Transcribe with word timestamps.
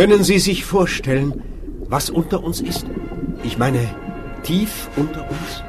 Können 0.00 0.24
Sie 0.24 0.38
sich 0.38 0.64
vorstellen, 0.64 1.42
was 1.90 2.08
unter 2.08 2.42
uns 2.42 2.62
ist? 2.62 2.86
Ich 3.44 3.58
meine, 3.58 3.80
tief 4.42 4.88
unter 4.96 5.28
uns? 5.28 5.62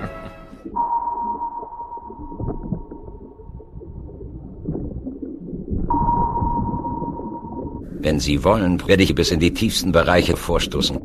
Wenn 7.99 8.21
Sie 8.21 8.41
wollen, 8.45 8.87
werde 8.87 9.03
ich 9.03 9.13
bis 9.13 9.31
in 9.31 9.41
die 9.41 9.53
tiefsten 9.53 9.91
Bereiche 9.91 10.37
vorstoßen. 10.37 10.97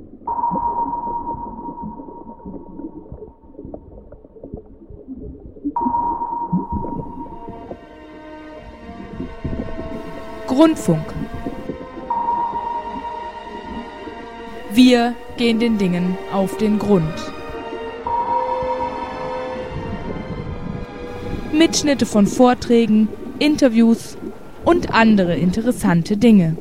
Grundfunk. 10.46 11.15
Wir 14.76 15.14
gehen 15.38 15.58
den 15.58 15.78
Dingen 15.78 16.18
auf 16.30 16.58
den 16.58 16.78
Grund. 16.78 17.32
Mitschnitte 21.50 22.04
von 22.04 22.26
Vorträgen, 22.26 23.08
Interviews 23.38 24.18
und 24.66 24.92
andere 24.92 25.34
interessante 25.34 26.18
Dinge. 26.18 26.58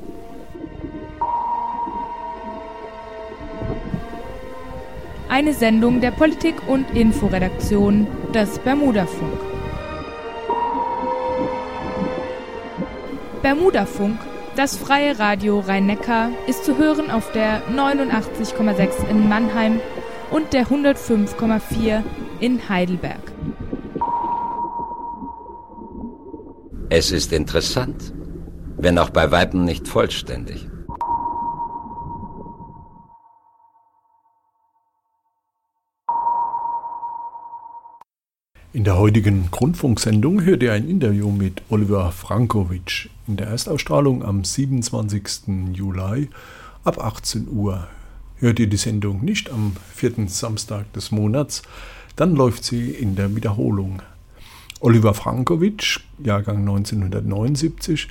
Eine 5.28 5.52
Sendung 5.54 6.00
der 6.00 6.12
Politik- 6.12 6.70
und 6.70 6.90
Inforedaktion 6.92 8.08
des 8.34 8.60
Bermudafunk. 8.60 9.40
Bermudafunk, 13.42 14.20
das 14.56 14.78
freie 14.78 15.20
Radio 15.20 15.60
Rhein-Neckar, 15.60 16.30
ist 16.48 16.64
zu 16.64 16.78
hören 16.78 17.12
auf 17.12 17.32
der 17.34 17.62
89,6 17.68 19.10
in 19.10 19.28
Mannheim 19.28 19.82
und 20.32 20.54
der 20.54 20.68
105,4 20.68 22.04
in 22.40 22.70
Heidelberg. 22.70 23.20
Es 26.90 27.12
ist 27.12 27.34
interessant, 27.34 28.14
wenn 28.78 28.98
auch 28.98 29.10
bei 29.10 29.32
Weitem 29.32 29.66
nicht 29.66 29.88
vollständig. 29.88 30.68
Der 38.86 39.00
heutigen 39.00 39.50
Grundfunksendung 39.50 40.44
hört 40.44 40.62
ihr 40.62 40.72
ein 40.72 40.88
Interview 40.88 41.32
mit 41.32 41.64
Oliver 41.70 42.12
Frankovic. 42.12 43.10
In 43.28 43.36
der 43.36 43.48
Erstausstrahlung 43.48 44.24
am 44.24 44.44
27. 44.44 45.74
Juli 45.74 46.30
ab 46.84 47.04
18 47.04 47.48
Uhr. 47.50 47.88
Hört 48.36 48.60
ihr 48.60 48.68
die 48.68 48.78
Sendung 48.78 49.26
nicht 49.26 49.50
am 49.50 49.76
vierten 49.92 50.28
Samstag 50.28 50.94
des 50.94 51.10
Monats, 51.10 51.64
dann 52.16 52.36
läuft 52.36 52.64
sie 52.64 52.92
in 52.92 53.16
der 53.16 53.36
Wiederholung. 53.36 54.04
Oliver 54.82 55.16
Frankovic, 55.16 56.02
Jahrgang 56.24 56.60
1979, 56.60 58.08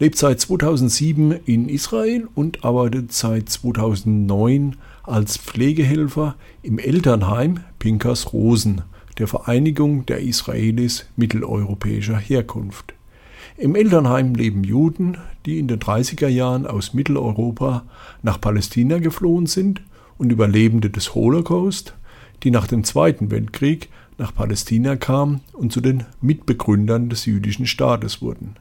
lebt 0.00 0.18
seit 0.18 0.40
2007 0.40 1.32
in 1.44 1.68
Israel 1.68 2.26
und 2.34 2.64
arbeitet 2.64 3.12
seit 3.12 3.48
2009 3.48 4.74
als 5.04 5.36
Pflegehelfer 5.36 6.34
im 6.64 6.80
Elternheim 6.80 7.60
Pinkas 7.78 8.32
Rosen 8.32 8.82
der 9.18 9.26
Vereinigung 9.26 10.06
der 10.06 10.20
Israelis 10.20 11.06
mitteleuropäischer 11.16 12.16
Herkunft. 12.16 12.94
Im 13.56 13.74
Elternheim 13.74 14.34
leben 14.34 14.64
Juden, 14.64 15.16
die 15.46 15.58
in 15.58 15.68
den 15.68 15.78
30er 15.78 16.28
Jahren 16.28 16.66
aus 16.66 16.92
Mitteleuropa 16.92 17.84
nach 18.22 18.40
Palästina 18.40 18.98
geflohen 18.98 19.46
sind 19.46 19.80
und 20.18 20.30
Überlebende 20.30 20.90
des 20.90 21.14
Holocaust, 21.14 21.94
die 22.42 22.50
nach 22.50 22.66
dem 22.66 22.84
Zweiten 22.84 23.30
Weltkrieg 23.30 23.88
nach 24.18 24.34
Palästina 24.34 24.96
kamen 24.96 25.40
und 25.52 25.72
zu 25.72 25.80
den 25.80 26.04
Mitbegründern 26.20 27.08
des 27.08 27.24
jüdischen 27.26 27.66
Staates 27.66 28.20
wurden. 28.20 28.56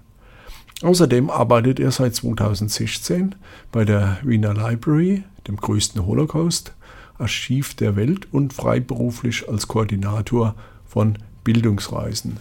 Außerdem 0.81 1.29
arbeitet 1.29 1.79
er 1.79 1.91
seit 1.91 2.15
2016 2.15 3.35
bei 3.71 3.85
der 3.85 4.17
Wiener 4.23 4.53
Library, 4.53 5.23
dem 5.47 5.57
größten 5.57 6.05
Holocaust 6.05 6.73
Archiv 7.17 7.73
der 7.75 7.95
Welt 7.95 8.27
und 8.31 8.53
freiberuflich 8.53 9.47
als 9.49 9.67
Koordinator 9.67 10.55
von 10.85 11.17
Bildungsreisen. 11.43 12.39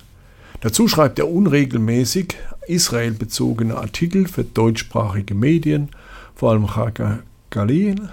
Dazu 0.61 0.89
schreibt 0.89 1.19
er 1.19 1.31
unregelmäßig 1.31 2.37
israelbezogene 2.67 3.77
Artikel 3.77 4.27
für 4.27 4.45
deutschsprachige 4.45 5.35
Medien, 5.35 5.91
vor 6.35 6.53
allem 6.53 6.67
Chaka 6.67 7.21
Galil 7.51 8.09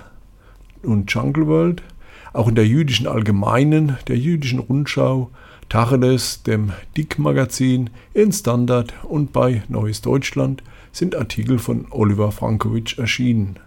und 0.83 1.11
Jungle 1.11 1.47
World, 1.47 1.83
auch 2.33 2.47
in 2.47 2.55
der 2.55 2.67
jüdischen 2.67 3.07
Allgemeinen, 3.07 3.97
der 4.07 4.17
jüdischen 4.17 4.59
Rundschau, 4.59 5.31
Tacheles, 5.69 6.43
dem 6.43 6.73
Dick-Magazin, 6.97 7.89
in 8.13 8.31
Standard 8.33 8.93
und 9.03 9.31
bei 9.31 9.63
Neues 9.69 10.01
Deutschland 10.01 10.63
sind 10.91 11.15
Artikel 11.15 11.59
von 11.59 11.87
Oliver 11.91 12.31
Frankovic 12.33 12.97
erschienen. 12.97 13.57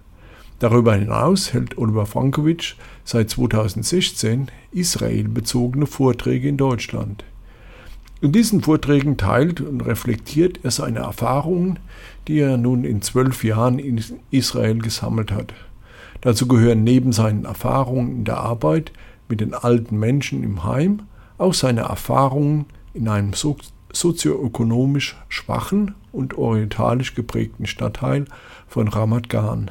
Darüber 0.60 0.94
hinaus 0.94 1.52
hält 1.52 1.76
Oliver 1.78 2.06
Frankovic 2.06 2.76
seit 3.04 3.28
2016 3.30 4.48
israelbezogene 4.70 5.86
Vorträge 5.86 6.48
in 6.48 6.56
Deutschland. 6.56 7.24
In 8.20 8.32
diesen 8.32 8.62
Vorträgen 8.62 9.16
teilt 9.16 9.60
und 9.60 9.82
reflektiert 9.82 10.60
er 10.62 10.70
seine 10.70 11.00
Erfahrungen, 11.00 11.78
die 12.28 12.38
er 12.38 12.56
nun 12.56 12.84
in 12.84 13.02
zwölf 13.02 13.44
Jahren 13.44 13.78
in 13.78 14.02
Israel 14.30 14.78
gesammelt 14.78 15.32
hat. 15.32 15.52
Dazu 16.20 16.46
gehören 16.46 16.84
neben 16.84 17.12
seinen 17.12 17.44
Erfahrungen 17.44 18.18
in 18.18 18.24
der 18.24 18.38
Arbeit 18.38 18.92
mit 19.28 19.40
den 19.40 19.52
alten 19.52 19.98
Menschen 19.98 20.42
im 20.42 20.64
Heim 20.64 21.02
auch 21.36 21.52
seine 21.52 21.82
Erfahrungen 21.82 22.66
in 22.94 23.08
einem 23.08 23.32
sozioökonomisch 23.92 25.16
schwachen 25.28 25.94
und 26.12 26.38
orientalisch 26.38 27.14
geprägten 27.14 27.66
Stadtteil 27.66 28.24
von 28.68 28.88
Ramat 28.88 29.28
Gan 29.28 29.70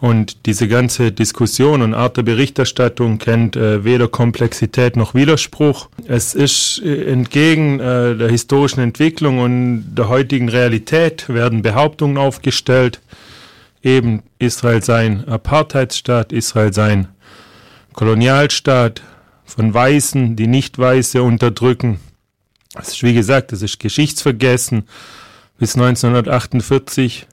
Und 0.00 0.46
diese 0.46 0.66
ganze 0.66 1.12
Diskussion 1.12 1.82
und 1.82 1.92
Art 1.92 2.16
der 2.16 2.22
Berichterstattung 2.22 3.18
kennt 3.18 3.54
äh, 3.54 3.84
weder 3.84 4.08
Komplexität 4.08 4.96
noch 4.96 5.14
Widerspruch. 5.14 5.88
Es 6.06 6.34
ist 6.34 6.80
äh, 6.82 7.04
entgegen 7.04 7.80
äh, 7.80 8.16
der 8.16 8.30
historischen 8.30 8.80
Entwicklung 8.80 9.40
und 9.40 9.94
der 9.94 10.08
heutigen 10.08 10.48
Realität 10.48 11.28
werden 11.28 11.60
Behauptungen 11.60 12.16
aufgestellt, 12.16 13.00
eben 13.82 14.22
Israel 14.38 14.82
sei 14.82 15.06
ein 15.06 15.28
Apartheidsstaat, 15.28 16.32
Israel 16.32 16.72
sei 16.72 16.92
ein 16.92 17.08
Kolonialstaat, 17.92 19.02
von 19.50 19.74
Weißen, 19.74 20.36
die 20.36 20.46
Nicht-Weiße 20.46 21.22
unterdrücken. 21.22 22.00
Das 22.72 22.88
ist, 22.88 23.02
wie 23.02 23.14
gesagt, 23.14 23.52
das 23.52 23.62
ist 23.62 23.80
Geschichtsvergessen. 23.80 24.84
Bis 25.58 25.74
1948 25.74 27.26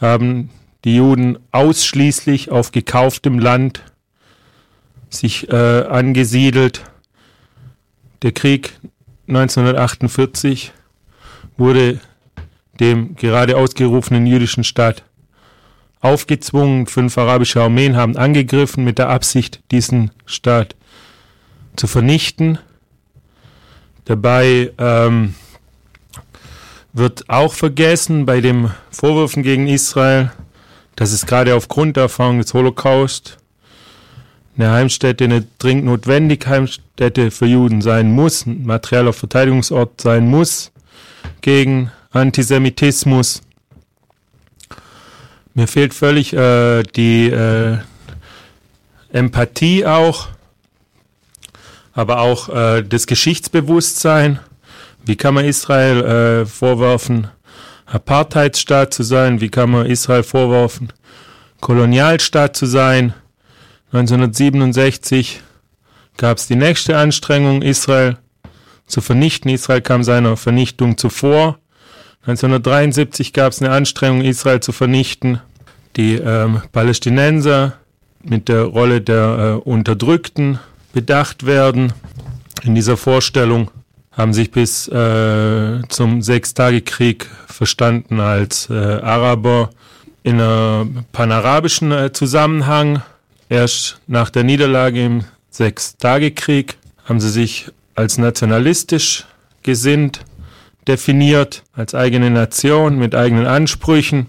haben 0.00 0.50
die 0.84 0.96
Juden 0.96 1.38
ausschließlich 1.50 2.50
auf 2.50 2.72
gekauftem 2.72 3.38
Land 3.38 3.82
sich 5.10 5.48
äh, 5.50 5.82
angesiedelt. 5.82 6.84
Der 8.22 8.32
Krieg 8.32 8.78
1948 9.26 10.72
wurde 11.56 12.00
dem 12.78 13.16
gerade 13.16 13.56
ausgerufenen 13.56 14.26
jüdischen 14.26 14.62
Staat 14.62 15.02
aufgezwungen. 16.00 16.86
Fünf 16.86 17.18
arabische 17.18 17.60
Armeen 17.60 17.96
haben 17.96 18.16
angegriffen 18.16 18.84
mit 18.84 18.98
der 18.98 19.08
Absicht, 19.08 19.60
diesen 19.72 20.12
Staat 20.26 20.76
zu 21.78 21.86
vernichten. 21.86 22.58
Dabei 24.04 24.72
ähm, 24.78 25.34
wird 26.92 27.28
auch 27.28 27.52
vergessen 27.52 28.26
bei 28.26 28.40
den 28.40 28.70
Vorwürfen 28.90 29.42
gegen 29.42 29.68
Israel, 29.68 30.32
dass 30.96 31.12
es 31.12 31.26
gerade 31.26 31.54
aufgrund 31.54 31.96
der 31.96 32.04
Erfahrung 32.04 32.38
des 32.38 32.52
Holocaust 32.52 33.38
eine 34.56 34.72
Heimstätte, 34.72 35.24
eine 35.24 35.46
dringend 35.58 35.84
notwendige 35.84 36.48
Heimstätte 36.48 37.30
für 37.30 37.46
Juden 37.46 37.80
sein 37.80 38.10
muss, 38.10 38.44
ein 38.44 38.64
materieller 38.66 39.12
Verteidigungsort 39.12 40.00
sein 40.00 40.28
muss 40.28 40.72
gegen 41.42 41.92
Antisemitismus. 42.10 43.42
Mir 45.54 45.68
fehlt 45.68 45.94
völlig 45.94 46.32
äh, 46.32 46.82
die 46.82 47.28
äh, 47.28 47.78
Empathie 49.12 49.86
auch, 49.86 50.28
aber 51.98 52.20
auch 52.20 52.48
äh, 52.48 52.84
das 52.84 53.08
Geschichtsbewusstsein. 53.08 54.38
Wie 55.04 55.16
kann 55.16 55.34
man 55.34 55.44
Israel 55.44 56.04
äh, 56.04 56.46
vorwerfen, 56.46 57.26
Apartheidsstaat 57.86 58.94
zu 58.94 59.02
sein? 59.02 59.40
Wie 59.40 59.48
kann 59.48 59.70
man 59.70 59.84
Israel 59.86 60.22
vorwerfen, 60.22 60.92
Kolonialstaat 61.60 62.56
zu 62.56 62.66
sein? 62.66 63.14
1967 63.90 65.40
gab 66.16 66.38
es 66.38 66.46
die 66.46 66.54
nächste 66.54 66.96
Anstrengung, 66.96 67.62
Israel 67.62 68.16
zu 68.86 69.00
vernichten. 69.00 69.50
Israel 69.50 69.80
kam 69.80 70.04
seiner 70.04 70.36
Vernichtung 70.36 70.98
zuvor. 70.98 71.58
1973 72.20 73.32
gab 73.32 73.50
es 73.52 73.60
eine 73.60 73.72
Anstrengung, 73.72 74.20
Israel 74.20 74.60
zu 74.60 74.70
vernichten. 74.70 75.40
Die 75.96 76.14
ähm, 76.14 76.62
Palästinenser 76.70 77.72
mit 78.22 78.48
der 78.48 78.62
Rolle 78.62 79.00
der 79.00 79.60
äh, 79.66 79.68
Unterdrückten 79.68 80.60
bedacht 80.92 81.46
werden. 81.46 81.92
In 82.62 82.74
dieser 82.74 82.96
Vorstellung 82.96 83.70
haben 84.12 84.32
sich 84.32 84.50
bis 84.50 84.88
äh, 84.88 85.80
zum 85.88 86.22
Sechstagekrieg 86.22 87.26
verstanden 87.46 88.20
als 88.20 88.68
äh, 88.68 88.74
Araber 88.74 89.70
in 90.24 90.40
einem 90.40 91.04
panarabischen 91.12 91.92
äh, 91.92 92.12
Zusammenhang. 92.12 93.02
Erst 93.48 94.00
nach 94.06 94.30
der 94.30 94.44
Niederlage 94.44 95.04
im 95.04 95.24
Sechstagekrieg 95.50 96.76
haben 97.04 97.20
sie 97.20 97.30
sich 97.30 97.70
als 97.94 98.18
nationalistisch 98.18 99.24
gesinnt 99.62 100.24
definiert, 100.86 101.62
als 101.74 101.94
eigene 101.94 102.30
Nation 102.30 102.98
mit 102.98 103.14
eigenen 103.14 103.46
Ansprüchen. 103.46 104.26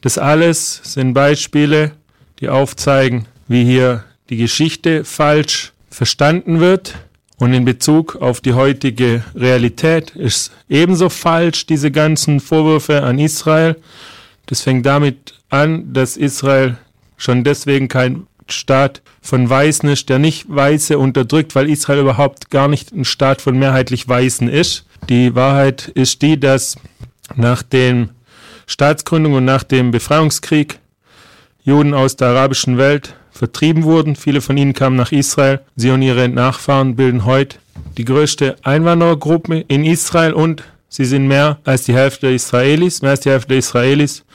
Das 0.00 0.18
alles 0.18 0.80
sind 0.82 1.12
Beispiele, 1.14 1.92
die 2.40 2.48
aufzeigen, 2.48 3.26
wie 3.48 3.64
hier 3.64 4.04
die 4.28 4.36
Geschichte 4.36 5.04
falsch 5.04 5.72
verstanden 6.00 6.60
wird 6.60 6.94
und 7.36 7.52
in 7.52 7.66
Bezug 7.66 8.16
auf 8.22 8.40
die 8.40 8.54
heutige 8.54 9.22
Realität 9.34 10.12
ist 10.12 10.50
ebenso 10.66 11.10
falsch 11.10 11.66
diese 11.66 11.90
ganzen 11.90 12.40
Vorwürfe 12.40 13.02
an 13.02 13.18
Israel. 13.18 13.76
Das 14.46 14.62
fängt 14.62 14.86
damit 14.86 15.34
an, 15.50 15.92
dass 15.92 16.16
Israel 16.16 16.78
schon 17.18 17.44
deswegen 17.44 17.88
kein 17.88 18.26
Staat 18.48 19.02
von 19.20 19.50
Weißen 19.50 19.90
ist, 19.90 20.08
der 20.08 20.18
nicht 20.18 20.46
Weiße 20.48 20.98
unterdrückt, 20.98 21.54
weil 21.54 21.68
Israel 21.68 22.00
überhaupt 22.00 22.48
gar 22.48 22.68
nicht 22.68 22.92
ein 22.92 23.04
Staat 23.04 23.42
von 23.42 23.58
mehrheitlich 23.58 24.08
Weißen 24.08 24.48
ist. 24.48 24.86
Die 25.10 25.34
Wahrheit 25.34 25.88
ist 25.88 26.22
die, 26.22 26.40
dass 26.40 26.76
nach 27.36 27.62
den 27.62 28.08
Staatsgründung 28.66 29.34
und 29.34 29.44
nach 29.44 29.64
dem 29.64 29.90
Befreiungskrieg 29.90 30.78
Juden 31.62 31.92
aus 31.92 32.16
der 32.16 32.28
arabischen 32.28 32.78
Welt 32.78 33.16
vertrieben 33.40 33.84
wurden. 33.84 34.16
Viele 34.16 34.42
von 34.42 34.58
ihnen 34.58 34.74
kamen 34.74 34.96
nach 34.96 35.12
Israel. 35.12 35.60
Sie 35.74 35.88
und 35.90 36.02
ihre 36.02 36.28
Nachfahren 36.28 36.94
bilden 36.94 37.24
heute 37.24 37.56
die 37.96 38.04
größte 38.04 38.56
Einwanderergruppe 38.64 39.64
in 39.66 39.82
Israel 39.82 40.34
und 40.34 40.62
sie 40.90 41.06
sind 41.06 41.26
mehr 41.26 41.56
als 41.64 41.84
die 41.84 41.94
Hälfte 41.94 42.26
der 42.26 42.34
Israelis. 42.34 43.00
Mehr 43.00 43.12
als 43.12 43.20
die 43.20 43.30
Hälfte 43.30 43.48
der 43.48 43.56
Israelis 43.56 44.26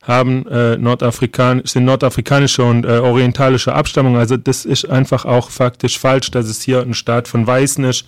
haben 0.00 0.46
äh, 0.46 0.78
Nordafrikan 0.78 1.60
sind 1.66 1.84
nordafrikanische 1.84 2.64
und 2.64 2.86
äh, 2.86 3.00
orientalische 3.00 3.74
Abstammung. 3.74 4.16
Also 4.16 4.38
das 4.38 4.64
ist 4.64 4.88
einfach 4.88 5.26
auch 5.26 5.50
faktisch 5.50 5.98
falsch, 5.98 6.30
dass 6.30 6.46
es 6.46 6.62
hier 6.62 6.80
ein 6.80 6.94
Staat 6.94 7.28
von 7.28 7.46
Weißen 7.46 7.84
ist, 7.84 8.06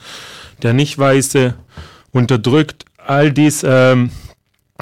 der 0.62 0.72
nicht 0.72 0.98
Weiße 0.98 1.52
unterdrückt. 2.12 2.86
All 2.96 3.30
dies 3.30 3.62
ähm, 3.62 4.08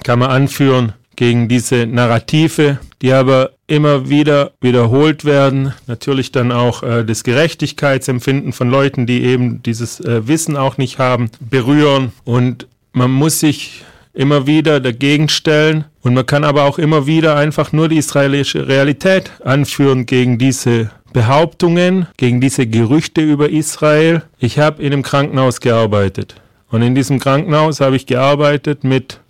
kann 0.05 0.21
man 0.21 0.31
anführen 0.31 0.93
gegen 1.17 1.49
diese 1.49 1.87
Narrative, 1.87 2.79
die 3.03 3.13
aber 3.13 3.51
immer 3.67 4.09
wieder 4.09 4.53
wiederholt 4.61 5.25
werden. 5.25 5.73
Natürlich 5.87 6.33
dann 6.33 6.53
auch 6.53 6.83
äh, 6.83 7.05
das 7.05 7.25
Gerechtigkeitsempfinden 7.25 8.53
von 8.53 8.71
Leuten, 8.71 9.07
die 9.07 9.25
eben 9.25 9.63
dieses 9.63 10.01
äh, 10.01 10.27
Wissen 10.29 10.57
auch 10.57 10.79
nicht 10.79 10.99
haben, 10.99 11.31
berühren. 11.41 12.13
Und 12.25 12.67
man 12.93 13.11
muss 13.11 13.41
sich 13.41 13.85
immer 14.13 14.47
wieder 14.47 14.81
dagegen 14.81 15.29
stellen. 15.29 15.85
Und 16.03 16.15
man 16.15 16.27
kann 16.27 16.45
aber 16.45 16.65
auch 16.65 16.79
immer 16.79 17.07
wieder 17.07 17.37
einfach 17.37 17.73
nur 17.73 17.89
die 17.89 17.99
israelische 17.99 18.69
Realität 18.69 19.31
anführen 19.45 20.07
gegen 20.07 20.39
diese 20.39 20.91
Behauptungen, 21.13 22.07
gegen 22.17 22.41
diese 22.41 22.67
Gerüchte 22.67 23.21
über 23.21 23.49
Israel. 23.49 24.23
Ich 24.39 24.59
habe 24.59 24.83
in 24.83 24.93
einem 24.93 25.03
Krankenhaus 25.03 25.61
gearbeitet. 25.61 26.37
Und 26.71 26.83
in 26.83 26.95
diesem 26.95 27.19
Krankenhaus 27.19 27.81
habe 27.81 27.97
ich 27.97 28.07
gearbeitet 28.07 28.85
mit 28.85 29.21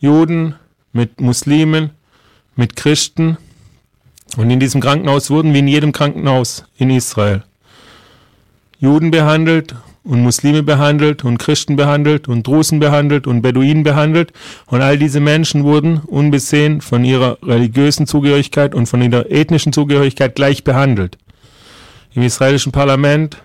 Juden, 0.00 0.56
mit 0.94 1.20
Muslimen, 1.20 1.90
mit 2.56 2.76
Christen. 2.76 3.36
Und 4.38 4.50
in 4.50 4.58
diesem 4.58 4.80
Krankenhaus 4.80 5.28
wurden 5.28 5.52
wie 5.52 5.58
in 5.58 5.68
jedem 5.68 5.92
Krankenhaus 5.92 6.64
in 6.78 6.88
Israel 6.88 7.42
Juden 8.78 9.10
behandelt 9.10 9.74
und 10.02 10.22
Muslime 10.22 10.62
behandelt 10.62 11.24
und 11.24 11.38
Christen 11.38 11.76
behandelt 11.76 12.28
und 12.28 12.46
Drusen 12.46 12.80
behandelt 12.80 13.26
und 13.26 13.40
Beduinen 13.40 13.82
behandelt. 13.82 14.32
Und 14.66 14.82
all 14.82 14.98
diese 14.98 15.20
Menschen 15.20 15.64
wurden 15.64 16.00
unbesehen 16.00 16.82
von 16.82 17.04
ihrer 17.04 17.38
religiösen 17.42 18.06
Zugehörigkeit 18.06 18.74
und 18.74 18.86
von 18.86 19.00
ihrer 19.00 19.30
ethnischen 19.30 19.72
Zugehörigkeit 19.72 20.34
gleich 20.34 20.64
behandelt. 20.64 21.16
Im 22.14 22.22
israelischen 22.22 22.72
Parlament 22.72 23.38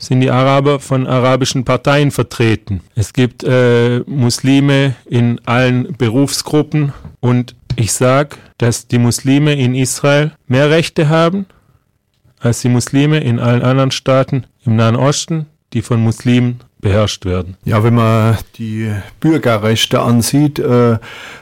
sind 0.00 0.20
die 0.20 0.30
Araber 0.30 0.80
von 0.80 1.06
arabischen 1.06 1.64
Parteien 1.64 2.10
vertreten. 2.10 2.80
Es 2.96 3.12
gibt 3.12 3.44
äh, 3.44 4.00
Muslime 4.00 4.96
in 5.08 5.40
allen 5.44 5.94
Berufsgruppen 5.96 6.92
und 7.20 7.54
ich 7.76 7.92
sage, 7.92 8.36
dass 8.58 8.88
die 8.88 8.98
Muslime 8.98 9.54
in 9.54 9.74
Israel 9.74 10.32
mehr 10.48 10.70
Rechte 10.70 11.08
haben 11.08 11.46
als 12.40 12.62
die 12.62 12.70
Muslime 12.70 13.20
in 13.20 13.38
allen 13.38 13.62
anderen 13.62 13.90
Staaten 13.90 14.44
im 14.64 14.76
Nahen 14.76 14.96
Osten, 14.96 15.46
die 15.72 15.82
von 15.82 16.02
Muslimen 16.02 16.60
beherrscht 16.80 17.26
werden. 17.26 17.56
Ja, 17.64 17.84
wenn 17.84 17.94
man 17.94 18.38
die 18.56 18.90
Bürgerrechte 19.20 20.00
ansieht, 20.00 20.58
äh, 20.58 20.98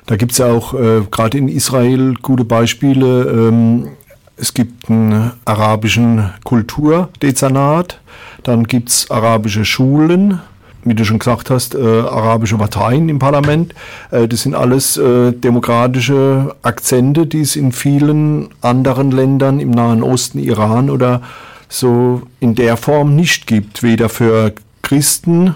da 0.06 0.16
gibt 0.16 0.32
es 0.32 0.38
ja 0.38 0.46
auch 0.46 0.74
äh, 0.74 1.02
gerade 1.10 1.38
in 1.38 1.48
Israel 1.48 2.14
gute 2.20 2.44
Beispiele. 2.44 3.22
Ähm, 3.30 3.88
es 4.36 4.54
gibt 4.54 4.90
einen 4.90 5.32
arabischen 5.44 6.30
Kulturdezernat, 6.44 8.00
dann 8.48 8.64
gibt 8.64 8.88
es 8.88 9.10
arabische 9.10 9.66
Schulen, 9.66 10.40
wie 10.82 10.94
du 10.94 11.04
schon 11.04 11.18
gesagt 11.18 11.50
hast, 11.50 11.74
äh, 11.74 11.78
arabische 11.78 12.56
Parteien 12.56 13.10
im 13.10 13.18
Parlament. 13.18 13.74
Äh, 14.10 14.26
das 14.26 14.42
sind 14.42 14.54
alles 14.54 14.96
äh, 14.96 15.32
demokratische 15.32 16.56
Akzente, 16.62 17.26
die 17.26 17.42
es 17.42 17.56
in 17.56 17.72
vielen 17.72 18.48
anderen 18.62 19.10
Ländern 19.10 19.60
im 19.60 19.70
Nahen 19.70 20.02
Osten, 20.02 20.38
Iran 20.38 20.88
oder 20.88 21.20
so 21.68 22.22
in 22.40 22.54
der 22.54 22.78
Form 22.78 23.14
nicht 23.14 23.46
gibt. 23.46 23.82
Weder 23.82 24.08
für 24.08 24.54
Christen 24.80 25.54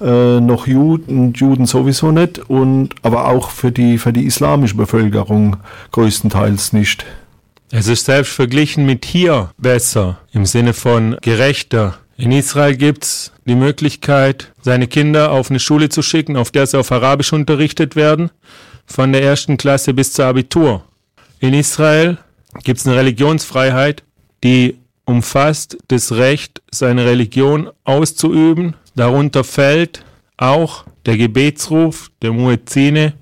äh, 0.00 0.38
noch 0.38 0.68
Juden, 0.68 1.32
Juden 1.32 1.66
sowieso 1.66 2.12
nicht, 2.12 2.38
und 2.48 2.90
aber 3.02 3.26
auch 3.26 3.50
für 3.50 3.72
die, 3.72 3.98
für 3.98 4.12
die 4.12 4.26
islamische 4.26 4.76
Bevölkerung 4.76 5.56
größtenteils 5.90 6.72
nicht. 6.72 7.04
Es 7.72 7.88
ist 7.88 8.04
selbst 8.04 8.32
verglichen 8.32 8.86
mit 8.86 9.04
hier 9.04 9.50
besser, 9.58 10.18
im 10.32 10.46
Sinne 10.46 10.72
von 10.72 11.16
gerechter. 11.20 11.98
In 12.20 12.32
Israel 12.32 12.76
gibt 12.76 13.04
es 13.04 13.32
die 13.44 13.54
Möglichkeit, 13.54 14.52
seine 14.60 14.88
Kinder 14.88 15.30
auf 15.30 15.50
eine 15.50 15.60
Schule 15.60 15.88
zu 15.88 16.02
schicken, 16.02 16.36
auf 16.36 16.50
der 16.50 16.66
sie 16.66 16.76
auf 16.76 16.90
Arabisch 16.90 17.32
unterrichtet 17.32 17.94
werden, 17.94 18.32
von 18.86 19.12
der 19.12 19.22
ersten 19.22 19.56
Klasse 19.56 19.94
bis 19.94 20.12
zur 20.12 20.24
Abitur. 20.24 20.84
In 21.38 21.54
Israel 21.54 22.18
gibt 22.64 22.80
es 22.80 22.88
eine 22.88 22.96
Religionsfreiheit, 22.96 24.02
die 24.42 24.78
umfasst 25.04 25.78
das 25.86 26.10
Recht, 26.10 26.60
seine 26.72 27.04
Religion 27.04 27.70
auszuüben. 27.84 28.74
Darunter 28.96 29.44
fällt 29.44 30.04
auch 30.36 30.86
der 31.06 31.18
Gebetsruf 31.18 32.10
der 32.20 32.32
Muezzine, 32.32 33.14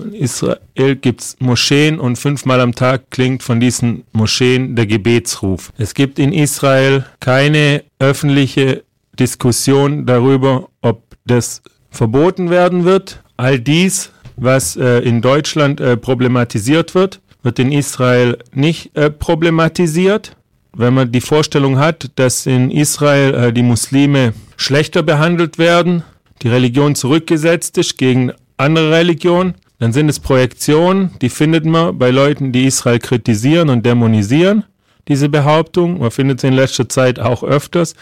von 0.00 0.14
Israel 0.14 0.96
gibt 0.96 1.20
es 1.20 1.36
Moscheen 1.40 2.00
und 2.00 2.16
fünfmal 2.16 2.60
am 2.60 2.74
Tag 2.74 3.10
klingt 3.10 3.42
von 3.42 3.60
diesen 3.60 4.04
Moscheen 4.12 4.74
der 4.74 4.86
Gebetsruf. 4.86 5.72
Es 5.76 5.94
gibt 5.94 6.18
in 6.18 6.32
Israel 6.32 7.04
keine 7.20 7.84
öffentliche 7.98 8.82
Diskussion 9.18 10.06
darüber, 10.06 10.68
ob 10.80 11.02
das 11.26 11.62
verboten 11.90 12.48
werden 12.48 12.84
wird. 12.84 13.22
All 13.36 13.60
dies, 13.60 14.10
was 14.36 14.76
äh, 14.76 15.00
in 15.00 15.20
Deutschland 15.20 15.80
äh, 15.80 15.96
problematisiert 15.96 16.94
wird, 16.94 17.20
wird 17.42 17.58
in 17.58 17.70
Israel 17.72 18.38
nicht 18.54 18.96
äh, 18.96 19.10
problematisiert. 19.10 20.36
Wenn 20.74 20.94
man 20.94 21.12
die 21.12 21.20
Vorstellung 21.20 21.78
hat, 21.78 22.10
dass 22.14 22.46
in 22.46 22.70
Israel 22.70 23.34
äh, 23.34 23.52
die 23.52 23.62
Muslime 23.62 24.32
schlechter 24.56 25.02
behandelt 25.02 25.58
werden, 25.58 26.04
die 26.42 26.48
Religion 26.48 26.94
zurückgesetzt 26.94 27.76
ist 27.76 27.98
gegen 27.98 28.32
andere 28.56 28.92
Religionen, 28.92 29.54
dann 29.80 29.92
sind 29.94 30.10
es 30.10 30.20
Projektionen, 30.20 31.10
die 31.22 31.30
findet 31.30 31.64
man 31.64 31.98
bei 31.98 32.10
Leuten, 32.10 32.52
die 32.52 32.66
Israel 32.66 32.98
kritisieren 32.98 33.70
und 33.70 33.84
dämonisieren, 33.84 34.64
diese 35.08 35.30
Behauptung. 35.30 35.98
Man 35.98 36.10
findet 36.10 36.40
sie 36.40 36.48
in 36.48 36.52
letzter 36.52 36.88
Zeit 36.88 37.18
auch 37.18 37.42
öfters 37.42 37.94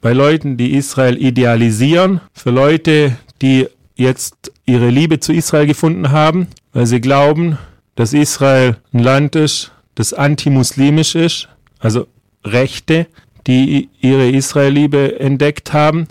bei 0.00 0.12
Leuten, 0.12 0.56
die 0.56 0.74
Israel 0.74 1.20
idealisieren, 1.20 2.20
für 2.32 2.50
Leute, 2.50 3.16
die 3.42 3.66
jetzt 3.96 4.52
ihre 4.64 4.90
Liebe 4.90 5.18
zu 5.18 5.32
Israel 5.32 5.66
gefunden 5.66 6.12
haben, 6.12 6.46
weil 6.72 6.86
sie 6.86 7.00
glauben, 7.00 7.58
dass 7.96 8.12
Israel 8.12 8.76
ein 8.94 9.00
Land 9.00 9.34
ist, 9.34 9.72
das 9.96 10.12
antimuslimisch 10.12 11.16
ist, 11.16 11.48
also 11.80 12.06
Rechte, 12.44 13.08
die 13.48 13.88
ihre 14.00 14.30
Israelliebe 14.30 15.18
entdeckt 15.18 15.72
haben, 15.72 16.06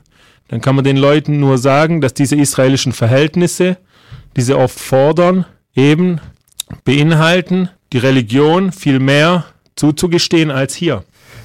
dann 0.49 0.59
kann 0.59 0.75
man 0.75 0.83
den 0.83 0.97
Leuten 0.97 1.39
nur 1.39 1.57
sagen, 1.57 2.01
dass 2.01 2.13
diese 2.13 2.35
israelischen 2.35 2.91
Verhältnisse, 2.91 3.77
die 4.38 4.41
sie 4.41 4.56
oft 4.56 4.79
fordern, 4.79 5.46
eben 5.75 6.22
beinhalten, 6.86 7.70
die 7.91 7.98
Religion 7.98 8.72
viel 8.72 9.00
mehr 9.00 9.46
zuzugestehen 9.75 10.51
als 10.51 10.75
hier. 10.75 11.03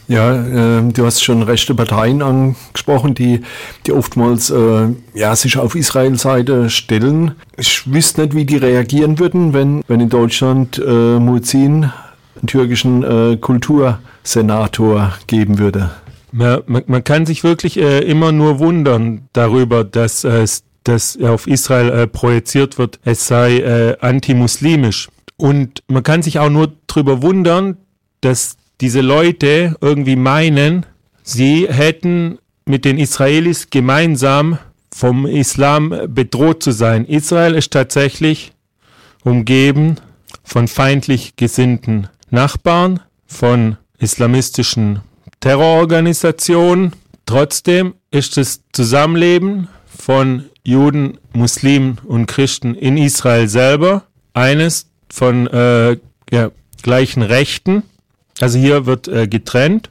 Ja, 0.09 0.35
äh, 0.79 0.93
du 0.93 1.07
hast 1.07 1.23
schon 1.23 1.43
rechte 1.43 1.75
Parteien 1.75 2.23
angesprochen, 2.23 3.15
die, 3.15 3.41
die 3.87 3.93
oftmals 3.93 4.51
äh, 4.51 4.89
ja, 5.15 5.35
sich 5.35 5.57
auf 5.57 5.75
Israels 5.75 6.23
Seite 6.23 6.71
stellen. 6.71 7.33
Ich 7.57 7.91
wüsste 7.91 8.23
nicht, 8.23 8.35
wie 8.35 8.45
die 8.45 8.57
reagieren 8.57 9.19
würden, 9.19 9.55
wenn, 9.55 9.83
wenn 9.87 10.01
in 10.01 10.09
Deutschland 10.09 10.79
äh, 10.79 11.19
Muzin 11.19 11.91
einen 12.37 12.47
türkischen 12.47 13.03
äh, 13.05 13.37
Kultursenator 13.37 15.15
geben 15.29 15.59
würde. 15.59 15.91
Man, 16.33 16.63
man, 16.67 16.83
man 16.87 17.05
kann 17.05 17.25
sich 17.25 17.45
wirklich 17.45 17.79
äh, 17.79 18.01
immer 18.01 18.33
nur 18.33 18.59
wundern 18.59 19.29
darüber, 19.33 19.85
dass 19.85 20.25
äh, 20.25 20.45
dass 20.85 21.17
auf 21.21 21.47
Israel 21.47 21.91
äh, 21.91 22.07
projiziert 22.07 22.79
wird, 22.79 22.99
es 23.05 23.27
sei 23.27 23.59
äh, 23.59 23.97
antimuslimisch. 24.01 25.09
Und 25.37 25.83
man 25.89 26.03
kann 26.03 26.23
sich 26.23 26.39
auch 26.39 26.51
nur 26.51 26.73
darüber 26.87 27.23
wundern, 27.23 27.77
dass 28.21 28.57
diese 28.81 29.01
Leute 29.01 29.77
irgendwie 29.81 30.17
meinen, 30.17 30.87
sie 31.23 31.69
hätten 31.69 32.39
mit 32.65 32.85
den 32.85 32.99
Israelis 32.99 33.71
gemeinsam 33.71 34.59
vom 34.95 35.27
Islam 35.27 35.95
bedroht 36.09 36.62
zu 36.62 36.71
sein. 36.71 37.05
Israel 37.07 37.55
ist 37.55 37.73
tatsächlich 37.73 38.53
umgeben 39.25 39.97
von 40.45 40.69
feindlich 40.69 41.37
gesinnten 41.37 42.09
Nachbarn, 42.31 43.01
von 43.27 43.77
islamistischen 43.99 45.01
Terrororganisationen. 45.41 46.93
Trotzdem 47.27 47.95
ist 48.11 48.37
das 48.37 48.62
Zusammenleben 48.73 49.69
von 49.87 50.45
Juden, 50.64 51.19
Muslimen 51.33 51.99
und 52.04 52.26
Christen 52.26 52.75
in 52.75 52.97
Israel 52.97 53.49
selber 53.49 54.04
eines 54.35 54.87
von 55.11 55.47
äh, 55.49 55.97
ja, 56.31 56.50
gleichen 56.83 57.23
Rechten 57.23 57.83
also 58.42 58.59
hier 58.59 58.87
wird 58.87 59.09
äh, 59.09 59.28
getrennt. 59.28 59.88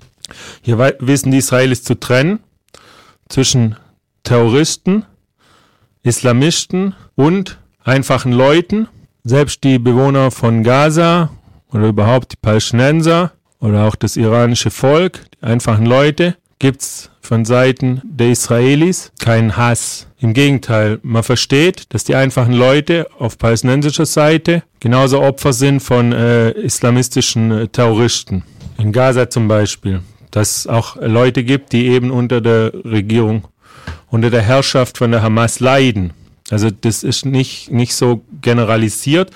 Hier 0.62 0.78
wissen 1.00 1.32
die 1.32 1.38
Israelis 1.38 1.84
zu 1.84 2.00
trennen 2.00 2.40
zwischen 3.30 3.78
Terroristen, 4.24 5.06
Islamisten 6.04 6.96
und 7.16 7.60
einfachen 7.84 8.34
Leuten. 8.34 8.90
Selbst 9.24 9.64
die 9.64 9.80
Bewohner 9.80 10.32
von 10.32 10.64
Gaza 10.64 11.32
oder 11.72 11.88
überhaupt 11.88 12.34
die 12.34 12.38
Palästinenser 12.42 13.32
oder 13.60 13.86
auch 13.86 13.96
das 13.96 14.18
iranische 14.18 14.72
Volk, 14.72 15.22
die 15.36 15.44
einfachen 15.46 15.86
Leute, 15.86 16.36
gibt's 16.62 17.10
von 17.22 17.44
Seiten 17.44 18.02
der 18.04 18.30
Israelis 18.30 19.12
keinen 19.20 19.58
Hass. 19.58 20.06
Im 20.20 20.34
Gegenteil, 20.34 21.00
man 21.02 21.24
versteht, 21.24 21.92
dass 21.92 22.04
die 22.04 22.14
einfachen 22.14 22.54
Leute 22.54 23.08
auf 23.18 23.40
palästinensischer 23.40 24.06
Seite 24.06 24.62
genauso 24.80 25.22
Opfer 25.24 25.54
sind 25.54 25.80
von 25.80 26.12
äh, 26.14 26.52
islamistischen 26.52 27.52
äh, 27.52 27.68
Terroristen. 27.68 28.44
In 28.78 28.92
Gaza 28.92 29.30
zum 29.30 29.48
Beispiel. 29.48 30.02
Dass 30.30 30.60
es 30.60 30.68
auch 30.68 30.98
Leute 30.98 31.44
gibt, 31.44 31.74
die 31.74 31.88
eben 31.88 32.12
unter 32.12 32.42
der 32.42 32.72
Regierung, 32.86 33.48
unter 34.12 34.30
der 34.30 34.44
Herrschaft 34.44 35.00
von 35.00 35.12
der 35.12 35.24
Hamas 35.24 35.60
leiden. 35.60 36.14
Also 36.52 36.70
das 36.70 37.04
ist 37.04 37.26
nicht, 37.26 37.72
nicht 37.72 37.96
so 37.96 38.22
generalisiert 38.40 39.32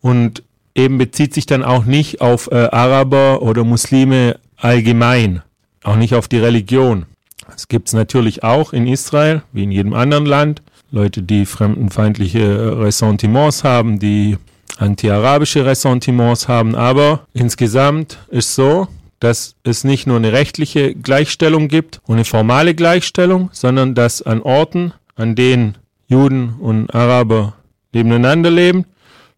und 0.00 0.42
eben 0.74 0.96
bezieht 0.96 1.34
sich 1.34 1.44
dann 1.44 1.62
auch 1.62 1.84
nicht 1.84 2.22
auf 2.22 2.50
äh, 2.50 2.54
Araber 2.54 3.42
oder 3.42 3.64
Muslime 3.64 4.40
allgemein 4.56 5.42
auch 5.82 5.96
nicht 5.96 6.14
auf 6.14 6.28
die 6.28 6.38
Religion. 6.38 7.06
Es 7.54 7.68
gibt 7.68 7.88
es 7.88 7.94
natürlich 7.94 8.42
auch 8.42 8.72
in 8.72 8.86
Israel, 8.86 9.42
wie 9.52 9.64
in 9.64 9.72
jedem 9.72 9.94
anderen 9.94 10.26
Land, 10.26 10.62
Leute, 10.90 11.22
die 11.22 11.46
fremdenfeindliche 11.46 12.78
Ressentiments 12.78 13.64
haben, 13.64 13.98
die 13.98 14.38
anti-arabische 14.78 15.66
Ressentiments 15.66 16.48
haben, 16.48 16.74
aber 16.74 17.26
insgesamt 17.34 18.18
ist 18.28 18.54
so, 18.54 18.88
dass 19.20 19.56
es 19.64 19.84
nicht 19.84 20.06
nur 20.06 20.16
eine 20.16 20.32
rechtliche 20.32 20.94
Gleichstellung 20.94 21.68
gibt 21.68 22.00
und 22.06 22.16
eine 22.16 22.24
formale 22.24 22.74
Gleichstellung, 22.74 23.50
sondern 23.52 23.94
dass 23.94 24.22
an 24.22 24.42
Orten, 24.42 24.92
an 25.16 25.34
denen 25.34 25.76
Juden 26.06 26.54
und 26.60 26.94
Araber 26.94 27.54
nebeneinander 27.92 28.50
leben, 28.50 28.84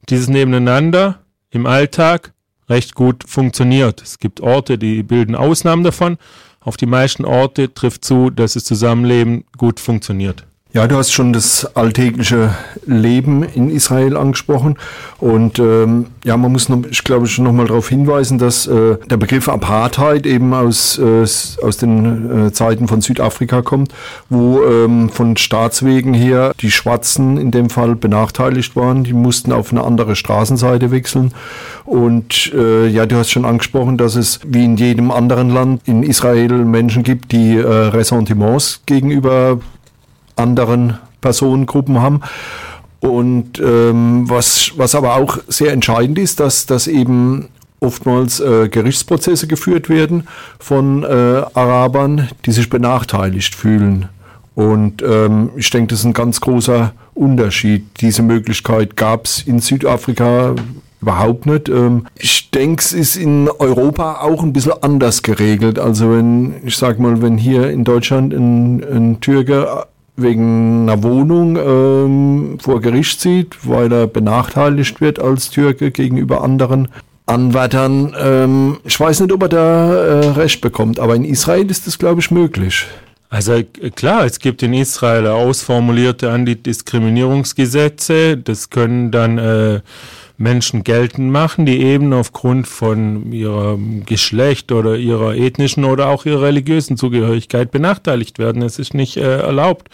dieses 0.09 0.29
Nebeneinander 0.29 1.21
im 1.51 1.67
Alltag 1.67 2.33
recht 2.71 2.95
gut 2.95 3.25
funktioniert. 3.27 4.01
Es 4.01 4.19
gibt 4.19 4.41
Orte, 4.41 4.79
die 4.79 5.03
bilden 5.03 5.35
Ausnahmen 5.35 5.85
davon. 5.85 6.17
Auf 6.61 6.77
die 6.77 6.87
meisten 6.87 7.25
Orte 7.25 7.75
trifft 7.75 8.05
zu, 8.05 8.31
dass 8.31 8.55
das 8.55 8.65
Zusammenleben 8.65 9.45
gut 9.59 9.81
funktioniert. 9.81 10.47
Ja, 10.73 10.87
du 10.87 10.97
hast 10.97 11.11
schon 11.11 11.33
das 11.33 11.75
alltägliche 11.75 12.55
Leben 12.87 13.43
in 13.43 13.71
Israel 13.71 14.17
angesprochen 14.17 14.77
und 15.19 15.59
ähm, 15.59 16.07
ja, 16.25 16.37
man 16.37 16.53
muss, 16.53 16.69
noch, 16.69 16.85
ich 16.89 17.03
glaube, 17.03 17.27
schon 17.27 17.45
noch 17.45 17.53
mal 17.53 17.67
darauf 17.67 17.89
hinweisen, 17.89 18.39
dass 18.39 18.69
äh, 18.69 18.97
der 19.11 19.17
Begriff 19.17 19.49
Apartheid 19.49 20.27
eben 20.27 20.55
aus 20.55 20.97
äh, 20.97 21.23
aus 21.23 21.77
den 21.77 22.47
äh, 22.47 22.53
Zeiten 22.53 22.87
von 22.87 23.01
Südafrika 23.01 23.63
kommt, 23.63 23.93
wo 24.29 24.63
ähm, 24.63 25.09
von 25.09 25.37
Staatswegen 25.37 26.15
her 26.15 26.53
die 26.61 26.71
Schwarzen 26.71 27.37
in 27.37 27.51
dem 27.51 27.69
Fall 27.69 27.97
benachteiligt 27.97 28.77
waren. 28.77 29.03
Die 29.03 29.13
mussten 29.13 29.51
auf 29.51 29.73
eine 29.73 29.83
andere 29.83 30.15
Straßenseite 30.15 30.93
wechseln 30.93 31.35
und 31.85 32.53
äh, 32.55 32.87
ja, 32.87 33.07
du 33.07 33.17
hast 33.17 33.31
schon 33.31 33.45
angesprochen, 33.45 33.97
dass 33.97 34.15
es 34.15 34.39
wie 34.47 34.67
in 34.67 34.77
jedem 34.77 35.11
anderen 35.11 35.51
Land 35.51 35.83
in 35.87 36.05
Israel 36.05 36.65
Menschen 36.65 37.03
gibt, 37.03 37.33
die 37.33 37.57
äh, 37.57 37.67
Ressentiments 37.67 38.83
gegenüber 38.87 39.59
anderen 40.41 40.99
Personengruppen 41.21 42.01
haben. 42.01 42.21
Und 43.01 43.59
ähm, 43.61 44.29
was, 44.29 44.73
was 44.77 44.95
aber 44.95 45.17
auch 45.17 45.39
sehr 45.49 45.73
entscheidend 45.73 46.19
ist, 46.19 46.41
dass, 46.41 46.67
dass 46.67 46.87
eben 46.87 47.49
oftmals 47.81 48.41
äh, 48.41 48.69
Gerichtsprozesse 48.69 49.47
geführt 49.47 49.89
werden 49.89 50.29
von 50.59 51.03
äh, 51.03 51.07
Arabern, 51.07 52.29
die 52.45 52.53
sich 52.53 52.69
benachteiligt 52.69 53.55
fühlen. 53.55 54.09
Und 54.55 55.03
ähm, 55.03 55.51
ich 55.57 55.71
denke, 55.71 55.89
das 55.89 56.01
ist 56.01 56.05
ein 56.05 56.13
ganz 56.13 56.41
großer 56.43 56.93
Unterschied. 57.15 57.87
Diese 58.01 58.23
Möglichkeit 58.23 58.97
gab 58.97 59.25
es 59.25 59.43
in 59.43 59.61
Südafrika 59.61 60.55
überhaupt 61.01 61.47
nicht. 61.47 61.71
Ähm, 61.71 62.07
ich 62.19 62.51
denke, 62.51 62.83
es 62.83 62.93
ist 62.93 63.17
in 63.17 63.49
Europa 63.49 64.21
auch 64.21 64.43
ein 64.43 64.53
bisschen 64.53 64.75
anders 64.83 65.23
geregelt. 65.23 65.79
Also 65.79 66.11
wenn, 66.11 66.55
ich 66.67 66.77
sag 66.77 66.99
mal, 66.99 67.23
wenn 67.23 67.39
hier 67.39 67.71
in 67.71 67.85
Deutschland 67.85 68.35
ein, 68.35 68.83
ein 68.85 69.21
Türke 69.21 69.87
wegen 70.23 70.89
einer 70.89 71.03
Wohnung 71.03 71.57
ähm, 71.57 72.59
vor 72.61 72.81
Gericht 72.81 73.21
zieht, 73.21 73.57
weil 73.63 73.93
er 73.93 74.07
benachteiligt 74.07 75.01
wird 75.01 75.19
als 75.19 75.51
Türke 75.51 75.91
gegenüber 75.91 76.43
anderen 76.43 76.89
Anwärtern. 77.27 78.15
Ähm, 78.19 78.79
ich 78.85 78.99
weiß 78.99 79.21
nicht, 79.21 79.33
ob 79.33 79.43
er 79.43 79.49
da 79.49 79.95
äh, 79.95 80.29
Recht 80.31 80.61
bekommt, 80.61 80.99
aber 80.99 81.15
in 81.15 81.25
Israel 81.25 81.71
ist 81.71 81.87
das, 81.87 81.99
glaube 81.99 82.21
ich, 82.21 82.31
möglich. 82.31 82.87
Also 83.31 83.55
äh, 83.55 83.65
klar, 83.65 84.25
es 84.25 84.41
gibt 84.41 84.63
in 84.63 84.75
Israel 84.75 85.29
ausformulierte 85.29 86.31
Antidiskriminierungsgesetze. 86.31 88.37
Das 88.37 88.71
können 88.71 89.13
dann 89.13 89.39
äh, 89.39 89.81
Menschen 90.41 90.85
geltend 90.85 91.31
machen, 91.31 91.67
die 91.67 91.83
eben 91.83 92.15
aufgrund 92.15 92.67
von 92.67 93.31
ihrem 93.31 94.07
Geschlecht 94.07 94.73
oder 94.73 94.97
ihrer 94.97 95.37
ethnischen 95.37 95.85
oder 95.85 96.09
auch 96.09 96.25
ihrer 96.25 96.43
religiösen 96.43 96.97
Zugehörigkeit 96.97 97.71
benachteiligt 97.71 98.39
werden. 98.39 98.63
Es 98.63 98.79
ist 98.79 98.95
nicht 98.95 99.19
äh, 99.19 99.41
erlaubt, 99.41 99.91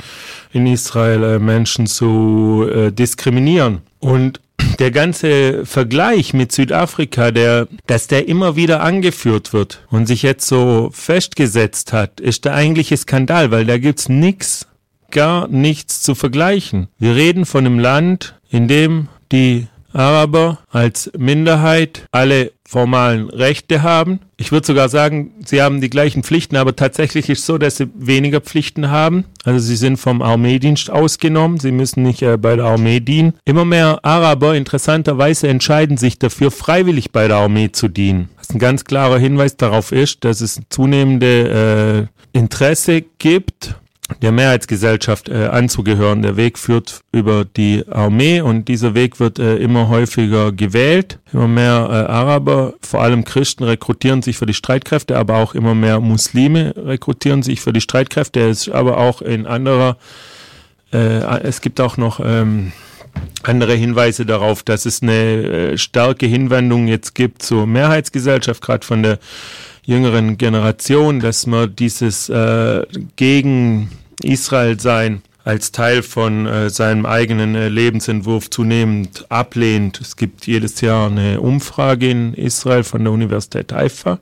in 0.53 0.67
Israel 0.67 1.23
äh, 1.25 1.39
Menschen 1.41 1.89
zu 1.89 2.65
äh, 2.73 2.93
diskriminieren. 2.93 3.81
Und 3.99 4.41
der 4.79 4.93
ganze 4.93 5.67
Vergleich 5.67 6.33
mit 6.33 6.53
Südafrika, 6.53 7.33
der, 7.33 7.67
dass 7.89 8.07
der 8.07 8.29
immer 8.29 8.55
wieder 8.55 8.83
angeführt 8.83 9.53
wird 9.53 9.85
und 9.91 10.07
sich 10.07 10.23
jetzt 10.23 10.47
so 10.47 10.91
festgesetzt 10.93 11.93
hat, 11.93 12.21
ist 12.21 12.45
der 12.45 12.55
eigentliche 12.55 12.97
Skandal, 12.97 13.51
weil 13.51 13.67
da 13.67 13.79
gibt's 13.79 14.09
nix, 14.09 14.69
gar 15.11 15.49
nichts 15.49 16.03
zu 16.03 16.15
vergleichen. 16.15 16.87
Wir 17.01 17.17
reden 17.17 17.47
von 17.47 17.67
einem 17.67 17.81
Land, 17.81 18.37
in 18.49 18.69
dem 18.69 19.09
die 19.33 19.67
Araber 19.97 20.59
als 20.71 21.11
Minderheit 21.17 22.07
alle 22.13 22.53
formalen 22.69 23.31
Rechte 23.31 23.83
haben. 23.83 24.21
Ich 24.37 24.53
würde 24.53 24.67
sogar 24.67 24.89
sagen, 24.89 25.33
sie 25.45 25.63
haben 25.63 25.81
die 25.81 25.91
gleichen 25.91 26.23
Pflichten, 26.23 26.57
aber 26.57 26.75
tatsächlich 26.75 27.29
ist 27.31 27.41
es 27.41 27.47
so, 27.47 27.59
dass 27.59 27.77
sie 27.77 27.89
weniger 27.95 28.41
Pflichten 28.41 28.91
haben. 28.91 29.25
Also 29.45 29.61
sie 29.61 29.77
sind 29.77 29.97
vom 29.99 30.21
Armeedienst 30.21 30.91
ausgenommen, 30.91 31.59
sie 31.59 31.73
müssen 31.73 32.03
nicht 32.03 32.23
äh, 32.23 32.37
bei 32.37 32.57
der 32.57 32.67
Armee 32.67 33.01
dienen. 33.01 33.35
Immer 33.45 33.65
mehr 33.65 34.05
Araber 34.05 34.57
interessanterweise 34.57 35.49
entscheiden 35.49 35.97
sich 35.97 36.19
dafür, 36.19 36.51
freiwillig 36.51 37.13
bei 37.13 37.29
der 37.29 37.37
Armee 37.37 37.71
zu 37.71 37.89
dienen. 37.89 38.29
Was 38.37 38.51
ein 38.51 38.59
ganz 38.59 38.85
klarer 38.85 39.19
Hinweis 39.19 39.57
darauf 39.57 39.93
ist, 39.93 40.25
dass 40.25 40.41
es 40.41 40.61
zunehmende 40.69 42.09
äh, 42.35 42.39
Interesse 42.39 43.03
gibt 43.19 43.77
der 44.23 44.33
Mehrheitsgesellschaft 44.33 45.29
äh, 45.29 45.47
anzugehören. 45.47 46.23
Der 46.23 46.37
Weg 46.37 46.59
führt 46.59 47.01
über 47.13 47.45
die 47.45 47.85
Armee 47.91 48.41
und 48.41 48.69
dieser 48.69 48.95
Weg 48.95 49.19
wird 49.19 49.39
äh, 49.39 49.57
immer 49.57 49.89
häufiger 49.89 50.53
gewählt. 50.53 51.19
Immer 51.33 51.49
mehr 51.49 51.89
äh, 51.91 52.13
Araber, 52.13 52.75
vor 52.81 53.03
allem 53.03 53.25
Christen, 53.25 53.65
rekrutieren 53.65 54.23
sich 54.23 54.39
für 54.39 54.47
die 54.47 54.55
Streitkräfte, 54.55 55.17
aber 55.17 55.37
auch 55.37 55.55
immer 55.55 55.75
mehr 55.75 56.01
Muslime 56.01 56.75
rekrutieren 56.77 57.43
sich 57.43 57.61
für 57.61 57.73
die 57.73 57.81
Streitkräfte. 57.81 58.49
Es 58.49 58.69
ist 58.69 58.75
aber 58.75 58.99
auch 58.99 59.23
in 59.23 59.47
anderer, 59.47 59.97
äh, 60.93 61.43
es 61.43 61.61
gibt 61.61 61.81
auch 61.81 61.97
noch 61.97 62.21
ähm, 62.21 62.73
andere 63.43 63.75
Hinweise 63.75 64.25
darauf, 64.25 64.63
dass 64.63 64.87
es 64.87 65.03
eine 65.03 65.13
äh, 65.13 65.79
starke 65.79 66.27
Hinwendung 66.27 66.87
jetzt 66.87 67.15
gibt 67.15 67.43
zur 67.43 67.67
Mehrheitsgesellschaft, 67.67 68.63
gerade 68.63 68.87
von 68.87 69.03
der 69.03 69.19
jüngeren 69.87 70.37
Generation, 70.37 71.21
dass 71.21 71.47
man 71.47 71.75
dieses 71.75 72.29
äh, 72.29 72.83
gegen 73.15 73.91
Israel 74.23 74.79
sein 74.79 75.23
als 75.45 75.71
Teil 75.71 76.03
von 76.03 76.47
äh, 76.47 76.71
seinem 76.71 77.07
eigenen 77.07 77.55
äh, 77.55 77.69
Lebensentwurf 77.69 78.51
zunehmend 78.51 79.27
ablehnt. 79.29 80.01
Es 80.01 80.17
gibt 80.17 80.47
jedes 80.47 80.81
Jahr 80.81 81.09
eine 81.09 81.41
Umfrage 81.41 82.11
in 82.11 82.35
Israel 82.35 82.83
von 82.83 83.05
der 83.05 83.13
Universität 83.13 83.73
Haifa 83.73 84.19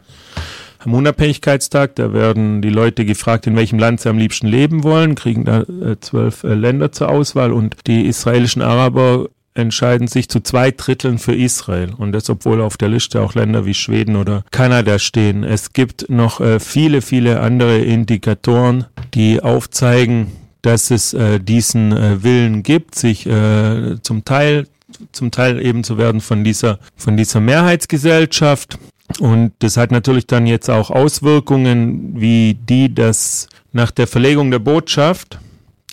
am 0.81 0.93
Unabhängigkeitstag. 0.93 1.97
Da 1.97 2.13
werden 2.13 2.61
die 2.61 2.69
Leute 2.69 3.07
gefragt, 3.07 3.47
in 3.47 3.57
welchem 3.57 3.79
Land 3.79 4.01
sie 4.01 4.11
am 4.11 4.19
liebsten 4.19 4.49
leben 4.49 4.85
wollen, 4.85 5.15
kriegen 5.15 5.47
da 5.47 5.63
äh, 5.63 5.99
zwölf 5.99 6.45
äh, 6.45 6.53
Länder 6.53 6.93
zur 6.93 7.09
Auswahl 7.09 7.53
und 7.53 7.75
die 7.87 8.07
israelischen 8.07 8.61
Araber 8.61 9.29
entscheiden 9.55 10.09
sich 10.09 10.29
zu 10.29 10.41
zwei 10.41 10.71
Dritteln 10.73 11.19
für 11.19 11.35
Israel. 11.35 11.95
Und 11.97 12.13
das, 12.13 12.29
obwohl 12.29 12.61
auf 12.61 12.77
der 12.77 12.89
Liste 12.89 13.21
auch 13.21 13.35
Länder 13.35 13.65
wie 13.65 13.75
Schweden 13.75 14.17
oder 14.17 14.45
Kanada 14.51 14.99
stehen. 14.99 15.45
Es 15.45 15.73
gibt 15.73 16.11
noch 16.11 16.41
äh, 16.41 16.59
viele, 16.61 17.03
viele 17.03 17.41
andere 17.41 17.79
Indikatoren, 17.79 18.87
die 19.15 19.41
aufzeigen, 19.41 20.33
dass 20.63 20.91
es 20.91 21.15
äh, 21.15 21.39
diesen 21.41 21.93
äh, 21.93 22.23
Willen 22.23 22.63
gibt, 22.63 22.95
sich 22.97 23.27
äh, 23.27 23.97
zum 24.03 24.25
Teil 24.25 24.67
zum 25.11 25.33
Teil 25.33 25.61
eben 25.65 25.83
zu 25.83 25.99
werden 25.99 26.21
von 26.21 26.45
dieser 26.45 26.79
von 26.97 27.17
dieser 27.17 27.41
Mehrheitsgesellschaft 27.41 28.79
und 29.19 29.53
das 29.59 29.77
hat 29.77 29.91
natürlich 29.91 30.27
dann 30.27 30.47
jetzt 30.47 30.71
auch 30.71 30.91
Auswirkungen 30.91 32.21
wie 32.21 32.55
die, 32.55 32.95
dass 32.95 33.49
nach 33.73 33.91
der 33.91 34.07
Verlegung 34.07 34.51
der 34.51 34.61
Botschaft 34.61 35.39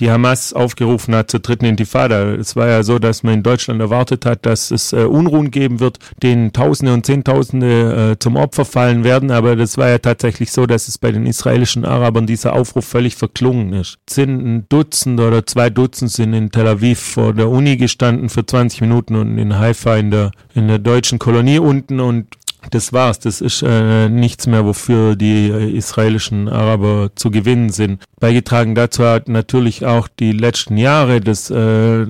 die 0.01 0.11
Hamas 0.11 0.51
aufgerufen 0.51 1.15
hat 1.15 1.29
zur 1.29 1.39
dritten 1.39 1.65
Intifada. 1.65 2.33
Es 2.33 2.55
war 2.55 2.67
ja 2.67 2.83
so, 2.83 2.97
dass 2.99 3.21
man 3.21 3.35
in 3.35 3.43
Deutschland 3.43 3.79
erwartet 3.79 4.25
hat, 4.25 4.45
dass 4.45 4.71
es 4.71 4.93
äh, 4.93 5.03
Unruhen 5.03 5.51
geben 5.51 5.79
wird, 5.79 5.99
denen 6.21 6.53
Tausende 6.53 6.93
und 6.93 7.05
Zehntausende 7.05 8.11
äh, 8.13 8.19
zum 8.19 8.35
Opfer 8.35 8.65
fallen 8.65 9.03
werden. 9.03 9.29
Aber 9.29 9.55
das 9.55 9.77
war 9.77 9.89
ja 9.89 9.99
tatsächlich 9.99 10.51
so, 10.51 10.65
dass 10.65 10.87
es 10.87 10.97
bei 10.97 11.11
den 11.11 11.27
israelischen 11.27 11.85
Arabern 11.85 12.25
dieser 12.25 12.53
Aufruf 12.53 12.85
völlig 12.85 13.15
verklungen 13.15 13.73
ist. 13.73 13.99
Sind 14.09 14.43
ein 14.43 14.65
Dutzend 14.69 15.19
oder 15.19 15.45
zwei 15.45 15.69
Dutzend 15.69 16.11
sind 16.11 16.33
in 16.33 16.49
Tel 16.49 16.67
Aviv 16.67 16.99
vor 16.99 17.33
der 17.33 17.49
Uni 17.49 17.77
gestanden 17.77 18.29
für 18.29 18.45
20 18.45 18.81
Minuten 18.81 19.15
und 19.15 19.37
in 19.37 19.59
Haifa 19.59 19.95
in 19.97 20.09
der, 20.09 20.31
in 20.55 20.67
der 20.67 20.79
deutschen 20.79 21.19
Kolonie 21.19 21.59
unten 21.59 21.99
und 21.99 22.27
das 22.69 22.93
war's. 22.93 23.19
Das 23.19 23.41
ist 23.41 23.63
äh, 23.63 24.09
nichts 24.09 24.47
mehr, 24.47 24.65
wofür 24.65 25.15
die 25.15 25.49
äh, 25.49 25.75
israelischen 25.75 26.47
Araber 26.47 27.11
zu 27.15 27.31
gewinnen 27.31 27.69
sind. 27.69 28.03
Beigetragen 28.19 28.75
dazu 28.75 29.03
hat 29.03 29.27
natürlich 29.27 29.85
auch 29.85 30.07
die 30.07 30.31
letzten 30.31 30.77
Jahre 30.77 31.21
das 31.21 31.49
äh, 31.49 32.05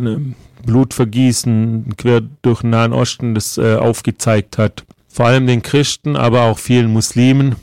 Blutvergießen 0.65 1.93
quer 1.97 2.21
durch 2.41 2.61
den 2.61 2.71
Nahen 2.71 2.93
Osten, 2.93 3.33
das 3.33 3.57
äh, 3.57 3.75
aufgezeigt 3.75 4.57
hat. 4.57 4.83
Vor 5.07 5.25
allem 5.25 5.47
den 5.47 5.61
Christen, 5.61 6.15
aber 6.15 6.43
auch 6.43 6.59
vielen 6.59 6.91
Muslimen, 6.91 7.55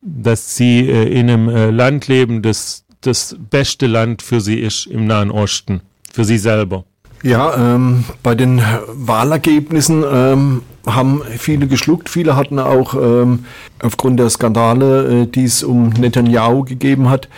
dass 0.00 0.56
sie 0.56 0.88
äh, 0.88 1.08
in 1.08 1.30
einem 1.30 1.48
äh, 1.48 1.70
Land 1.70 2.08
leben, 2.08 2.42
das 2.42 2.84
das 3.00 3.36
beste 3.38 3.86
Land 3.86 4.22
für 4.22 4.40
sie 4.40 4.58
ist 4.58 4.86
im 4.86 5.06
Nahen 5.06 5.30
Osten, 5.30 5.80
für 6.12 6.24
sie 6.24 6.38
selber. 6.38 6.84
Ja, 7.22 7.74
ähm, 7.74 8.04
bei 8.22 8.34
den 8.34 8.62
Wahlergebnissen 8.88 10.04
ähm, 10.10 10.62
haben 10.86 11.22
viele 11.38 11.66
geschluckt. 11.66 12.08
Viele 12.08 12.36
hatten 12.36 12.58
auch 12.58 12.94
ähm, 12.94 13.46
aufgrund 13.82 14.20
der 14.20 14.30
Skandale, 14.30 15.22
äh, 15.22 15.26
die 15.26 15.44
es 15.44 15.62
um 15.62 15.88
Netanyahu 15.90 16.64
gegeben 16.64 17.10
hat, 17.10 17.28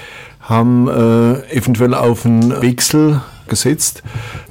haben 0.40 0.88
äh, 0.88 1.54
eventuell 1.54 1.94
auf 1.94 2.26
einen 2.26 2.60
Wechsel 2.60 3.22
gesetzt. 3.48 4.02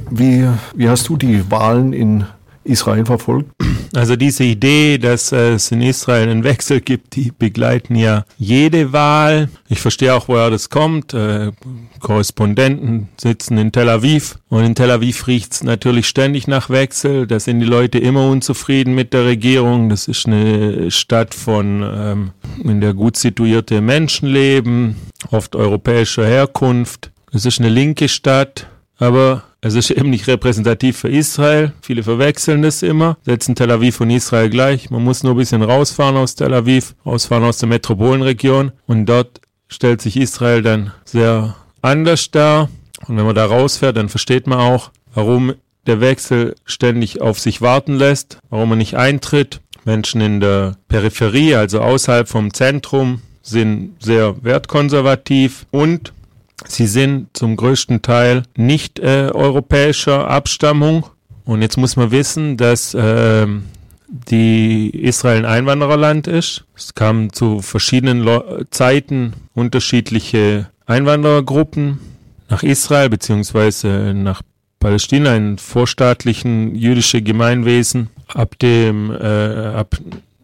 Wie, 0.10 0.48
wie 0.76 0.90
hast 0.90 1.10
du 1.10 1.18
die 1.18 1.50
Wahlen 1.52 1.94
in 1.94 2.26
Israel 2.68 3.06
verfolgt? 3.06 3.52
Also 3.96 4.16
diese 4.16 4.44
Idee, 4.44 4.98
dass 4.98 5.32
es 5.32 5.72
in 5.72 5.82
Israel 5.82 6.30
einen 6.30 6.44
Wechsel 6.44 6.82
gibt, 6.82 7.16
die 7.16 7.32
begleiten 7.38 7.96
ja 7.96 8.26
jede 8.38 8.92
Wahl. 8.92 9.50
Ich 9.70 9.80
verstehe 9.80 10.14
auch, 10.14 10.28
woher 10.28 10.50
das 10.50 10.70
kommt. 10.70 11.14
Äh, 11.14 11.52
Korrespondenten 12.00 13.10
sitzen 13.18 13.58
in 13.58 13.72
Tel 13.72 13.90
Aviv 13.90 14.38
und 14.50 14.64
in 14.64 14.76
Tel 14.76 14.92
Aviv 14.92 15.28
riecht 15.28 15.54
es 15.54 15.64
natürlich 15.64 16.08
ständig 16.08 16.48
nach 16.48 16.70
Wechsel. 16.70 17.28
Da 17.28 17.40
sind 17.40 17.60
die 17.60 17.66
Leute 17.66 17.98
immer 17.98 18.30
unzufrieden 18.30 18.94
mit 18.94 19.14
der 19.14 19.26
Regierung. 19.26 19.90
Das 19.90 20.08
ist 20.08 20.28
eine 20.28 20.92
Stadt 20.92 21.34
von, 21.34 21.84
ähm, 21.84 22.32
in 22.64 22.82
der 22.82 22.94
gut 22.94 23.18
situierte 23.18 23.82
Menschen 23.82 24.28
leben, 24.28 24.98
oft 25.32 25.56
europäischer 25.56 26.26
Herkunft. 26.26 27.12
Es 27.32 27.46
ist 27.46 27.60
eine 27.60 27.70
linke 27.70 28.10
Stadt, 28.10 28.68
aber 28.98 29.44
es 29.62 29.76
ist 29.76 29.90
eben 29.90 30.10
nicht 30.10 30.28
repräsentativ 30.28 30.98
für 30.98 31.10
Israel. 31.10 31.74
Viele 31.82 32.04
verwechseln 32.04 32.62
das 32.62 32.84
immer, 32.84 33.18
setzen 33.24 33.56
Tel 33.56 33.72
Aviv 33.72 34.00
und 34.02 34.10
Israel 34.10 34.50
gleich. 34.50 34.90
Man 34.90 35.04
muss 35.04 35.24
nur 35.24 35.34
ein 35.34 35.38
bisschen 35.38 35.64
rausfahren 35.64 36.16
aus 36.16 36.36
Tel 36.36 36.54
Aviv, 36.54 36.96
rausfahren 37.06 37.44
aus 37.44 37.58
der 37.58 37.70
Metropolenregion 37.70 38.72
und 38.86 39.06
dort 39.08 39.42
stellt 39.68 40.02
sich 40.02 40.18
Israel 40.18 40.62
dann 40.62 40.92
sehr 41.06 41.56
anders 41.82 42.30
dar. 42.32 42.70
Und 43.08 43.18
wenn 43.18 43.26
man 43.26 43.36
da 43.36 43.46
rausfährt, 43.46 43.98
dann 43.98 44.10
versteht 44.10 44.48
man 44.48 44.60
auch, 44.60 44.92
warum 45.14 45.54
der 45.88 46.02
Wechsel 46.02 46.56
ständig 46.66 47.22
auf 47.22 47.40
sich 47.40 47.62
warten 47.62 47.96
lässt, 47.96 48.40
warum 48.50 48.72
er 48.72 48.76
nicht 48.76 48.96
eintritt. 48.96 49.62
Menschen 49.86 50.20
in 50.22 50.40
der 50.42 50.76
Peripherie, 50.90 51.56
also 51.56 51.80
außerhalb 51.82 52.28
vom 52.28 52.54
Zentrum, 52.54 53.22
sind 53.42 53.96
sehr 54.00 54.44
wertkonservativ 54.44 55.66
und 55.72 56.12
Sie 56.66 56.88
sind 56.88 57.30
zum 57.34 57.56
größten 57.56 58.02
Teil 58.02 58.44
nicht 58.56 59.00
äh, 59.00 59.30
europäischer 59.34 60.28
Abstammung. 60.28 61.06
Und 61.46 61.62
jetzt 61.62 61.78
muss 61.78 61.96
man 61.96 62.12
wissen, 62.12 62.58
dass 62.58 62.94
äh, 62.94 63.48
die 64.08 64.90
Israel 64.90 65.40
ein 65.40 65.46
Einwandererland 65.46 66.28
ist. 66.28 66.66
Es 66.76 66.96
kamen 66.96 67.32
zu 67.32 67.62
verschiedenen 67.62 68.22
Lo 68.22 68.64
Zeiten 68.72 69.34
unterschiedliche 69.54 70.70
Einwanderergruppen 70.86 72.00
nach 72.50 72.64
Israel 72.64 73.10
beziehungsweise 73.10 74.14
nach 74.16 74.42
Palästina 74.80 75.36
in 75.36 75.58
vorstaatlichen 75.58 76.76
jüdische 76.76 77.22
Gemeinwesen. 77.22 78.10
Ab 78.28 78.58
dem 78.60 79.12
äh, 79.12 79.16
ab 79.16 79.98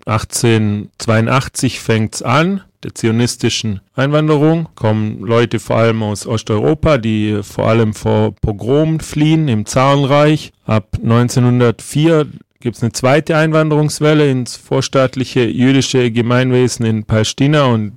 1882 0.06 1.80
fängt's 1.80 2.22
an 2.22 2.62
der 2.84 2.94
zionistischen 2.94 3.80
Einwanderung 3.96 4.68
kommen 4.76 5.22
Leute 5.22 5.60
vor 5.60 5.78
allem 5.78 6.04
aus 6.04 6.28
Osteuropa, 6.28 6.98
die 6.98 7.40
vor 7.42 7.68
allem 7.68 7.94
vor 7.94 8.36
Pogrom 8.36 9.00
fliehen 9.00 9.48
im 9.48 9.66
Zarenreich. 9.66 10.52
Ab 10.66 10.98
1904 11.02 12.28
gibt 12.60 12.76
es 12.76 12.84
eine 12.84 12.92
zweite 12.92 13.38
Einwanderungswelle 13.38 14.30
ins 14.30 14.58
vorstaatliche 14.58 15.46
jüdische 15.46 16.12
Gemeinwesen 16.12 16.86
in 16.86 17.04
Palästina 17.06 17.66
und 17.66 17.94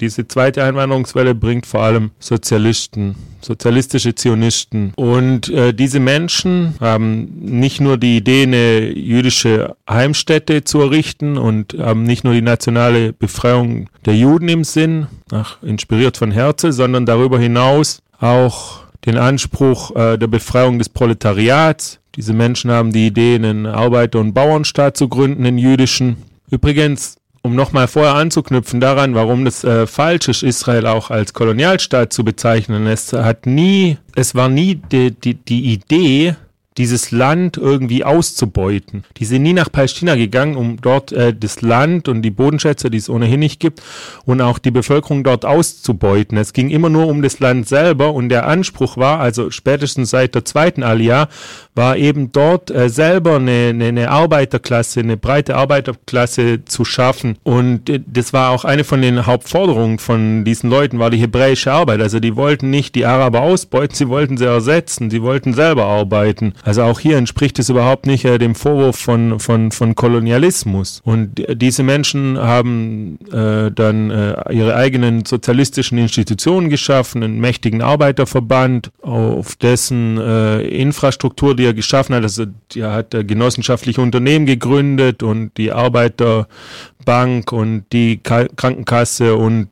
diese 0.00 0.28
zweite 0.28 0.62
Einwanderungswelle 0.62 1.34
bringt 1.34 1.66
vor 1.66 1.80
allem 1.82 2.10
Sozialisten, 2.20 3.16
sozialistische 3.40 4.14
Zionisten. 4.14 4.92
Und 4.94 5.48
äh, 5.48 5.74
diese 5.74 5.98
Menschen 6.00 6.74
haben 6.80 7.28
nicht 7.40 7.80
nur 7.80 7.96
die 7.98 8.16
Idee, 8.16 8.44
eine 8.44 8.90
jüdische 8.92 9.76
Heimstätte 9.88 10.62
zu 10.64 10.80
errichten 10.80 11.36
und 11.36 11.74
haben 11.78 12.04
nicht 12.04 12.24
nur 12.24 12.34
die 12.34 12.42
nationale 12.42 13.12
Befreiung 13.12 13.88
der 14.04 14.16
Juden 14.16 14.48
im 14.48 14.64
Sinn, 14.64 15.08
ach, 15.32 15.62
inspiriert 15.62 16.16
von 16.16 16.30
Herzl, 16.30 16.72
sondern 16.72 17.04
darüber 17.04 17.38
hinaus 17.38 18.00
auch 18.20 18.82
den 19.04 19.16
Anspruch 19.16 19.94
äh, 19.96 20.16
der 20.16 20.26
Befreiung 20.26 20.78
des 20.78 20.88
Proletariats, 20.88 22.00
Diese 22.16 22.32
Menschen 22.32 22.70
haben 22.70 22.92
die 22.92 23.06
Idee, 23.06 23.36
einen 23.36 23.66
Arbeiter- 23.66 24.18
und 24.18 24.32
Bauernstaat 24.32 24.96
zu 24.96 25.08
gründen, 25.08 25.46
einen 25.46 25.58
jüdischen. 25.58 26.16
Übrigens, 26.50 27.17
um 27.42 27.54
nochmal 27.54 27.88
vorher 27.88 28.14
anzuknüpfen 28.14 28.80
daran, 28.80 29.14
warum 29.14 29.44
das 29.44 29.64
äh, 29.64 29.86
falsch 29.86 30.28
ist, 30.28 30.42
Israel 30.42 30.86
auch 30.86 31.10
als 31.10 31.32
Kolonialstaat 31.32 32.12
zu 32.12 32.24
bezeichnen. 32.24 32.86
Es 32.86 33.12
hat 33.12 33.46
nie, 33.46 33.98
es 34.14 34.34
war 34.34 34.48
nie 34.48 34.76
die, 34.76 35.12
die, 35.12 35.34
die 35.34 35.72
Idee, 35.72 36.36
dieses 36.78 37.10
Land 37.10 37.56
irgendwie 37.56 38.04
auszubeuten. 38.04 39.04
Die 39.16 39.24
sind 39.24 39.42
nie 39.42 39.52
nach 39.52 39.70
Palästina 39.70 40.14
gegangen, 40.14 40.56
um 40.56 40.80
dort 40.80 41.12
äh, 41.12 41.34
das 41.34 41.60
Land 41.60 42.08
und 42.08 42.22
die 42.22 42.30
Bodenschätze, 42.30 42.90
die 42.90 42.98
es 42.98 43.10
ohnehin 43.10 43.40
nicht 43.40 43.60
gibt, 43.60 43.82
und 44.24 44.40
auch 44.40 44.58
die 44.58 44.70
Bevölkerung 44.70 45.24
dort 45.24 45.44
auszubeuten. 45.44 46.38
Es 46.38 46.52
ging 46.52 46.70
immer 46.70 46.88
nur 46.88 47.08
um 47.08 47.22
das 47.22 47.40
Land 47.40 47.68
selber 47.68 48.14
und 48.14 48.28
der 48.28 48.46
Anspruch 48.46 48.96
war, 48.96 49.20
also 49.20 49.50
spätestens 49.50 50.10
seit 50.10 50.34
der 50.34 50.44
zweiten 50.44 50.82
Aliyah, 50.82 51.28
war 51.74 51.96
eben 51.96 52.32
dort 52.32 52.70
äh, 52.70 52.88
selber 52.88 53.36
eine, 53.36 53.68
eine, 53.70 53.86
eine, 53.86 54.10
Arbeiterklasse, 54.10 55.00
eine 55.00 55.16
breite 55.16 55.54
Arbeiterklasse 55.56 56.64
zu 56.64 56.84
schaffen. 56.84 57.38
Und 57.44 57.88
äh, 57.88 58.00
das 58.04 58.32
war 58.32 58.50
auch 58.50 58.64
eine 58.64 58.84
von 58.84 59.00
den 59.00 59.26
Hauptforderungen 59.26 59.98
von 59.98 60.44
diesen 60.44 60.70
Leuten, 60.70 60.98
war 60.98 61.10
die 61.10 61.18
hebräische 61.18 61.72
Arbeit. 61.72 62.00
Also 62.00 62.20
die 62.20 62.36
wollten 62.36 62.70
nicht 62.70 62.94
die 62.94 63.06
Araber 63.06 63.42
ausbeuten, 63.42 63.94
sie 63.94 64.08
wollten 64.08 64.36
sie 64.36 64.46
ersetzen, 64.46 65.10
sie 65.10 65.22
wollten 65.22 65.54
selber 65.54 65.84
arbeiten. 65.84 66.52
Also 66.68 66.82
auch 66.82 67.00
hier 67.00 67.16
entspricht 67.16 67.58
es 67.58 67.70
überhaupt 67.70 68.04
nicht 68.04 68.26
äh, 68.26 68.36
dem 68.36 68.54
Vorwurf 68.54 68.96
von, 68.98 69.40
von, 69.40 69.72
von 69.72 69.94
Kolonialismus. 69.94 71.00
Und 71.02 71.42
diese 71.54 71.82
Menschen 71.82 72.36
haben 72.36 73.18
äh, 73.32 73.70
dann 73.70 74.10
äh, 74.10 74.52
ihre 74.52 74.74
eigenen 74.76 75.24
sozialistischen 75.24 75.96
Institutionen 75.96 76.68
geschaffen, 76.68 77.22
einen 77.22 77.40
mächtigen 77.40 77.80
Arbeiterverband, 77.80 78.90
auf 79.00 79.56
dessen 79.56 80.18
äh, 80.18 80.60
Infrastruktur, 80.60 81.56
die 81.56 81.64
er 81.64 81.72
geschaffen 81.72 82.14
hat, 82.14 82.24
also 82.24 82.44
er 82.74 82.92
hat 82.92 83.12
genossenschaftliche 83.12 84.02
Unternehmen 84.02 84.44
gegründet 84.44 85.22
und 85.22 85.56
die 85.56 85.72
Arbeiterbank 85.72 87.50
und 87.50 87.86
die 87.94 88.20
Krankenkasse 88.22 89.36
und 89.36 89.68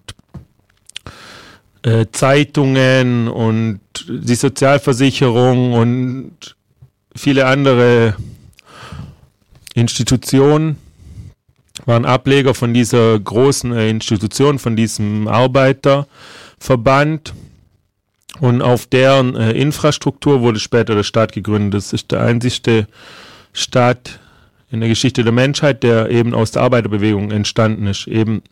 äh, 1.82 2.06
Zeitungen 2.10 3.28
und 3.28 3.80
die 4.08 4.34
Sozialversicherung 4.34 5.74
und 5.74 6.55
viele 7.16 7.46
andere 7.46 8.14
Institutionen 9.74 10.76
waren 11.84 12.04
Ableger 12.04 12.54
von 12.54 12.72
dieser 12.72 13.18
großen 13.18 13.72
äh, 13.72 13.90
Institution, 13.90 14.58
von 14.58 14.76
diesem 14.76 15.28
Arbeiterverband. 15.28 17.34
Und 18.40 18.62
auf 18.62 18.86
deren 18.86 19.36
äh, 19.36 19.52
Infrastruktur 19.52 20.42
wurde 20.42 20.60
später 20.60 20.94
der 20.94 21.04
Staat 21.04 21.32
gegründet. 21.32 21.74
Das 21.74 21.92
ist 21.92 22.12
der 22.12 22.22
einzigste 22.22 22.86
Staat 23.52 24.20
in 24.70 24.80
der 24.80 24.88
Geschichte 24.88 25.22
der 25.22 25.32
Menschheit, 25.32 25.82
der 25.82 26.10
eben 26.10 26.34
aus 26.34 26.50
der 26.50 26.62
Arbeiterbewegung 26.62 27.30
entstanden 27.30 27.86
ist. 27.86 28.08
Eben 28.08 28.42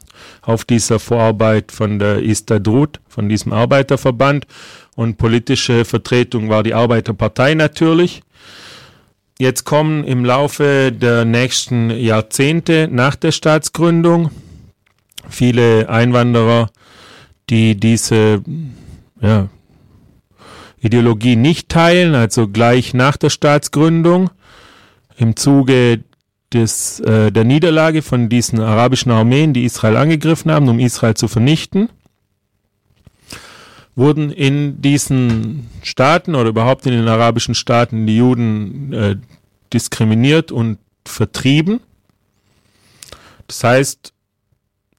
auf 0.42 0.64
dieser 0.64 1.00
Vorarbeit 1.00 1.72
von 1.72 1.98
der 1.98 2.22
Istadrut, 2.22 3.00
von 3.09 3.29
diesem 3.29 3.53
Arbeiterverband. 3.53 4.46
Und 4.94 5.18
politische 5.18 5.85
Vertretung 5.85 6.48
war 6.48 6.62
die 6.62 6.74
Arbeiterpartei 6.74 7.55
natürlich. 7.55 8.22
Jetzt 9.38 9.64
kommen 9.64 10.05
im 10.05 10.25
Laufe 10.25 10.92
der 10.92 11.25
nächsten 11.25 11.90
Jahrzehnte 11.90 12.88
nach 12.90 13.16
der 13.16 13.33
Staatsgründung 13.33 14.31
viele 15.29 15.88
Einwanderer, 15.88 16.70
die 17.51 17.75
diese 17.75 18.42
ja, 19.20 19.49
Ideologie 20.81 21.35
nicht 21.35 21.68
teilen, 21.68 22.14
also 22.14 22.47
gleich 22.47 22.94
nach 22.94 23.16
der 23.16 23.31
Staatsgründung 23.31 24.31
im 25.16 25.35
Zuge 25.35 26.05
des, 26.53 27.01
äh, 27.01 27.33
der 27.33 27.44
Niederlage 27.44 28.03
von 28.03 28.29
diesen 28.29 28.61
arabischen 28.61 29.11
Armeen, 29.11 29.53
die 29.53 29.64
Israel 29.64 29.97
angegriffen 29.97 30.53
haben, 30.53 30.68
um 30.68 30.79
Israel 30.79 31.14
zu 31.14 31.27
vernichten 31.27 31.88
wurden 33.96 34.30
in 34.30 34.80
diesen 34.83 35.70
Staaten 35.83 36.35
oder 36.35 36.48
überhaupt 36.48 36.87
in 36.87 36.92
den 36.92 37.09
arabischen 37.09 37.54
Staaten 37.54 38.07
die 38.07 38.16
Juden 38.16 38.92
äh, 38.92 39.16
diskriminiert 39.72 40.50
und 40.50 40.78
vertrieben. 41.07 41.80
Das 43.46 43.62
heißt, 43.62 44.12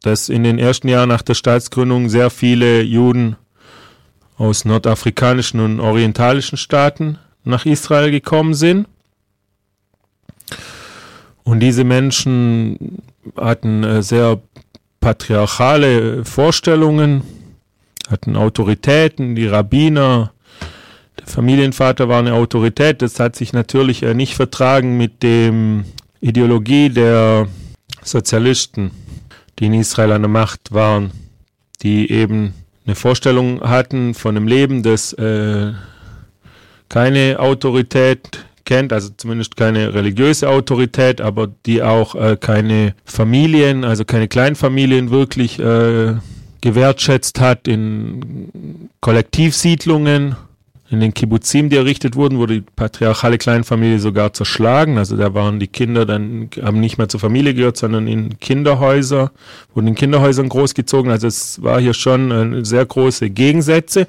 dass 0.02 0.30
in 0.30 0.44
den 0.44 0.60
ersten 0.60 0.88
Jahren 0.88 1.10
nach 1.10 1.24
der 1.24 1.34
Staatsgründung 1.34 2.10
sehr 2.10 2.30
viele 2.30 2.82
Juden 2.84 3.36
aus 4.38 4.66
nordafrikanischen 4.66 5.60
und 5.60 5.80
orientalischen 5.80 6.58
Staaten 6.58 7.18
nach 7.44 7.66
Israel 7.66 8.12
gekommen 8.12 8.54
sind. 8.54 8.88
Und 11.44 11.60
diese 11.60 11.84
Menschen 11.84 13.02
hatten 13.36 13.84
äh, 13.84 14.04
sehr 14.04 14.42
patriarchale 15.00 16.26
Vorstellungen 16.26 17.22
hatten 18.10 18.36
Autoritäten, 18.36 19.36
die 19.36 19.48
Rabbiner, 19.48 20.32
der 21.20 21.28
Familienvater 21.28 22.10
war 22.10 22.20
eine 22.20 22.34
Autorität. 22.34 23.02
Das 23.02 23.20
hat 23.20 23.36
sich 23.36 23.54
natürlich 23.54 24.04
äh, 24.04 24.14
nicht 24.14 24.36
vertragen 24.36 24.98
mit 24.98 25.24
dem 25.24 25.86
Ideologie 26.20 26.90
der 26.90 27.48
Sozialisten, 28.04 28.92
die 29.60 29.68
in 29.68 29.74
Israel 29.74 30.12
an 30.12 30.22
der 30.22 30.30
Macht 30.30 30.72
waren, 30.72 31.12
die 31.82 32.12
eben 32.12 32.54
eine 32.86 32.96
Vorstellung 32.96 33.62
hatten 33.62 34.14
von 34.14 34.36
einem 34.36 34.48
Leben, 34.48 34.84
das 34.84 35.14
äh, 35.14 35.74
keine 36.90 37.40
Autorität 37.40 38.46
kennt, 38.64 38.94
also 38.94 39.10
zumindest 39.16 39.56
keine 39.56 39.94
religiöse 39.94 40.50
Autorität, 40.50 41.22
aber 41.22 41.48
die 41.66 41.82
auch 41.82 42.16
äh, 42.16 42.38
keine 42.40 42.96
Familien, 43.06 43.84
also 43.84 44.06
keine 44.06 44.28
Kleinfamilien 44.28 45.12
wirklich 45.12 45.60
äh, 45.60 46.16
gewertschätzt 46.66 47.40
hat 47.40 47.68
in 47.68 48.90
Kollektivsiedlungen, 49.00 50.36
in 50.90 51.00
den 51.00 51.14
Kibbuzim, 51.14 51.70
die 51.70 51.76
errichtet 51.76 52.16
wurden, 52.16 52.40
wurde 52.40 52.56
die 52.56 52.66
patriarchale 52.76 53.38
Kleinfamilie 53.38 54.00
sogar 54.00 54.34
zerschlagen. 54.34 54.98
Also 54.98 55.16
da 55.16 55.36
waren 55.36 55.60
die 55.60 55.68
Kinder 55.68 56.08
dann, 56.08 56.50
haben 56.64 56.80
nicht 56.80 56.98
mehr 56.98 57.08
zur 57.08 57.20
Familie 57.20 57.54
gehört, 57.54 57.78
sondern 57.78 58.08
in 58.08 58.40
Kinderhäuser, 58.40 59.32
wurden 59.76 59.90
in 59.90 59.96
Kinderhäusern 59.96 60.50
großgezogen. 60.50 61.12
Also 61.12 61.28
es 61.28 61.62
war 61.62 61.80
hier 61.80 61.94
schon 61.94 62.32
äh, 62.32 62.66
sehr 62.66 62.86
große 62.86 63.30
Gegensätze. 63.30 64.08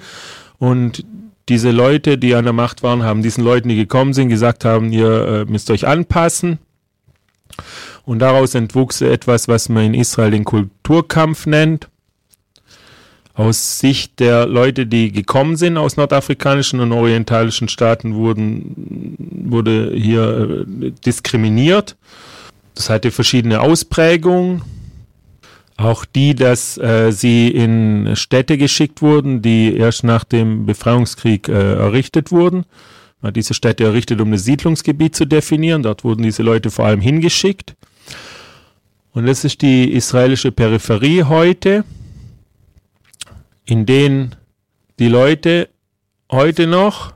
Und 0.59 1.05
diese 1.51 1.73
Leute, 1.73 2.17
die 2.17 2.35
an 2.35 2.45
der 2.45 2.55
Macht 2.55 2.83
waren, 2.83 3.03
haben 3.03 3.21
diesen 3.21 3.45
Leuten, 3.45 3.69
die 3.69 3.77
gekommen 3.77 4.15
sind, 4.15 4.31
gesagt 4.31 4.65
haben, 4.65 4.93
ihr 4.93 5.27
äh, 5.27 5.45
müsst 5.45 5.71
euch 5.71 5.87
anpassen. 5.87 6.59
Und 8.07 8.21
daraus 8.21 8.55
entwuchs 8.55 9.03
etwas, 9.03 9.47
was 9.47 9.69
man 9.69 9.85
in 9.85 9.95
Israel 9.95 10.31
den 10.31 10.45
Kulturkampf 10.45 11.45
nennt 11.45 11.89
aus 13.37 13.79
Sicht 13.79 14.19
der 14.19 14.47
Leute, 14.47 14.87
die 14.87 15.13
gekommen 15.13 15.57
sind 15.57 15.77
aus 15.77 15.99
nordafrikanischen 15.99 16.81
und 16.81 16.93
orientalischen 16.93 17.69
Staaten, 17.69 18.15
wurden, 18.15 19.15
wurde 19.19 19.93
hier 19.95 20.65
äh, 20.67 20.91
diskriminiert. 21.05 21.97
Das 22.75 22.89
hatte 22.89 23.11
verschiedene 23.11 23.61
Ausprägungen. 23.61 24.63
Auch 25.77 26.07
die, 26.07 26.35
dass 26.35 26.79
äh, 26.79 27.13
sie 27.13 27.49
in 27.49 28.17
Städte 28.17 28.57
geschickt 28.57 29.03
wurden, 29.03 29.43
die 29.43 29.77
erst 29.77 30.05
nach 30.05 30.25
dem 30.25 30.65
Befreiungskrieg 30.65 31.49
äh, 31.49 31.75
errichtet 31.75 32.33
wurden. 32.33 32.65
Man 33.21 33.29
hat 33.29 33.37
diese 33.37 33.53
Städte 33.53 33.85
errichtet, 33.85 34.23
um 34.23 34.33
ein 34.33 34.39
Siedlungsgebiet 34.39 35.15
zu 35.15 35.27
definieren. 35.27 35.83
Dort 35.83 36.05
wurden 36.05 36.23
diese 36.23 36.43
Leute 36.43 36.71
vor 36.71 36.87
allem 36.87 37.03
hingeschickt. 37.03 37.75
Und 39.13 39.27
das 39.27 39.45
ist 39.45 39.61
die 39.61 39.93
israelische 39.93 40.53
Peripherie 40.53 41.25
heute 41.25 41.85
in 43.67 43.85
denen 43.85 44.37
die 44.99 45.09
Leute 45.09 45.69
heute 46.31 46.67
noch 46.67 47.13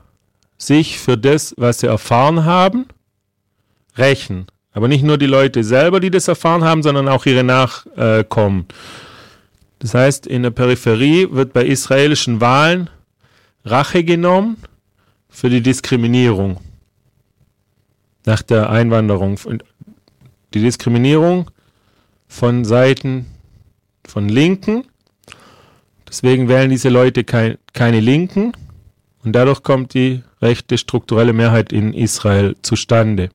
sich 0.58 0.98
für 0.98 1.16
das, 1.16 1.54
was 1.56 1.80
sie 1.80 1.86
erfahren 1.86 2.44
haben, 2.44 2.86
rächen. 3.96 4.46
Aber 4.72 4.88
nicht 4.88 5.02
nur 5.02 5.16
die 5.16 5.26
Leute 5.26 5.64
selber, 5.64 6.00
die 6.00 6.10
das 6.10 6.28
erfahren 6.28 6.62
haben, 6.62 6.82
sondern 6.82 7.08
auch 7.08 7.24
ihre 7.26 7.44
Nachkommen. 7.44 8.66
Das 9.78 9.94
heißt, 9.94 10.26
in 10.26 10.42
der 10.42 10.50
Peripherie 10.50 11.28
wird 11.30 11.52
bei 11.52 11.64
israelischen 11.64 12.40
Wahlen 12.40 12.90
Rache 13.64 14.04
genommen 14.04 14.58
für 15.28 15.48
die 15.48 15.62
Diskriminierung 15.62 16.60
nach 18.26 18.42
der 18.42 18.70
Einwanderung. 18.70 19.38
Die 20.54 20.60
Diskriminierung 20.60 21.50
von 22.28 22.64
Seiten 22.64 23.26
von 24.06 24.28
Linken 24.28 24.89
Deswegen 26.10 26.48
wählen 26.48 26.70
diese 26.70 26.88
Leute 26.88 27.22
kein, 27.22 27.56
keine 27.72 28.00
Linken 28.00 28.52
und 29.22 29.32
dadurch 29.32 29.62
kommt 29.62 29.94
die 29.94 30.22
rechte 30.42 30.76
strukturelle 30.76 31.32
Mehrheit 31.32 31.72
in 31.72 31.94
Israel 31.94 32.56
zustande. 32.62 33.30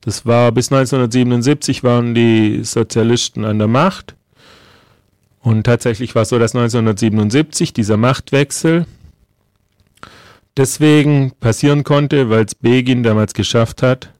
Das 0.00 0.26
war 0.26 0.50
bis 0.50 0.72
1977 0.72 1.84
waren 1.84 2.14
die 2.14 2.64
Sozialisten 2.64 3.44
an 3.44 3.58
der 3.58 3.68
Macht. 3.68 4.16
Und 5.42 5.64
tatsächlich 5.64 6.14
war 6.16 6.22
es 6.22 6.30
so, 6.30 6.40
dass 6.40 6.56
1977 6.56 7.72
dieser 7.72 7.96
Machtwechsel 7.96 8.86
deswegen 10.56 11.32
passieren 11.38 11.84
konnte, 11.84 12.30
weil 12.30 12.46
es 12.46 12.56
Begin 12.56 13.04
damals 13.04 13.32
geschafft 13.32 13.82
hat, 13.82 14.10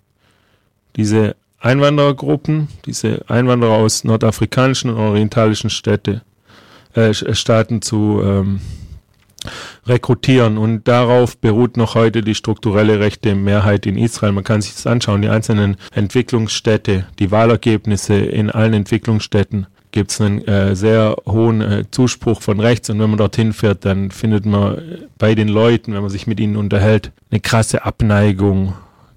diese 0.95 1.35
Einwanderergruppen, 1.59 2.69
diese 2.87 3.29
Einwanderer 3.29 3.73
aus 3.73 4.05
nordafrikanischen 4.05 4.91
und 4.91 4.99
orientalischen 4.99 5.69
Städte, 5.69 6.23
äh, 6.95 7.13
Staaten 7.15 7.83
zu 7.83 8.21
ähm, 8.23 8.61
rekrutieren. 9.87 10.59
Und 10.59 10.87
darauf 10.89 11.39
beruht 11.39 11.77
noch 11.77 11.95
heute 11.95 12.23
die 12.23 12.35
strukturelle 12.35 13.01
rechte 13.01 13.35
Mehrheit 13.35 13.87
in 13.87 13.97
Israel. 13.97 14.33
Man 14.33 14.45
kann 14.45 14.61
sich 14.61 14.75
das 14.75 14.87
anschauen, 14.87 15.23
die 15.23 15.29
einzelnen 15.29 15.77
Entwicklungsstädte, 15.95 17.07
die 17.19 17.31
Wahlergebnisse 17.31 18.15
in 18.15 18.51
allen 18.51 18.75
Entwicklungsstädten 18.75 19.67
gibt 19.93 20.13
es 20.13 20.21
einen 20.21 20.47
äh, 20.47 20.77
sehr 20.77 21.17
hohen 21.27 21.61
äh, 21.61 21.85
Zuspruch 21.91 22.43
von 22.43 22.61
rechts 22.61 22.91
und 22.91 23.01
wenn 23.01 23.11
man 23.11 23.19
dorthin 23.19 23.53
fährt, 23.53 23.85
dann 23.85 24.11
findet 24.11 24.47
man 24.47 24.81
bei 25.19 25.35
den 25.35 25.49
Leuten, 25.49 25.95
wenn 25.95 26.03
man 26.03 26.11
sich 26.11 26.29
mit 26.29 26.39
ihnen 26.39 26.57
unterhält, 26.57 27.11
eine 27.31 27.41
krasse 27.41 27.85
Abneigung 27.85 28.75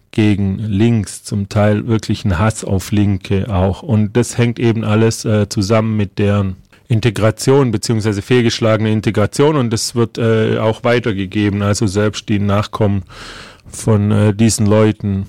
gegen 0.10 0.60
links, 0.60 1.24
zum 1.24 1.50
Teil 1.50 1.88
wirklich 1.88 2.24
ein 2.24 2.38
Hass 2.38 2.64
auf 2.64 2.92
Linke 2.92 3.54
auch. 3.54 3.82
Und 3.82 4.16
das 4.16 4.38
hängt 4.38 4.60
eben 4.60 4.84
alles 4.84 5.26
äh, 5.26 5.50
zusammen 5.50 5.98
mit 5.98 6.20
deren 6.20 6.56
Integration 6.94 7.72
beziehungsweise 7.72 8.22
fehlgeschlagene 8.22 8.92
Integration 8.92 9.58
und 9.58 9.72
das 9.72 9.96
wird 9.96 10.18
äh, 10.18 10.60
auch 10.60 10.84
weitergegeben. 10.84 11.62
Also 11.62 11.88
selbst 11.88 12.30
die 12.30 12.40
Nachkommen 12.40 13.04
von 13.68 14.12
äh, 14.12 14.34
diesen 14.34 14.68
Leuten 14.68 15.26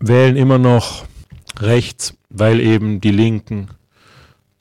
wählen 0.00 0.36
immer 0.36 0.58
noch 0.58 1.04
rechts, 1.60 2.14
weil 2.30 2.58
eben 2.60 3.00
die 3.00 3.10
Linken 3.10 3.68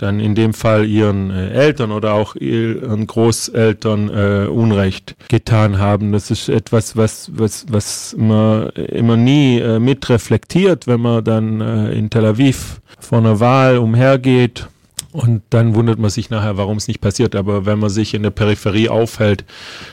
dann 0.02 0.20
in 0.20 0.36
dem 0.36 0.54
Fall 0.54 0.86
ihren 0.86 1.30
äh, 1.30 1.52
Eltern 1.52 1.92
oder 1.92 2.14
auch 2.14 2.36
ihren 2.36 3.06
Großeltern 3.08 4.10
äh, 4.10 4.48
Unrecht 4.48 5.16
getan 5.30 5.78
haben. 5.78 6.12
Das 6.12 6.32
ist 6.32 6.50
etwas, 6.50 6.98
was, 6.98 7.32
was, 7.34 7.66
was 7.70 8.16
man 8.18 8.70
immer 8.70 9.16
nie 9.16 9.60
äh, 9.60 9.80
mitreflektiert, 9.80 10.88
wenn 10.88 11.02
man 11.02 11.24
dann 11.24 11.62
äh, 11.62 11.94
in 11.94 12.10
Tel 12.10 12.26
Aviv 12.26 12.82
vor 13.00 13.20
einer 13.20 13.40
Wahl 13.40 13.78
umhergeht. 13.78 14.68
Und 15.12 15.44
dann 15.50 15.76
wundert 15.76 16.00
man 16.00 16.10
sich 16.10 16.30
nachher, 16.30 16.58
warum 16.58 16.78
es 16.78 16.88
nicht 16.88 17.02
passiert. 17.02 17.36
Aber 17.36 17.66
wenn 17.66 17.80
man 17.80 17.90
sich 17.90 18.14
in 18.14 18.24
der 18.24 18.30
Peripherie 18.30 18.90
aufhält, 18.90 19.44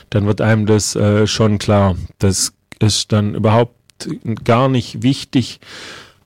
dann 0.09 0.25
wird 0.25 0.41
einem 0.41 0.65
das 0.65 0.95
äh, 0.95 1.27
schon 1.27 1.57
klar. 1.57 1.95
Das 2.19 2.53
ist 2.79 3.11
dann 3.11 3.35
überhaupt 3.35 3.75
gar 4.43 4.69
nicht 4.69 5.03
wichtig, 5.03 5.59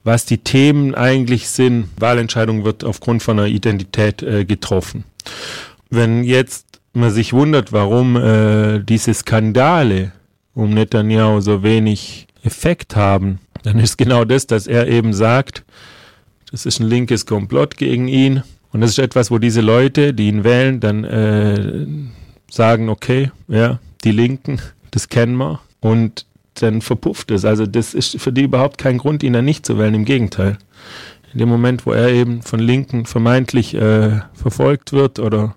was 0.04 0.26
die 0.26 0.38
Themen 0.38 0.94
eigentlich 0.96 1.50
sind. 1.50 1.90
Wahlentscheidung 1.98 2.66
wird 2.66 2.84
aufgrund 2.84 3.24
von 3.24 3.40
einer 3.40 3.48
Identität 3.48 4.22
äh, 4.22 4.46
getroffen. 4.46 5.06
Wenn 5.90 6.24
jetzt 6.24 6.74
man 6.94 7.12
sich 7.12 7.34
wundert, 7.34 7.72
warum 7.72 8.16
äh, 8.16 8.80
diese 8.80 9.14
Skandale 9.14 10.12
um 10.54 10.72
Netanyahu 10.72 11.42
so 11.42 11.64
wenig 11.64 12.28
Effekt 12.44 12.96
haben, 12.96 13.40
dann 13.64 13.80
ist 13.80 13.98
genau 13.98 14.26
das, 14.26 14.46
dass 14.46 14.68
er 14.68 14.88
eben 14.88 15.14
sagt, 15.14 15.64
das 16.52 16.66
ist 16.68 16.80
ein 16.80 16.88
linkes 16.88 17.26
Komplott 17.26 17.78
gegen 17.78 18.08
ihn. 18.08 18.44
Und 18.74 18.82
das 18.82 18.92
ist 18.92 19.00
etwas, 19.00 19.32
wo 19.32 19.38
diese 19.38 19.62
Leute, 19.62 20.14
die 20.14 20.28
ihn 20.28 20.44
wählen, 20.44 20.80
dann 20.80 21.04
äh, 21.04 21.86
sagen, 22.52 22.90
okay, 22.90 23.32
ja, 23.48 23.80
die 24.04 24.12
Linken, 24.12 24.60
das 24.92 25.08
kennen 25.08 25.38
wir. 25.38 25.62
Und 25.80 26.26
dann 26.56 26.82
verpufft 26.82 27.32
es. 27.32 27.46
Also 27.46 27.66
das 27.66 27.94
ist 27.94 28.20
für 28.20 28.34
die 28.34 28.44
überhaupt 28.44 28.78
kein 28.78 28.98
Grund, 28.98 29.24
ihn 29.24 29.34
dann 29.34 29.46
nicht 29.46 29.66
zu 29.66 29.78
wählen. 29.78 29.94
Im 29.94 30.06
Gegenteil. 30.06 30.58
In 31.32 31.40
dem 31.40 31.50
Moment, 31.50 31.86
wo 31.86 31.92
er 31.94 32.10
eben 32.10 32.42
von 32.42 32.60
Linken 32.60 33.06
vermeintlich 33.06 33.76
äh, 33.76 34.22
verfolgt 34.34 34.92
wird 34.92 35.20
oder 35.20 35.56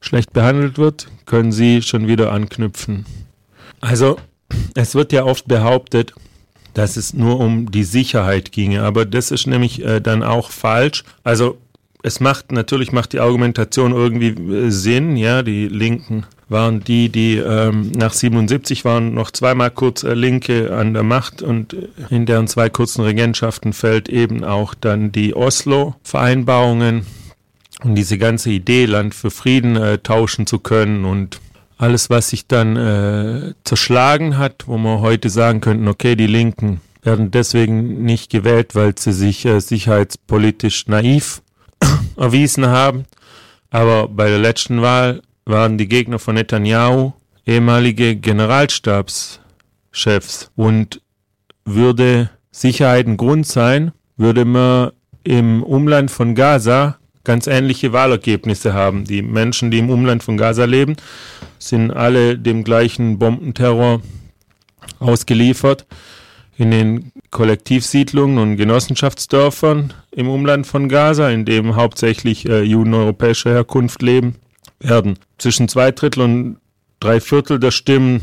schlecht 0.00 0.32
behandelt 0.32 0.78
wird, 0.78 1.08
können 1.26 1.52
sie 1.52 1.82
schon 1.82 2.08
wieder 2.08 2.32
anknüpfen. 2.32 3.04
Also 3.80 4.16
es 4.74 4.94
wird 4.94 5.12
ja 5.12 5.24
oft 5.24 5.46
behauptet, 5.46 6.14
dass 6.74 6.96
es 6.96 7.14
nur 7.14 7.38
um 7.38 7.70
die 7.70 7.84
Sicherheit 7.84 8.52
ginge, 8.52 8.82
aber 8.82 9.04
das 9.04 9.30
ist 9.30 9.46
nämlich 9.46 9.84
äh, 9.84 10.00
dann 10.00 10.22
auch 10.22 10.50
falsch. 10.50 11.04
Also 11.22 11.58
es 12.02 12.20
macht 12.20 12.52
natürlich 12.52 12.92
macht 12.92 13.12
die 13.12 13.20
Argumentation 13.20 13.92
irgendwie 13.92 14.28
äh, 14.28 14.70
Sinn, 14.70 15.16
ja, 15.16 15.42
die 15.42 15.68
Linken 15.68 16.24
waren 16.48 16.84
die, 16.84 17.08
die 17.08 17.36
ähm, 17.36 17.90
nach 17.92 18.12
77 18.12 18.84
waren 18.84 19.14
noch 19.14 19.30
zweimal 19.30 19.70
kurz 19.70 20.02
äh, 20.02 20.14
Linke 20.14 20.76
an 20.76 20.92
der 20.94 21.02
Macht 21.02 21.42
und 21.42 21.74
in 22.10 22.26
deren 22.26 22.46
zwei 22.46 22.68
kurzen 22.68 23.02
Regentschaften 23.02 23.72
fällt 23.72 24.08
eben 24.08 24.44
auch 24.44 24.74
dann 24.74 25.10
die 25.10 25.34
Oslo-Vereinbarungen. 25.34 27.06
Und 27.82 27.96
diese 27.96 28.16
ganze 28.16 28.50
Idee, 28.50 28.84
Land 28.84 29.12
für 29.12 29.32
Frieden 29.32 29.74
äh, 29.76 29.98
tauschen 29.98 30.46
zu 30.46 30.60
können 30.60 31.04
und 31.04 31.40
alles, 31.78 32.10
was 32.10 32.28
sich 32.28 32.46
dann 32.46 32.76
äh, 32.76 33.54
zerschlagen 33.64 34.38
hat, 34.38 34.68
wo 34.68 34.78
man 34.78 35.00
heute 35.00 35.30
sagen 35.30 35.60
könnten, 35.60 35.88
okay, 35.88 36.14
die 36.14 36.28
Linken 36.28 36.80
werden 37.02 37.32
deswegen 37.32 38.04
nicht 38.04 38.30
gewählt, 38.30 38.76
weil 38.76 38.94
sie 38.96 39.12
sich 39.12 39.44
äh, 39.46 39.58
sicherheitspolitisch 39.60 40.86
naiv 40.86 41.42
erwiesen 42.16 42.66
haben. 42.66 43.04
Aber 43.70 44.08
bei 44.08 44.28
der 44.28 44.38
letzten 44.38 44.82
Wahl 44.82 45.22
waren 45.44 45.78
die 45.78 45.88
Gegner 45.88 46.18
von 46.18 46.34
Netanyahu 46.34 47.12
ehemalige 47.46 48.16
Generalstabschefs. 48.16 50.50
Und 50.56 51.00
würde 51.64 52.30
Sicherheit 52.50 53.06
ein 53.06 53.16
Grund 53.16 53.46
sein, 53.46 53.92
würde 54.16 54.44
man 54.44 54.90
im 55.24 55.62
Umland 55.62 56.10
von 56.10 56.34
Gaza 56.34 56.98
ganz 57.24 57.46
ähnliche 57.46 57.92
Wahlergebnisse 57.92 58.74
haben. 58.74 59.04
Die 59.04 59.22
Menschen, 59.22 59.70
die 59.70 59.78
im 59.78 59.90
Umland 59.90 60.22
von 60.22 60.36
Gaza 60.36 60.64
leben, 60.64 60.96
sind 61.58 61.92
alle 61.92 62.36
dem 62.36 62.64
gleichen 62.64 63.18
Bombenterror 63.18 64.02
ausgeliefert. 64.98 65.86
In 66.62 66.70
den 66.70 67.10
Kollektivsiedlungen 67.32 68.38
und 68.38 68.56
Genossenschaftsdörfern 68.56 69.92
im 70.12 70.28
Umland 70.28 70.64
von 70.64 70.88
Gaza, 70.88 71.28
in 71.28 71.44
dem 71.44 71.74
hauptsächlich 71.74 72.48
äh, 72.48 72.62
Juden 72.62 72.94
europäischer 72.94 73.50
Herkunft 73.50 74.00
leben, 74.00 74.36
werden. 74.78 75.18
Zwischen 75.38 75.66
zwei 75.68 75.90
Drittel 75.90 76.22
und 76.22 76.58
drei 77.00 77.18
Viertel 77.18 77.58
der 77.58 77.72
Stimmen 77.72 78.22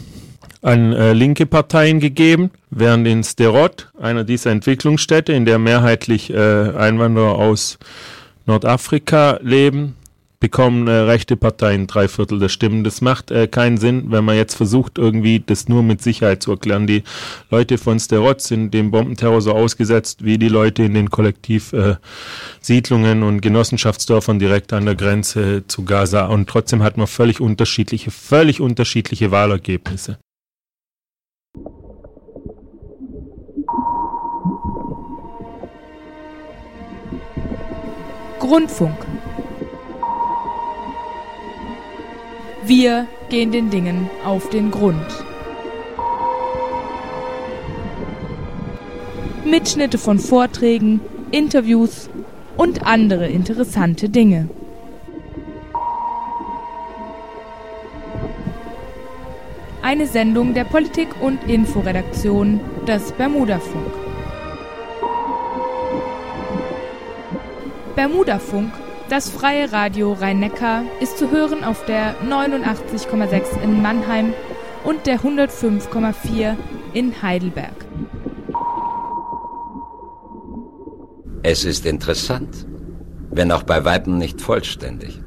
an 0.61 0.93
äh, 0.93 1.11
linke 1.11 1.47
Parteien 1.47 1.99
gegeben, 1.99 2.51
während 2.69 3.05
in 3.07 3.25
Sterot, 3.25 3.89
einer 3.99 4.23
dieser 4.23 4.51
Entwicklungsstädte, 4.51 5.33
in 5.33 5.43
der 5.43 5.59
mehrheitlich 5.59 6.29
äh, 6.29 6.37
Einwanderer 6.37 7.35
aus 7.35 7.77
Nordafrika 8.45 9.41
leben, 9.41 9.97
bekommen 10.39 10.87
äh, 10.87 10.91
rechte 10.91 11.35
Parteien 11.35 11.87
drei 11.87 12.07
Viertel 12.07 12.39
der 12.39 12.47
Stimmen. 12.49 12.83
Das 12.83 13.01
macht 13.01 13.31
äh, 13.31 13.47
keinen 13.47 13.77
Sinn, 13.77 14.05
wenn 14.07 14.23
man 14.23 14.37
jetzt 14.37 14.55
versucht, 14.55 14.97
irgendwie 14.97 15.43
das 15.45 15.67
nur 15.67 15.83
mit 15.83 16.01
Sicherheit 16.01 16.41
zu 16.41 16.51
erklären. 16.51 16.87
Die 16.87 17.03
Leute 17.49 17.77
von 17.77 17.99
Sterot 17.99 18.39
sind 18.41 18.73
dem 18.73 18.91
Bombenterror 18.91 19.41
so 19.41 19.51
ausgesetzt 19.51 20.23
wie 20.23 20.37
die 20.37 20.47
Leute 20.47 20.83
in 20.83 20.93
den 20.93 21.09
Kollektivsiedlungen 21.09 23.21
äh, 23.21 23.25
und 23.25 23.41
Genossenschaftsdörfern 23.41 24.39
direkt 24.39 24.71
an 24.71 24.85
der 24.85 24.95
Grenze 24.95 25.65
zu 25.67 25.83
Gaza. 25.83 26.27
Und 26.27 26.47
trotzdem 26.47 26.83
hat 26.83 26.95
man 26.95 27.07
völlig 27.07 27.41
unterschiedliche, 27.41 28.11
völlig 28.11 28.61
unterschiedliche 28.61 29.31
Wahlergebnisse. 29.31 30.19
Grundfunk 38.39 38.95
Wir 42.69 43.07
gehen 43.29 43.51
den 43.51 43.71
Dingen 43.71 44.11
auf 44.23 44.51
den 44.51 44.69
Grund. 44.69 45.03
Mitschnitte 49.43 49.97
von 49.97 50.19
Vorträgen, 50.19 51.01
Interviews 51.31 52.11
und 52.57 52.85
andere 52.85 53.27
interessante 53.27 54.07
Dinge. 54.07 54.49
Eine 59.81 60.05
Sendung 60.05 60.53
der 60.53 60.65
Politik- 60.65 61.19
und 61.19 61.43
Inforedaktion 61.49 62.59
des 62.85 63.11
Bermudafunk. 63.13 63.91
Bermudafunk 67.95 68.71
das 69.09 69.29
freie 69.29 69.71
Radio 69.71 70.13
Rhein-Neckar 70.13 70.83
ist 71.01 71.17
zu 71.17 71.31
hören 71.31 71.63
auf 71.63 71.83
der 71.85 72.15
89,6 72.21 73.59
in 73.63 73.81
Mannheim 73.81 74.33
und 74.83 75.07
der 75.07 75.19
105,4 75.21 76.55
in 76.93 77.19
Heidelberg. 77.21 77.73
Es 81.41 81.65
ist 81.65 81.87
interessant, 81.87 82.67
wenn 83.31 83.51
auch 83.51 83.63
bei 83.63 83.83
Weitem 83.83 84.19
nicht 84.19 84.41
vollständig. 84.41 85.19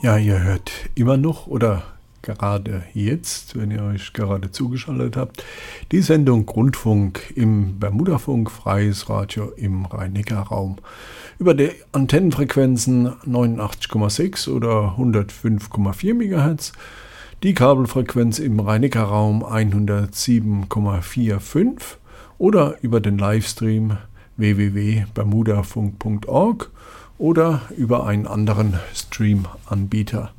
Ja, 0.00 0.16
ihr 0.16 0.42
hört 0.42 0.72
immer 0.94 1.18
noch 1.18 1.46
oder 1.46 1.82
gerade 2.22 2.84
jetzt, 2.94 3.58
wenn 3.58 3.70
ihr 3.70 3.82
euch 3.82 4.14
gerade 4.14 4.50
zugeschaltet 4.50 5.16
habt, 5.16 5.44
die 5.92 6.00
Sendung 6.00 6.46
Grundfunk 6.46 7.32
im 7.36 7.78
Bermudafunk, 7.78 8.50
freies 8.50 9.10
Radio 9.10 9.50
im 9.56 9.84
Rhein-Neckar-Raum 9.84 10.76
über 11.40 11.54
die 11.54 11.70
Antennenfrequenzen 11.92 13.08
89,6 13.26 14.50
oder 14.50 14.96
105,4 14.98 16.12
MHz. 16.12 16.72
die 17.42 17.54
Kabelfrequenz 17.54 18.38
im 18.38 18.60
Rhein-Neckar-Raum 18.60 19.42
107,45 19.42 21.96
oder 22.36 22.76
über 22.82 23.00
den 23.00 23.16
Livestream 23.16 23.96
www.bermudafunk.org 24.36 26.70
oder 27.16 27.62
über 27.74 28.06
einen 28.06 28.26
anderen 28.26 28.78
Stream-Anbieter. 28.94 30.32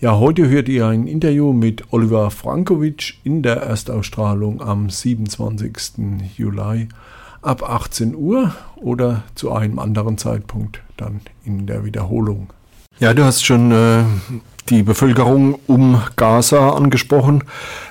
Ja, 0.00 0.18
heute 0.18 0.48
hört 0.48 0.70
ihr 0.70 0.86
ein 0.86 1.06
Interview 1.06 1.52
mit 1.52 1.92
Oliver 1.92 2.30
Frankovic 2.30 3.18
in 3.24 3.42
der 3.42 3.58
Erstausstrahlung 3.58 4.62
am 4.62 4.88
27. 4.88 6.32
Juli 6.38 6.88
ab 7.42 7.68
18 7.68 8.14
Uhr 8.14 8.54
oder 8.76 9.22
zu 9.34 9.52
einem 9.52 9.78
anderen 9.78 10.18
Zeitpunkt 10.18 10.80
dann 10.96 11.20
in 11.44 11.66
der 11.66 11.84
Wiederholung. 11.84 12.48
Ja, 12.98 13.14
du 13.14 13.24
hast 13.24 13.44
schon 13.44 13.72
äh, 13.72 14.02
die 14.68 14.82
Bevölkerung 14.82 15.58
um 15.66 16.02
Gaza 16.16 16.70
angesprochen. 16.70 17.44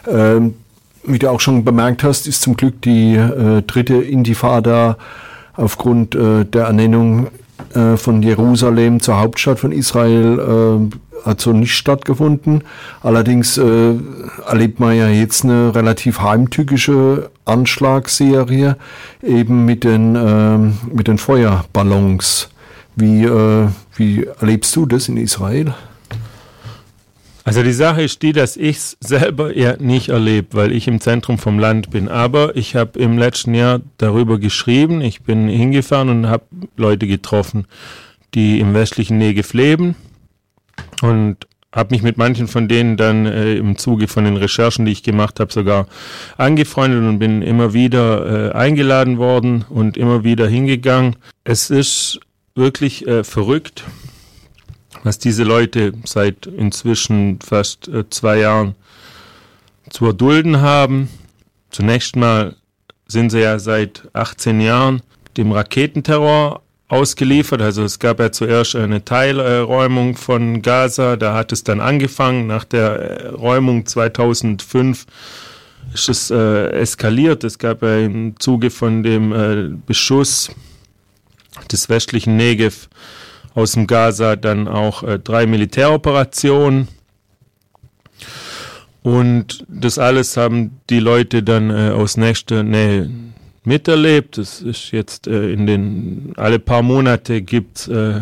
Ähm, 0.07 0.55
wie 1.03 1.17
du 1.17 1.29
auch 1.29 1.39
schon 1.39 1.65
bemerkt 1.65 2.03
hast, 2.03 2.27
ist 2.27 2.41
zum 2.41 2.55
Glück 2.55 2.81
die 2.81 3.15
äh, 3.15 3.61
dritte 3.63 3.95
Intifada 3.95 4.97
aufgrund 5.55 6.15
äh, 6.15 6.45
der 6.45 6.65
Ernennung 6.65 7.27
äh, 7.73 7.97
von 7.97 8.21
Jerusalem 8.23 8.99
zur 8.99 9.19
Hauptstadt 9.19 9.59
von 9.59 9.71
Israel 9.71 10.39
äh, 10.39 11.25
hat 11.25 11.41
so 11.41 11.51
nicht 11.53 11.73
stattgefunden. 11.73 12.63
Allerdings 13.01 13.57
äh, 13.57 13.93
erlebt 14.47 14.79
man 14.79 14.95
ja 14.95 15.09
jetzt 15.09 15.43
eine 15.43 15.73
relativ 15.75 16.21
heimtückische 16.21 17.29
Anschlagsserie 17.45 18.77
eben 19.23 19.65
mit 19.65 19.83
den, 19.83 20.15
äh, 20.15 20.57
mit 20.93 21.07
den 21.07 21.17
Feuerballons. 21.17 22.49
Wie, 22.95 23.23
äh, 23.23 23.67
wie 23.95 24.25
erlebst 24.39 24.75
du 24.75 24.85
das 24.85 25.07
in 25.07 25.17
Israel? 25.17 25.73
Also 27.45 27.63
die 27.63 27.73
Sache 27.73 28.03
ist 28.03 28.21
die, 28.21 28.33
dass 28.33 28.57
ich 28.57 28.77
es 28.77 28.97
selber 28.99 29.53
eher 29.53 29.77
nicht 29.79 30.09
erlebe, 30.09 30.49
weil 30.51 30.71
ich 30.71 30.87
im 30.87 31.01
Zentrum 31.01 31.37
vom 31.37 31.57
Land 31.57 31.89
bin. 31.89 32.07
Aber 32.07 32.55
ich 32.55 32.75
habe 32.75 32.99
im 32.99 33.17
letzten 33.17 33.53
Jahr 33.53 33.81
darüber 33.97 34.39
geschrieben. 34.39 35.01
Ich 35.01 35.21
bin 35.21 35.47
hingefahren 35.47 36.09
und 36.09 36.27
habe 36.27 36.43
Leute 36.75 37.07
getroffen, 37.07 37.65
die 38.33 38.59
im 38.59 38.73
westlichen 38.73 39.17
Negev 39.17 39.53
leben 39.53 39.95
und 41.01 41.47
habe 41.71 41.93
mich 41.93 42.01
mit 42.01 42.17
manchen 42.17 42.47
von 42.47 42.67
denen 42.67 42.97
dann 42.97 43.25
äh, 43.25 43.55
im 43.55 43.77
Zuge 43.77 44.07
von 44.07 44.23
den 44.23 44.37
Recherchen, 44.37 44.85
die 44.85 44.91
ich 44.91 45.03
gemacht 45.03 45.39
habe, 45.39 45.53
sogar 45.53 45.87
angefreundet 46.37 47.03
und 47.03 47.19
bin 47.19 47.41
immer 47.41 47.73
wieder 47.73 48.49
äh, 48.49 48.57
eingeladen 48.57 49.19
worden 49.19 49.65
und 49.69 49.95
immer 49.95 50.23
wieder 50.23 50.47
hingegangen. 50.47 51.15
Es 51.43 51.69
ist 51.69 52.19
wirklich 52.55 53.07
äh, 53.07 53.23
verrückt, 53.23 53.83
was 55.03 55.19
diese 55.19 55.43
Leute 55.43 55.93
seit 56.05 56.45
inzwischen 56.45 57.39
fast 57.41 57.87
äh, 57.87 58.09
zwei 58.09 58.39
Jahren 58.39 58.75
zu 59.89 60.05
erdulden 60.05 60.61
haben. 60.61 61.09
Zunächst 61.71 62.15
mal 62.15 62.55
sind 63.07 63.31
sie 63.31 63.39
ja 63.39 63.59
seit 63.59 64.07
18 64.13 64.61
Jahren 64.61 65.01
dem 65.37 65.51
Raketenterror 65.51 66.61
ausgeliefert. 66.87 67.61
Also 67.61 67.83
es 67.83 67.99
gab 67.99 68.19
ja 68.19 68.31
zuerst 68.31 68.75
eine 68.75 69.05
Teilräumung 69.05 70.15
von 70.17 70.61
Gaza, 70.61 71.15
da 71.15 71.33
hat 71.33 71.51
es 71.51 71.63
dann 71.63 71.79
angefangen. 71.79 72.47
Nach 72.47 72.63
der 72.63 72.99
äh, 72.99 73.27
Räumung 73.27 73.85
2005 73.85 75.05
ist 75.93 76.09
es 76.09 76.31
äh, 76.31 76.69
eskaliert. 76.71 77.43
Es 77.43 77.57
gab 77.57 77.83
ja 77.83 77.97
im 77.97 78.39
Zuge 78.39 78.69
von 78.69 79.03
dem 79.03 79.31
äh, 79.31 79.69
Beschuss 79.85 80.51
des 81.71 81.89
westlichen 81.89 82.37
Negev 82.37 82.89
aus 83.55 83.73
dem 83.73 83.87
Gaza 83.87 84.35
dann 84.35 84.67
auch 84.67 85.03
äh, 85.03 85.19
drei 85.19 85.45
Militäroperationen. 85.45 86.87
Und 89.01 89.65
das 89.67 89.97
alles 89.97 90.37
haben 90.37 90.79
die 90.89 90.99
Leute 90.99 91.43
dann 91.43 91.69
äh, 91.69 91.91
aus 91.91 92.17
nächster 92.17 92.63
Nähe 92.63 93.09
miterlebt. 93.63 94.37
Es 94.37 94.61
ist 94.61 94.91
jetzt 94.91 95.27
äh, 95.27 95.51
in 95.51 95.65
den 95.65 96.33
alle 96.35 96.59
paar 96.59 96.81
Monate 96.81 97.41
gibt 97.41 97.87
äh, 97.87 98.21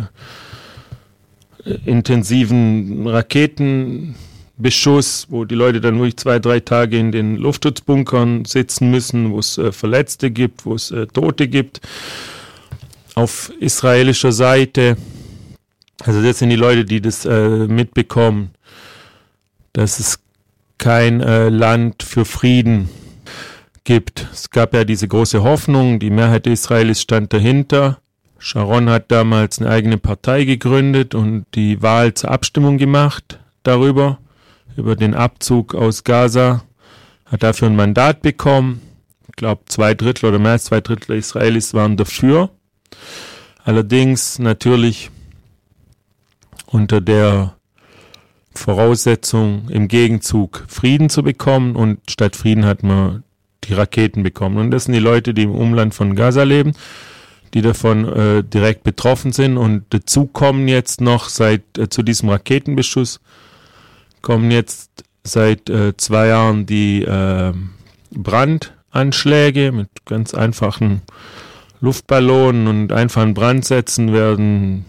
intensiven 1.85 3.07
Raketenbeschuss, 3.07 5.27
wo 5.29 5.45
die 5.45 5.55
Leute 5.55 5.81
dann 5.81 5.95
wirklich 5.95 6.17
zwei, 6.17 6.37
drei 6.39 6.59
Tage 6.59 6.97
in 6.97 7.11
den 7.11 7.37
Luftschutzbunkern 7.37 8.45
sitzen 8.45 8.91
müssen, 8.91 9.31
wo 9.31 9.39
es 9.39 9.57
äh, 9.57 9.71
Verletzte 9.71 10.29
gibt, 10.31 10.65
wo 10.65 10.75
es 10.75 10.91
äh, 10.91 11.07
Tote 11.07 11.47
gibt. 11.47 11.81
Auf 13.15 13.51
israelischer 13.59 14.31
Seite 14.31 14.95
also 16.03 16.21
das 16.21 16.39
sind 16.39 16.49
die 16.49 16.55
Leute, 16.55 16.85
die 16.85 17.01
das 17.01 17.25
äh, 17.25 17.67
mitbekommen, 17.67 18.51
dass 19.73 19.99
es 19.99 20.19
kein 20.77 21.21
äh, 21.21 21.49
Land 21.49 22.03
für 22.03 22.25
Frieden 22.25 22.89
gibt. 23.83 24.27
Es 24.31 24.49
gab 24.49 24.73
ja 24.73 24.83
diese 24.83 25.07
große 25.07 25.43
Hoffnung, 25.43 25.99
die 25.99 26.09
Mehrheit 26.09 26.45
der 26.45 26.53
Israelis 26.53 27.01
stand 27.01 27.33
dahinter. 27.33 27.99
Sharon 28.37 28.89
hat 28.89 29.11
damals 29.11 29.59
eine 29.59 29.69
eigene 29.69 29.97
Partei 29.97 30.43
gegründet 30.43 31.15
und 31.15 31.45
die 31.55 31.81
Wahl 31.81 32.13
zur 32.13 32.29
Abstimmung 32.29 32.77
gemacht 32.77 33.39
darüber, 33.63 34.19
über 34.75 34.95
den 34.95 35.15
Abzug 35.15 35.73
aus 35.73 36.03
Gaza, 36.03 36.63
hat 37.25 37.41
dafür 37.41 37.69
ein 37.69 37.75
Mandat 37.75 38.21
bekommen. 38.21 38.81
Ich 39.27 39.35
glaube, 39.35 39.63
zwei 39.65 39.95
Drittel 39.95 40.27
oder 40.29 40.39
mehr 40.39 40.51
als 40.51 40.65
zwei 40.65 40.81
Drittel 40.81 41.17
Israelis 41.17 41.73
waren 41.73 41.97
dafür. 41.97 42.51
Allerdings 43.63 44.37
natürlich 44.39 45.09
unter 46.67 47.01
der 47.01 47.55
Voraussetzung, 48.53 49.69
im 49.69 49.87
Gegenzug 49.87 50.63
Frieden 50.67 51.09
zu 51.09 51.23
bekommen 51.23 51.75
und 51.75 51.99
statt 52.09 52.35
Frieden 52.35 52.65
hat 52.65 52.83
man 52.83 53.23
die 53.63 53.73
Raketen 53.73 54.23
bekommen. 54.23 54.57
Und 54.57 54.71
das 54.71 54.85
sind 54.85 54.93
die 54.93 54.99
Leute, 54.99 55.33
die 55.33 55.43
im 55.43 55.55
Umland 55.55 55.93
von 55.93 56.15
Gaza 56.15 56.43
leben, 56.43 56.73
die 57.53 57.61
davon 57.61 58.05
äh, 58.07 58.43
direkt 58.43 58.83
betroffen 58.83 59.31
sind. 59.31 59.57
Und 59.57 59.85
dazu 59.89 60.25
kommen 60.25 60.67
jetzt 60.67 61.01
noch 61.01 61.29
seit 61.29 61.77
äh, 61.77 61.89
zu 61.89 62.03
diesem 62.03 62.29
Raketenbeschuss 62.29 63.19
kommen 64.21 64.51
jetzt 64.51 65.05
seit 65.23 65.69
äh, 65.69 65.95
zwei 65.95 66.27
Jahren 66.27 66.65
die 66.65 67.03
äh, 67.03 67.53
Brandanschläge 68.11 69.71
mit 69.71 69.87
ganz 70.05 70.33
einfachen 70.33 71.01
Luftballonen 71.79 72.67
und 72.67 72.91
einfachen 72.91 73.33
Brandsätzen 73.33 74.11
werden 74.11 74.85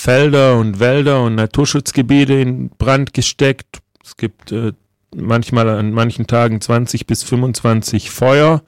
Felder 0.00 0.56
und 0.56 0.80
Wälder 0.80 1.22
und 1.22 1.34
Naturschutzgebiete 1.34 2.32
in 2.32 2.70
Brand 2.70 3.12
gesteckt. 3.12 3.80
Es 4.02 4.16
gibt 4.16 4.50
äh, 4.50 4.72
manchmal 5.14 5.68
an 5.68 5.92
manchen 5.92 6.26
Tagen 6.26 6.62
20 6.62 7.06
bis 7.06 7.22
25 7.22 8.10
Feuer. 8.10 8.62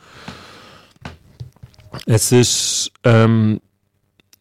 Es 2.04 2.32
ist 2.32 2.92
ähm, 3.04 3.62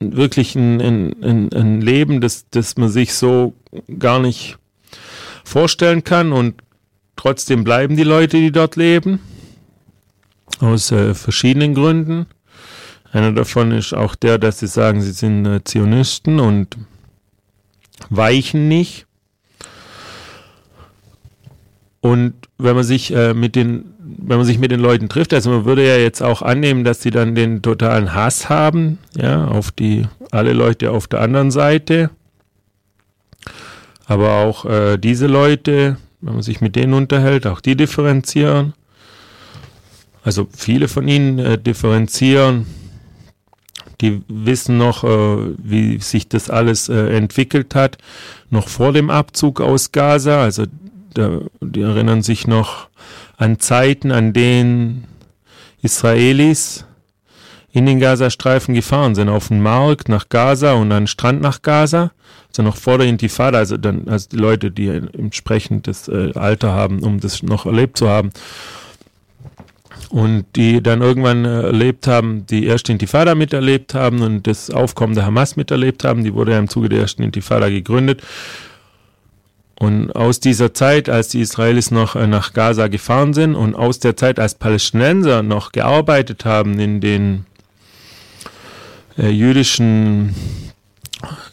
wirklich 0.02 0.56
ein, 0.56 0.82
ein, 0.82 1.54
ein 1.54 1.80
Leben, 1.80 2.20
das, 2.20 2.50
das 2.52 2.76
man 2.76 2.90
sich 2.90 3.14
so 3.14 3.54
gar 3.98 4.20
nicht 4.20 4.58
vorstellen 5.46 6.04
kann 6.04 6.34
und 6.34 6.56
trotzdem 7.16 7.64
bleiben 7.64 7.96
die 7.96 8.04
Leute, 8.04 8.36
die 8.36 8.52
dort 8.52 8.76
leben, 8.76 9.22
aus 10.60 10.92
äh, 10.92 11.14
verschiedenen 11.14 11.74
Gründen. 11.74 12.26
Einer 13.12 13.34
davon 13.34 13.72
ist 13.72 13.94
auch 13.94 14.16
der, 14.16 14.38
dass 14.38 14.60
sie 14.60 14.68
sagen, 14.68 15.02
sie 15.02 15.12
sind 15.12 15.46
äh, 15.46 15.64
Zionisten 15.64 16.40
und 16.40 16.78
weichen 18.10 18.68
nicht. 18.68 19.06
Und 22.00 22.34
wenn 22.58 22.76
man 22.76 22.84
sich 22.84 23.14
äh, 23.14 23.34
mit 23.34 23.56
den, 23.56 23.94
wenn 24.00 24.38
man 24.38 24.46
sich 24.46 24.60
mit 24.60 24.72
den 24.72 24.80
Leuten 24.80 25.10
trifft, 25.10 25.34
also 25.34 25.52
man 25.52 25.66
würde 25.66 25.86
ja 25.86 25.98
jetzt 25.98 26.24
auch 26.24 26.42
annehmen, 26.42 26.84
dass 26.84 27.02
sie 27.02 27.12
dann 27.12 27.36
den 27.36 27.62
totalen 27.62 28.16
Hass 28.16 28.50
haben, 28.50 28.98
ja, 29.16 29.46
auf 29.46 29.72
die 29.72 30.08
alle 30.32 30.54
Leute 30.54 30.92
auf 30.92 31.08
der 31.08 31.20
anderen 31.22 31.52
Seite. 31.52 32.10
Aber 34.06 34.36
auch 34.36 34.66
äh, 34.66 34.98
diese 34.98 35.28
Leute, 35.28 35.98
wenn 36.22 36.34
man 36.34 36.44
sich 36.44 36.62
mit 36.62 36.76
denen 36.76 36.94
unterhält, 36.94 37.46
auch 37.46 37.62
die 37.62 37.76
differenzieren. 37.76 38.74
Also 40.24 40.48
viele 40.56 40.88
von 40.88 41.08
ihnen 41.08 41.40
äh, 41.40 41.58
differenzieren 41.58 42.66
die 44.02 44.22
wissen 44.28 44.78
noch, 44.78 45.04
äh, 45.04 45.54
wie 45.58 46.00
sich 46.00 46.28
das 46.28 46.50
alles 46.50 46.90
äh, 46.90 47.16
entwickelt 47.16 47.76
hat, 47.76 47.98
noch 48.50 48.68
vor 48.68 48.94
dem 48.94 49.10
Abzug 49.10 49.62
aus 49.62 49.92
Gaza. 49.92 50.42
Also 50.42 50.66
die 51.16 51.82
erinnern 51.82 52.22
sich 52.22 52.48
noch 52.48 52.88
an 53.38 53.60
Zeiten, 53.60 54.12
an 54.12 54.34
denen 54.34 55.06
Israelis 55.82 56.86
in 57.74 57.86
den 57.86 58.00
Gazastreifen 58.00 58.76
gefahren 58.76 59.16
sind, 59.16 59.30
auf 59.30 59.48
den 59.50 59.62
Markt 59.62 60.10
nach 60.10 60.30
Gaza 60.30 60.74
und 60.74 60.92
an 60.92 61.04
den 61.04 61.08
Strand 61.08 61.42
nach 61.42 61.62
Gaza, 61.62 62.12
also 62.50 62.64
noch 62.64 62.76
vor 62.76 62.98
der 62.98 63.08
Intifada, 63.08 63.60
also 63.60 63.78
dann, 63.78 64.08
also 64.08 64.28
die 64.30 64.38
Leute, 64.38 64.72
die 64.72 64.88
entsprechend 64.88 65.88
das 65.88 66.08
äh, 66.08 66.32
Alter 66.36 66.74
haben, 66.74 67.02
um 67.02 67.20
das 67.20 67.44
noch 67.44 67.66
erlebt 67.66 67.98
zu 67.98 68.10
haben 68.10 68.32
und 70.12 70.46
die 70.58 70.84
dann 70.84 71.02
irgendwann 71.02 71.46
äh, 71.46 71.62
erlebt 71.64 72.06
haben, 72.06 72.46
die 72.46 72.66
erste 72.66 72.92
Intifada 72.92 73.34
miterlebt 73.34 73.94
haben 73.94 74.22
und 74.22 74.46
das 74.46 74.70
Aufkommen 74.70 75.16
der 75.16 75.26
Hamas 75.26 75.56
miterlebt 75.56 76.04
haben. 76.04 76.24
Die 76.24 76.34
wurde 76.34 76.52
ja 76.52 76.60
im 76.60 76.68
Zuge 76.68 76.90
der 76.90 77.00
ersten 77.00 77.24
Intifada 77.24 77.70
gegründet. 77.70 78.22
Und 79.80 80.12
aus 80.12 80.40
dieser 80.40 80.74
Zeit, 80.74 81.10
als 81.10 81.30
die 81.30 81.40
Israelis 81.40 81.92
noch 81.92 82.16
äh, 82.16 82.28
nach 82.28 82.52
Gaza 82.54 82.88
gefahren 82.88 83.34
sind 83.34 83.56
und 83.56 83.74
aus 83.74 84.00
der 84.00 84.18
Zeit, 84.18 84.38
als 84.38 84.56
Palästinenser 84.56 85.44
noch 85.44 85.72
gearbeitet 85.72 86.44
haben 86.44 86.78
in 86.78 87.00
den 87.00 87.46
äh, 89.18 89.30
jüdischen 89.30 90.36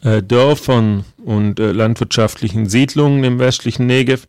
Dörfern 0.02 1.04
und 1.22 1.58
landwirtschaftlichen 1.58 2.66
Siedlungen 2.70 3.22
im 3.24 3.38
westlichen 3.38 3.86
Negev, 3.86 4.26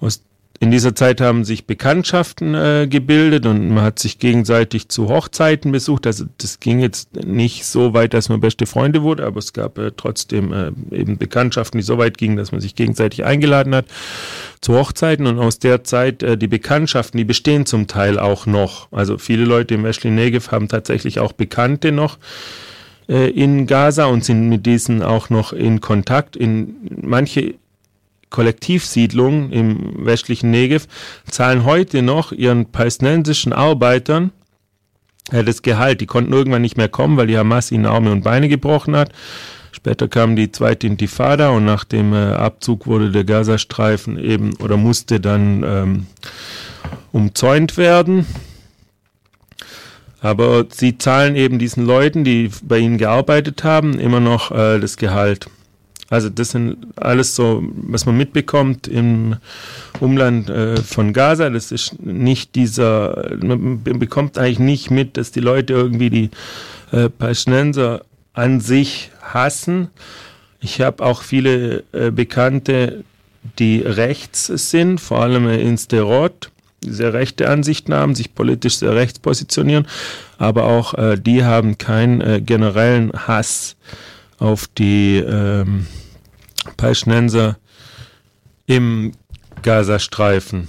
aus 0.00 0.22
in 0.62 0.70
dieser 0.70 0.94
Zeit 0.94 1.22
haben 1.22 1.46
sich 1.46 1.66
Bekanntschaften 1.66 2.54
äh, 2.54 2.86
gebildet 2.86 3.46
und 3.46 3.70
man 3.70 3.82
hat 3.82 3.98
sich 3.98 4.18
gegenseitig 4.18 4.90
zu 4.90 5.08
Hochzeiten 5.08 5.72
besucht. 5.72 6.06
Also 6.06 6.26
das 6.36 6.60
ging 6.60 6.80
jetzt 6.80 7.14
nicht 7.14 7.64
so 7.64 7.94
weit, 7.94 8.12
dass 8.12 8.28
man 8.28 8.40
beste 8.40 8.66
Freunde 8.66 9.02
wurde, 9.02 9.24
aber 9.24 9.38
es 9.38 9.54
gab 9.54 9.78
äh, 9.78 9.90
trotzdem 9.96 10.52
äh, 10.52 10.70
eben 10.94 11.16
Bekanntschaften, 11.16 11.78
die 11.78 11.82
so 11.82 11.96
weit 11.96 12.18
gingen, 12.18 12.36
dass 12.36 12.52
man 12.52 12.60
sich 12.60 12.74
gegenseitig 12.74 13.24
eingeladen 13.24 13.74
hat 13.74 13.86
zu 14.60 14.74
Hochzeiten. 14.74 15.26
Und 15.26 15.38
aus 15.38 15.60
der 15.60 15.82
Zeit 15.82 16.22
äh, 16.22 16.36
die 16.36 16.46
Bekanntschaften, 16.48 17.16
die 17.16 17.24
bestehen 17.24 17.64
zum 17.64 17.86
Teil 17.86 18.18
auch 18.18 18.44
noch. 18.44 18.92
Also 18.92 19.16
viele 19.16 19.46
Leute 19.46 19.76
im 19.76 19.84
Wesley 19.84 20.10
Negev 20.10 20.52
haben 20.52 20.68
tatsächlich 20.68 21.20
auch 21.20 21.32
Bekannte 21.32 21.90
noch 21.90 22.18
äh, 23.08 23.30
in 23.30 23.66
Gaza 23.66 24.04
und 24.04 24.26
sind 24.26 24.50
mit 24.50 24.66
diesen 24.66 25.02
auch 25.02 25.30
noch 25.30 25.54
in 25.54 25.80
Kontakt. 25.80 26.36
In 26.36 26.76
manche 27.00 27.54
Kollektivsiedlungen 28.30 29.52
im 29.52 30.06
westlichen 30.06 30.50
Negev 30.50 30.86
zahlen 31.28 31.64
heute 31.64 32.02
noch 32.02 32.32
ihren 32.32 32.66
palästinensischen 32.66 33.52
Arbeitern 33.52 34.32
äh, 35.32 35.44
das 35.44 35.62
Gehalt. 35.62 36.00
Die 36.00 36.06
konnten 36.06 36.32
irgendwann 36.32 36.62
nicht 36.62 36.76
mehr 36.76 36.88
kommen, 36.88 37.16
weil 37.16 37.26
die 37.26 37.38
Hamas 37.38 37.72
ihnen 37.72 37.86
Arme 37.86 38.12
und 38.12 38.22
Beine 38.22 38.48
gebrochen 38.48 38.96
hat. 38.96 39.12
Später 39.72 40.08
kam 40.08 40.36
die 40.36 40.50
zweite 40.50 40.86
Intifada 40.86 41.50
und 41.50 41.64
nach 41.64 41.84
dem 41.84 42.12
äh, 42.12 42.16
Abzug 42.16 42.86
wurde 42.86 43.10
der 43.10 43.24
Gazastreifen 43.24 44.18
eben 44.18 44.54
oder 44.56 44.76
musste 44.76 45.20
dann 45.20 45.62
ähm, 45.64 46.06
umzäunt 47.12 47.76
werden. 47.76 48.26
Aber 50.20 50.66
sie 50.70 50.98
zahlen 50.98 51.34
eben 51.34 51.58
diesen 51.58 51.86
Leuten, 51.86 52.24
die 52.24 52.50
bei 52.62 52.78
ihnen 52.78 52.98
gearbeitet 52.98 53.64
haben, 53.64 53.98
immer 53.98 54.20
noch 54.20 54.50
äh, 54.50 54.78
das 54.78 54.96
Gehalt. 54.96 55.46
Also 56.10 56.28
das 56.28 56.50
sind 56.50 56.76
alles 56.96 57.36
so, 57.36 57.62
was 57.72 58.04
man 58.04 58.16
mitbekommt 58.16 58.88
im 58.88 59.36
Umland 60.00 60.50
äh, 60.50 60.76
von 60.76 61.12
Gaza. 61.12 61.48
Das 61.50 61.70
ist 61.70 62.02
nicht 62.02 62.56
dieser, 62.56 63.36
man 63.40 63.82
bekommt 63.84 64.36
eigentlich 64.36 64.58
nicht 64.58 64.90
mit, 64.90 65.16
dass 65.16 65.30
die 65.30 65.40
Leute 65.40 65.72
irgendwie 65.72 66.10
die 66.10 66.30
äh, 66.90 67.08
Palästinenser 67.08 68.02
an 68.32 68.60
sich 68.60 69.12
hassen. 69.22 69.88
Ich 70.60 70.80
habe 70.80 71.04
auch 71.04 71.22
viele 71.22 71.84
äh, 71.92 72.10
Bekannte, 72.10 73.04
die 73.60 73.80
rechts 73.80 74.46
sind, 74.46 75.00
vor 75.00 75.22
allem 75.22 75.48
in 75.48 75.78
Sterot, 75.78 76.50
sehr 76.84 77.12
rechte 77.12 77.48
Ansichten 77.48 77.94
haben, 77.94 78.14
sich 78.14 78.34
politisch 78.34 78.76
sehr 78.76 78.94
rechts 78.94 79.18
positionieren, 79.18 79.86
aber 80.38 80.64
auch 80.64 80.94
äh, 80.94 81.16
die 81.18 81.44
haben 81.44 81.78
keinen 81.78 82.20
äh, 82.20 82.40
generellen 82.40 83.12
Hass 83.12 83.76
auf 84.38 84.66
die 84.66 85.18
ähm, 85.18 85.86
Palästinenser 86.76 87.58
im 88.66 89.12
Gazastreifen. 89.62 90.68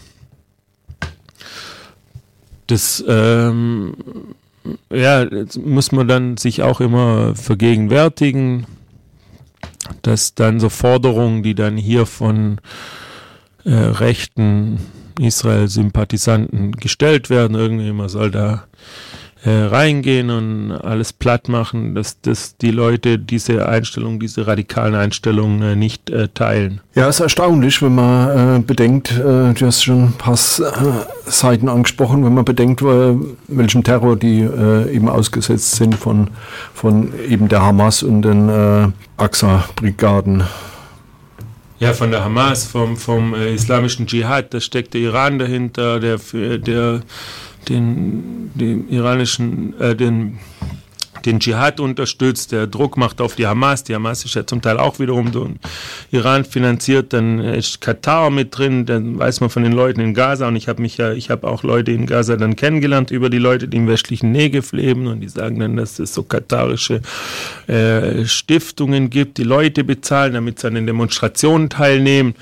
Das 2.67 3.03
ähm, 3.07 3.95
ja, 4.91 5.25
muss 5.59 5.91
man 5.91 6.07
dann 6.07 6.37
sich 6.37 6.61
auch 6.61 6.81
immer 6.81 7.35
vergegenwärtigen, 7.35 8.65
dass 10.01 10.35
dann 10.35 10.59
so 10.59 10.69
Forderungen, 10.69 11.43
die 11.43 11.55
dann 11.55 11.77
hier 11.77 12.05
von 12.05 12.59
äh, 13.65 13.73
rechten 13.73 14.79
Israel-Sympathisanten 15.19 16.73
gestellt 16.73 17.29
werden, 17.29 17.55
irgendwie 17.55 17.91
man 17.91 18.09
soll 18.09 18.31
da 18.31 18.65
äh, 19.43 19.49
reingehen 19.49 20.29
und 20.29 20.71
alles 20.71 21.13
platt 21.13 21.49
machen, 21.49 21.95
dass, 21.95 22.21
dass 22.21 22.57
die 22.57 22.69
Leute 22.69 23.17
diese 23.17 23.67
Einstellung, 23.67 24.19
diese 24.19 24.45
radikalen 24.45 24.93
Einstellungen 24.93 25.61
äh, 25.63 25.75
nicht 25.75 26.11
äh, 26.11 26.27
teilen. 26.27 26.81
Ja, 26.93 27.07
es 27.07 27.15
ist 27.15 27.21
erstaunlich, 27.21 27.81
wenn 27.81 27.95
man 27.95 28.59
äh, 28.59 28.59
bedenkt, 28.59 29.11
äh, 29.11 29.53
du 29.53 29.65
hast 29.65 29.83
schon 29.83 30.09
ein 30.09 30.13
paar 30.13 30.37
Seiten 30.37 31.69
angesprochen, 31.69 32.23
wenn 32.23 32.35
man 32.35 32.45
bedenkt, 32.45 32.83
welchem 32.83 33.83
Terror 33.83 34.15
die 34.15 34.41
eben 34.41 35.07
ausgesetzt 35.09 35.75
sind 35.75 35.95
von, 35.95 36.29
von 36.73 37.11
eben 37.27 37.47
der 37.47 37.61
Hamas 37.61 38.03
und 38.03 38.23
den 38.23 38.93
Aqsa-Brigaden. 39.17 40.43
Ja, 41.79 41.93
von 41.93 42.11
der 42.11 42.23
Hamas, 42.23 42.65
vom, 42.65 42.97
vom 42.97 43.33
islamischen 43.33 44.07
Dschihad, 44.07 44.53
da 44.53 44.59
steckt 44.59 44.93
der 44.93 45.01
Iran 45.01 45.39
dahinter, 45.39 45.99
der, 45.99 46.19
der 46.59 47.01
den, 47.69 48.51
den 48.55 48.89
iranischen, 48.89 49.79
äh, 49.79 49.95
den, 49.95 50.39
den 51.25 51.39
Dschihad 51.39 51.79
unterstützt, 51.79 52.51
der 52.51 52.67
Druck 52.67 52.97
macht 52.97 53.21
auf 53.21 53.35
die 53.35 53.45
Hamas. 53.45 53.83
Die 53.83 53.93
Hamas 53.93 54.25
ist 54.25 54.33
ja 54.35 54.45
zum 54.45 54.61
Teil 54.61 54.77
auch 54.77 54.99
wiederum 54.99 55.31
so 55.31 55.49
Iran 56.11 56.45
finanziert, 56.45 57.13
dann 57.13 57.39
ist 57.39 57.81
Katar 57.81 58.29
mit 58.29 58.57
drin, 58.57 58.85
dann 58.85 59.19
weiß 59.19 59.41
man 59.41 59.49
von 59.49 59.63
den 59.63 59.73
Leuten 59.73 59.99
in 60.01 60.13
Gaza 60.13 60.47
und 60.47 60.55
ich 60.55 60.67
habe 60.67 60.81
mich 60.81 60.97
ja, 60.97 61.13
ich 61.13 61.29
habe 61.29 61.47
auch 61.47 61.63
Leute 61.63 61.91
in 61.91 62.05
Gaza 62.05 62.37
dann 62.37 62.55
kennengelernt 62.55 63.11
über 63.11 63.29
die 63.29 63.37
Leute, 63.37 63.67
die 63.67 63.77
im 63.77 63.87
westlichen 63.87 64.31
Negev 64.31 64.75
leben 64.75 65.07
und 65.07 65.21
die 65.21 65.29
sagen 65.29 65.59
dann, 65.59 65.75
dass 65.75 65.99
es 65.99 66.13
so 66.13 66.23
katarische 66.23 67.01
äh, 67.67 68.25
Stiftungen 68.25 69.09
gibt, 69.09 69.37
die 69.37 69.43
Leute 69.43 69.83
bezahlen, 69.83 70.33
damit 70.33 70.59
sie 70.59 70.67
an 70.67 70.75
den 70.75 70.87
Demonstrationen 70.87 71.69
teilnehmen. 71.69 72.35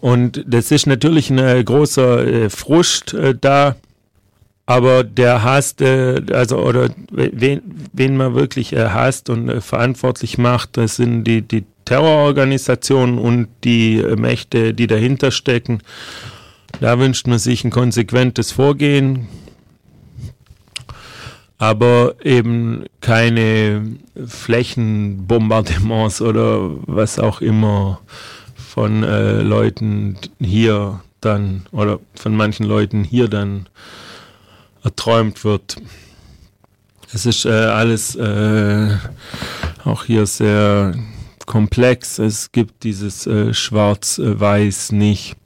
Und 0.00 0.44
das 0.46 0.70
ist 0.70 0.86
natürlich 0.86 1.30
ein 1.30 1.64
großer 1.64 2.26
äh, 2.26 2.50
Frust 2.50 3.12
äh, 3.14 3.34
da, 3.38 3.76
aber 4.66 5.04
der 5.04 5.44
hasst, 5.44 5.80
äh, 5.80 6.22
also 6.32 6.58
oder 6.58 6.90
wen, 7.10 7.62
wen 7.92 8.16
man 8.16 8.34
wirklich 8.34 8.72
äh, 8.72 8.88
hasst 8.88 9.30
und 9.30 9.48
äh, 9.48 9.60
verantwortlich 9.60 10.38
macht, 10.38 10.76
das 10.76 10.96
sind 10.96 11.24
die, 11.24 11.42
die 11.42 11.64
Terrororganisationen 11.84 13.18
und 13.18 13.48
die 13.64 13.98
äh, 13.98 14.16
Mächte, 14.16 14.74
die 14.74 14.88
dahinter 14.88 15.30
stecken. 15.30 15.82
Da 16.80 16.98
wünscht 16.98 17.26
man 17.26 17.38
sich 17.38 17.64
ein 17.64 17.70
konsequentes 17.70 18.50
Vorgehen, 18.52 19.28
aber 21.58 22.16
eben 22.22 22.84
keine 23.00 23.96
Flächenbombardements 24.26 26.20
oder 26.20 26.70
was 26.86 27.18
auch 27.18 27.40
immer 27.40 28.00
von 28.76 29.02
äh, 29.04 29.40
Leuten 29.40 30.18
hier 30.38 31.00
dann 31.22 31.64
oder 31.72 31.98
von 32.14 32.36
manchen 32.36 32.66
Leuten 32.66 33.04
hier 33.04 33.26
dann 33.26 33.70
erträumt 34.84 35.44
wird. 35.44 35.76
Es 37.10 37.24
ist 37.24 37.46
äh, 37.46 37.48
alles 37.48 38.16
äh, 38.16 38.94
auch 39.82 40.04
hier 40.04 40.26
sehr 40.26 40.94
komplex. 41.46 42.18
Es 42.18 42.52
gibt 42.52 42.84
dieses 42.84 43.26
äh, 43.26 43.54
Schwarz-Weiß 43.54 44.92
nicht. 44.92 45.36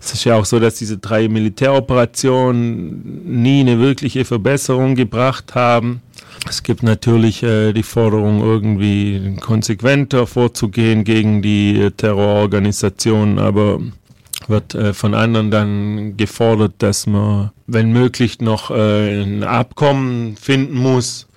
Es 0.00 0.14
ist 0.14 0.24
ja 0.24 0.36
auch 0.36 0.44
so, 0.44 0.58
dass 0.58 0.76
diese 0.76 0.98
drei 0.98 1.28
Militäroperationen 1.28 3.42
nie 3.42 3.60
eine 3.60 3.78
wirkliche 3.78 4.24
Verbesserung 4.24 4.94
gebracht 4.94 5.54
haben. 5.54 6.02
Es 6.48 6.62
gibt 6.62 6.82
natürlich 6.82 7.42
äh, 7.42 7.72
die 7.72 7.82
Forderung, 7.82 8.40
irgendwie 8.40 9.36
konsequenter 9.40 10.26
vorzugehen 10.26 11.04
gegen 11.04 11.42
die 11.42 11.80
äh, 11.80 11.90
Terrororganisationen, 11.92 13.38
aber 13.38 13.80
wird 14.48 14.74
äh, 14.74 14.92
von 14.92 15.14
anderen 15.14 15.50
dann 15.50 16.16
gefordert, 16.16 16.74
dass 16.78 17.06
man, 17.06 17.50
wenn 17.66 17.92
möglich, 17.92 18.40
noch 18.40 18.70
äh, 18.70 19.22
ein 19.22 19.44
Abkommen 19.44 20.36
finden 20.36 20.76
muss. 20.76 21.28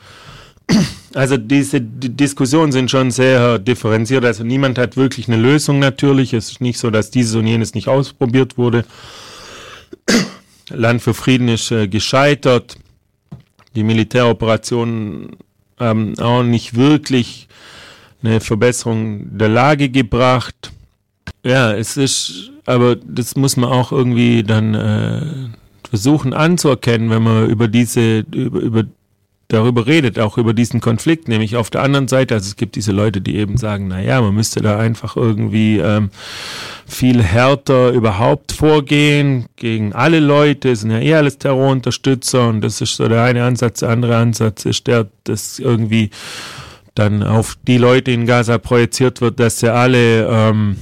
Also 1.16 1.38
diese 1.38 1.82
die 1.82 2.09
Diskussionen 2.09 2.72
sind 2.72 2.91
schon 2.91 3.09
sehr 3.09 3.57
differenziert. 3.57 4.26
Also 4.26 4.43
niemand 4.43 4.78
hat 4.78 4.97
wirklich 4.97 5.28
eine 5.28 5.38
Lösung 5.38 5.80
natürlich. 5.80 6.34
Es 6.34 6.51
ist 6.51 6.61
nicht 6.61 6.78
so, 6.78 6.91
dass 6.91 7.09
dieses 7.09 7.36
und 7.36 7.47
jenes 7.47 7.74
nicht 7.74 7.88
ausprobiert 7.88 8.57
wurde. 8.57 8.86
Land 10.70 11.01
für 11.01 11.13
Frieden 11.13 11.47
ist 11.47 11.72
äh, 11.72 11.88
gescheitert 11.88 12.78
die 13.76 13.84
Militäroperationen 13.84 15.36
haben 15.78 16.18
auch 16.20 16.43
nicht 16.43 16.76
wirklich 16.76 17.47
eine 18.24 18.39
Verbesserung 18.39 19.38
der 19.38 19.49
Lage 19.49 19.89
gebracht. 19.89 20.72
Ja, 21.43 21.74
es 21.74 21.97
ist, 21.97 22.51
aber 22.66 22.95
das 22.95 23.36
muss 23.36 23.57
man 23.57 23.70
auch 23.70 23.91
irgendwie 23.91 24.43
dann 24.43 24.74
äh, 24.74 25.22
versuchen 25.88 26.34
anzuerkennen, 26.34 27.09
wenn 27.09 27.24
man 27.24 27.49
über 27.49 27.68
diese, 27.68 28.20
über, 28.32 28.59
über 28.59 28.84
darüber 29.47 29.85
redet, 29.85 30.17
auch 30.19 30.37
über 30.37 30.53
diesen 30.53 30.81
Konflikt, 30.81 31.27
nämlich 31.27 31.55
auf 31.55 31.69
der 31.69 31.83
anderen 31.83 32.07
Seite, 32.07 32.33
also 32.33 32.47
es 32.47 32.55
gibt 32.55 32.75
diese 32.75 32.91
Leute, 32.91 33.21
die 33.21 33.35
eben 33.35 33.57
sagen, 33.57 33.87
na 33.87 34.01
ja, 34.01 34.21
man 34.21 34.33
müsste 34.33 34.61
da 34.61 34.79
einfach 34.79 35.15
irgendwie 35.15 35.77
ähm, 35.77 36.09
viel 36.87 37.21
härter 37.21 37.91
überhaupt 37.91 38.51
vorgehen 38.51 39.45
gegen 39.55 39.93
alle 39.93 40.19
Leute, 40.19 40.75
sind 40.75 40.91
ja 40.91 40.99
eh 40.99 41.15
alles 41.15 41.37
Terrorunterstützer 41.37 42.47
und 42.47 42.61
das 42.61 42.81
ist 42.81 42.95
so 42.95 43.07
der 43.07 43.23
eine 43.23 43.43
Ansatz, 43.43 43.81
der 43.81 43.89
andere 43.89 44.17
Ansatz 44.17 44.65
ist 44.65 44.87
der, 44.87 45.07
dass 45.25 45.59
irgendwie 45.59 46.09
dann 46.95 47.23
auf 47.23 47.57
die 47.67 47.77
Leute 47.77 48.11
in 48.11 48.25
Gaza 48.25 48.57
projiziert 48.57 49.21
wird, 49.21 49.39
dass 49.39 49.59
sie 49.59 49.71
alle 49.71 50.27
ähm, 50.27 50.77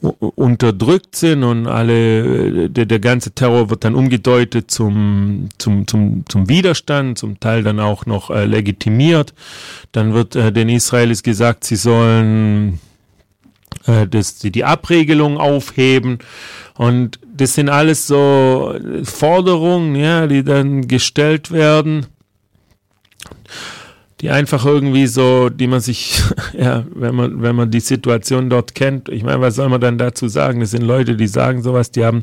unterdrückt 0.00 1.16
sind 1.16 1.42
und 1.42 1.66
alle 1.66 2.70
der, 2.70 2.86
der 2.86 3.00
ganze 3.00 3.32
Terror 3.32 3.70
wird 3.70 3.84
dann 3.84 3.94
umgedeutet 3.94 4.70
zum, 4.70 5.48
zum, 5.58 5.86
zum, 5.86 6.24
zum 6.28 6.48
Widerstand, 6.48 7.18
zum 7.18 7.40
Teil 7.40 7.62
dann 7.62 7.80
auch 7.80 8.06
noch 8.06 8.30
äh, 8.30 8.44
legitimiert. 8.44 9.34
Dann 9.92 10.14
wird 10.14 10.36
äh, 10.36 10.52
den 10.52 10.68
Israelis 10.68 11.22
gesagt, 11.22 11.64
sie 11.64 11.76
sollen 11.76 12.80
äh, 13.86 14.06
das, 14.06 14.38
die, 14.38 14.50
die 14.50 14.64
Abregelung 14.64 15.38
aufheben. 15.38 16.18
Und 16.76 17.18
das 17.34 17.54
sind 17.54 17.68
alles 17.68 18.06
so 18.06 18.74
Forderungen, 19.02 19.96
ja, 19.96 20.26
die 20.26 20.44
dann 20.44 20.86
gestellt 20.86 21.50
werden 21.50 22.06
die 24.20 24.30
einfach 24.30 24.66
irgendwie 24.66 25.06
so, 25.06 25.48
die 25.48 25.66
man 25.66 25.80
sich, 25.80 26.22
ja, 26.58 26.84
wenn 26.94 27.14
man, 27.14 27.42
wenn 27.42 27.56
man 27.56 27.70
die 27.70 27.80
Situation 27.80 28.50
dort 28.50 28.74
kennt, 28.74 29.08
ich 29.08 29.22
meine, 29.22 29.40
was 29.40 29.56
soll 29.56 29.68
man 29.68 29.80
dann 29.80 29.98
dazu 29.98 30.28
sagen? 30.28 30.60
Das 30.60 30.72
sind 30.72 30.82
Leute, 30.82 31.16
die 31.16 31.28
sagen 31.28 31.62
sowas, 31.62 31.90
die 31.90 32.04
haben 32.04 32.22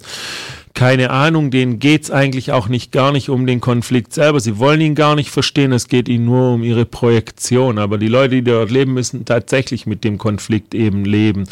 keine 0.76 1.10
Ahnung, 1.10 1.52
denen 1.52 1.80
geht's 1.80 2.12
eigentlich 2.12 2.52
auch 2.52 2.68
nicht 2.68 2.92
gar 2.92 3.14
nicht 3.14 3.30
um 3.30 3.48
den 3.48 3.62
Konflikt 3.62 4.14
selber. 4.14 4.42
Sie 4.42 4.60
wollen 4.60 4.82
ihn 4.82 4.94
gar 4.94 5.16
nicht 5.16 5.32
verstehen, 5.32 5.72
es 5.72 5.88
geht 5.88 6.10
ihnen 6.10 6.26
nur 6.26 6.56
um 6.56 6.64
ihre 6.64 6.86
Projektion. 6.86 7.80
Aber 7.80 7.98
die 7.98 8.10
Leute, 8.10 8.36
die 8.36 8.44
dort 8.44 8.72
leben, 8.72 8.94
müssen 8.94 9.24
tatsächlich 9.24 9.88
mit 9.88 10.04
dem 10.04 10.18
Konflikt 10.18 10.76
eben 10.76 11.06
leben. 11.06 11.46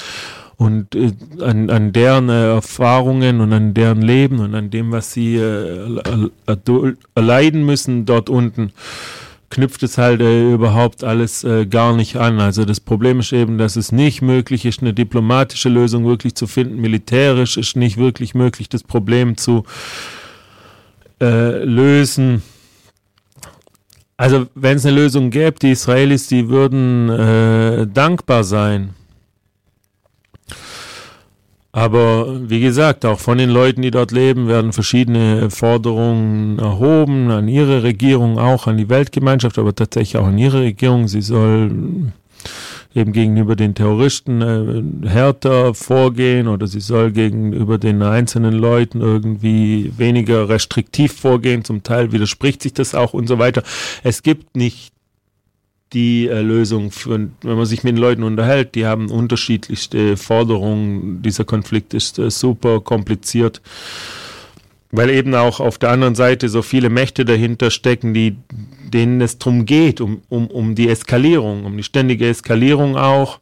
Und 0.57 0.93
äh, 0.93 1.13
an, 1.41 1.69
an 1.69 1.93
deren 1.93 2.27
äh, 2.27 2.55
Erfahrungen 2.55 3.39
und 3.39 3.53
an 3.53 3.73
deren 3.73 4.01
Leben 4.01 4.39
und 4.39 4.53
an 4.55 4.69
dem, 4.69 4.91
was 4.91 5.13
sie 5.13 5.37
äh, 5.37 6.01
erleiden 7.15 7.65
müssen 7.65 8.05
dort 8.05 8.29
unten, 8.29 8.73
knüpft 9.53 9.83
es 9.83 9.99
halt 9.99 10.19
äh, 10.19 10.51
überhaupt 10.51 11.03
alles 11.03 11.43
äh, 11.43 11.67
gar 11.67 11.95
nicht 11.95 12.15
an. 12.15 12.39
Also 12.39 12.65
das 12.65 12.79
Problem 12.79 13.19
ist 13.19 13.31
eben, 13.31 13.59
dass 13.59 13.75
es 13.75 13.91
nicht 13.91 14.23
möglich 14.23 14.65
ist, 14.65 14.81
eine 14.81 14.93
diplomatische 14.93 15.69
Lösung 15.69 16.05
wirklich 16.05 16.33
zu 16.33 16.47
finden. 16.47 16.81
Militärisch 16.81 17.55
ist 17.57 17.75
nicht 17.75 17.97
wirklich 17.97 18.33
möglich, 18.33 18.67
das 18.67 18.83
Problem 18.83 19.37
zu 19.37 19.63
äh, 21.21 21.63
lösen. 21.63 22.41
Also 24.17 24.47
wenn 24.55 24.77
es 24.77 24.85
eine 24.87 24.95
Lösung 24.95 25.29
gäbe, 25.29 25.59
die 25.59 25.71
Israelis, 25.71 26.27
die 26.27 26.49
würden 26.49 27.09
äh, 27.09 27.85
dankbar 27.85 28.43
sein. 28.43 28.95
Aber 31.75 32.47
wie 32.49 32.59
gesagt, 32.59 33.03
auch 33.03 33.19
von 33.19 33.39
den 33.39 33.49
Leuten, 33.49 33.81
die 33.81 33.89
dort 33.89 34.11
leben, 34.11 34.47
werden 34.47 34.73
verschiedene 34.73 35.49
Forderungen 35.49 36.59
erhoben, 36.59 37.31
an 37.31 37.47
ihre 37.47 37.81
Regierung, 37.81 38.37
auch 38.37 38.67
an 38.67 38.77
die 38.77 38.89
Weltgemeinschaft, 38.89 39.57
aber 39.57 39.73
tatsächlich 39.73 40.17
auch 40.17 40.27
an 40.27 40.37
ihre 40.37 40.61
Regierung. 40.61 41.07
Sie 41.07 41.21
soll 41.21 42.11
eben 42.93 43.11
gegenüber 43.11 43.55
den 43.55 43.73
Terroristen 43.73 44.41
äh, 45.03 45.09
härter 45.09 45.73
vorgehen 45.73 46.47
oder 46.47 46.67
sie 46.67 46.79
soll 46.79 47.11
gegenüber 47.11 47.79
den 47.79 48.03
einzelnen 48.03 48.53
Leuten 48.53 49.01
irgendwie 49.01 49.91
weniger 49.97 50.49
restriktiv 50.49 51.13
vorgehen. 51.13 51.63
Zum 51.63 51.81
Teil 51.81 52.11
widerspricht 52.11 52.61
sich 52.61 52.73
das 52.73 52.93
auch 52.93 53.13
und 53.13 53.27
so 53.27 53.39
weiter. 53.39 53.63
Es 54.03 54.21
gibt 54.21 54.55
nicht 54.55 54.92
die 55.93 56.27
äh, 56.27 56.41
Lösung, 56.41 56.91
für, 56.91 57.29
wenn 57.41 57.57
man 57.57 57.65
sich 57.65 57.83
mit 57.83 57.95
den 57.95 58.01
Leuten 58.01 58.23
unterhält, 58.23 58.75
die 58.75 58.85
haben 58.85 59.09
unterschiedlichste 59.09 60.17
Forderungen. 60.17 61.21
Dieser 61.21 61.45
Konflikt 61.45 61.93
ist 61.93 62.19
äh, 62.19 62.31
super 62.31 62.81
kompliziert, 62.81 63.61
weil 64.91 65.09
eben 65.09 65.35
auch 65.35 65.59
auf 65.59 65.77
der 65.77 65.91
anderen 65.91 66.15
Seite 66.15 66.49
so 66.49 66.61
viele 66.61 66.89
Mächte 66.89 67.25
dahinter 67.25 67.69
stecken, 67.71 68.13
die, 68.13 68.35
denen 68.91 69.21
es 69.21 69.37
darum 69.37 69.65
geht, 69.65 70.01
um, 70.01 70.21
um, 70.29 70.47
um 70.47 70.75
die 70.75 70.89
Eskalierung, 70.89 71.65
um 71.65 71.77
die 71.77 71.83
ständige 71.83 72.27
Eskalierung 72.27 72.97
auch, 72.97 73.39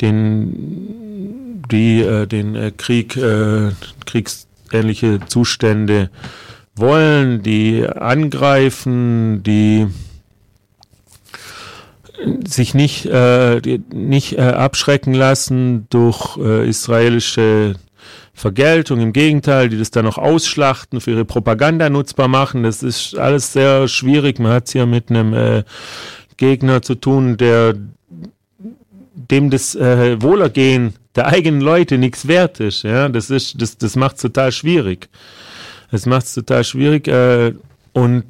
den, 0.00 1.62
die 1.70 2.00
äh, 2.00 2.26
den 2.26 2.54
äh, 2.54 2.72
Krieg, 2.76 3.16
äh, 3.16 3.72
kriegsähnliche 4.06 5.20
Zustände 5.26 6.10
wollen, 6.76 7.42
die 7.42 7.84
angreifen, 7.84 9.42
die 9.42 9.88
sich 12.46 12.74
nicht, 12.74 13.06
äh, 13.06 13.60
nicht 13.92 14.38
äh, 14.38 14.42
abschrecken 14.42 15.14
lassen 15.14 15.86
durch 15.90 16.36
äh, 16.38 16.68
israelische 16.68 17.74
Vergeltung. 18.34 19.00
Im 19.00 19.12
Gegenteil, 19.12 19.68
die 19.68 19.78
das 19.78 19.90
dann 19.90 20.04
noch 20.04 20.18
ausschlachten, 20.18 21.00
für 21.00 21.12
ihre 21.12 21.24
Propaganda 21.24 21.90
nutzbar 21.90 22.28
machen. 22.28 22.62
Das 22.62 22.82
ist 22.82 23.16
alles 23.16 23.52
sehr 23.52 23.88
schwierig. 23.88 24.38
Man 24.38 24.52
hat 24.52 24.66
es 24.66 24.72
hier 24.72 24.86
mit 24.86 25.10
einem 25.10 25.34
äh, 25.34 25.64
Gegner 26.36 26.82
zu 26.82 26.94
tun, 26.94 27.36
der 27.36 27.74
dem 29.14 29.50
das 29.50 29.74
äh, 29.74 30.20
Wohlergehen 30.22 30.94
der 31.14 31.26
eigenen 31.26 31.60
Leute 31.60 31.98
nichts 31.98 32.28
wert 32.28 32.60
ist. 32.60 32.84
Ja, 32.84 33.08
das 33.08 33.26
das, 33.28 33.54
das 33.78 33.96
macht 33.96 34.16
es 34.16 34.22
total 34.22 34.52
schwierig. 34.52 35.08
Das 35.90 36.06
macht 36.06 36.26
es 36.26 36.34
total 36.34 36.64
schwierig 36.64 37.08
äh, 37.08 37.54
und 37.92 38.24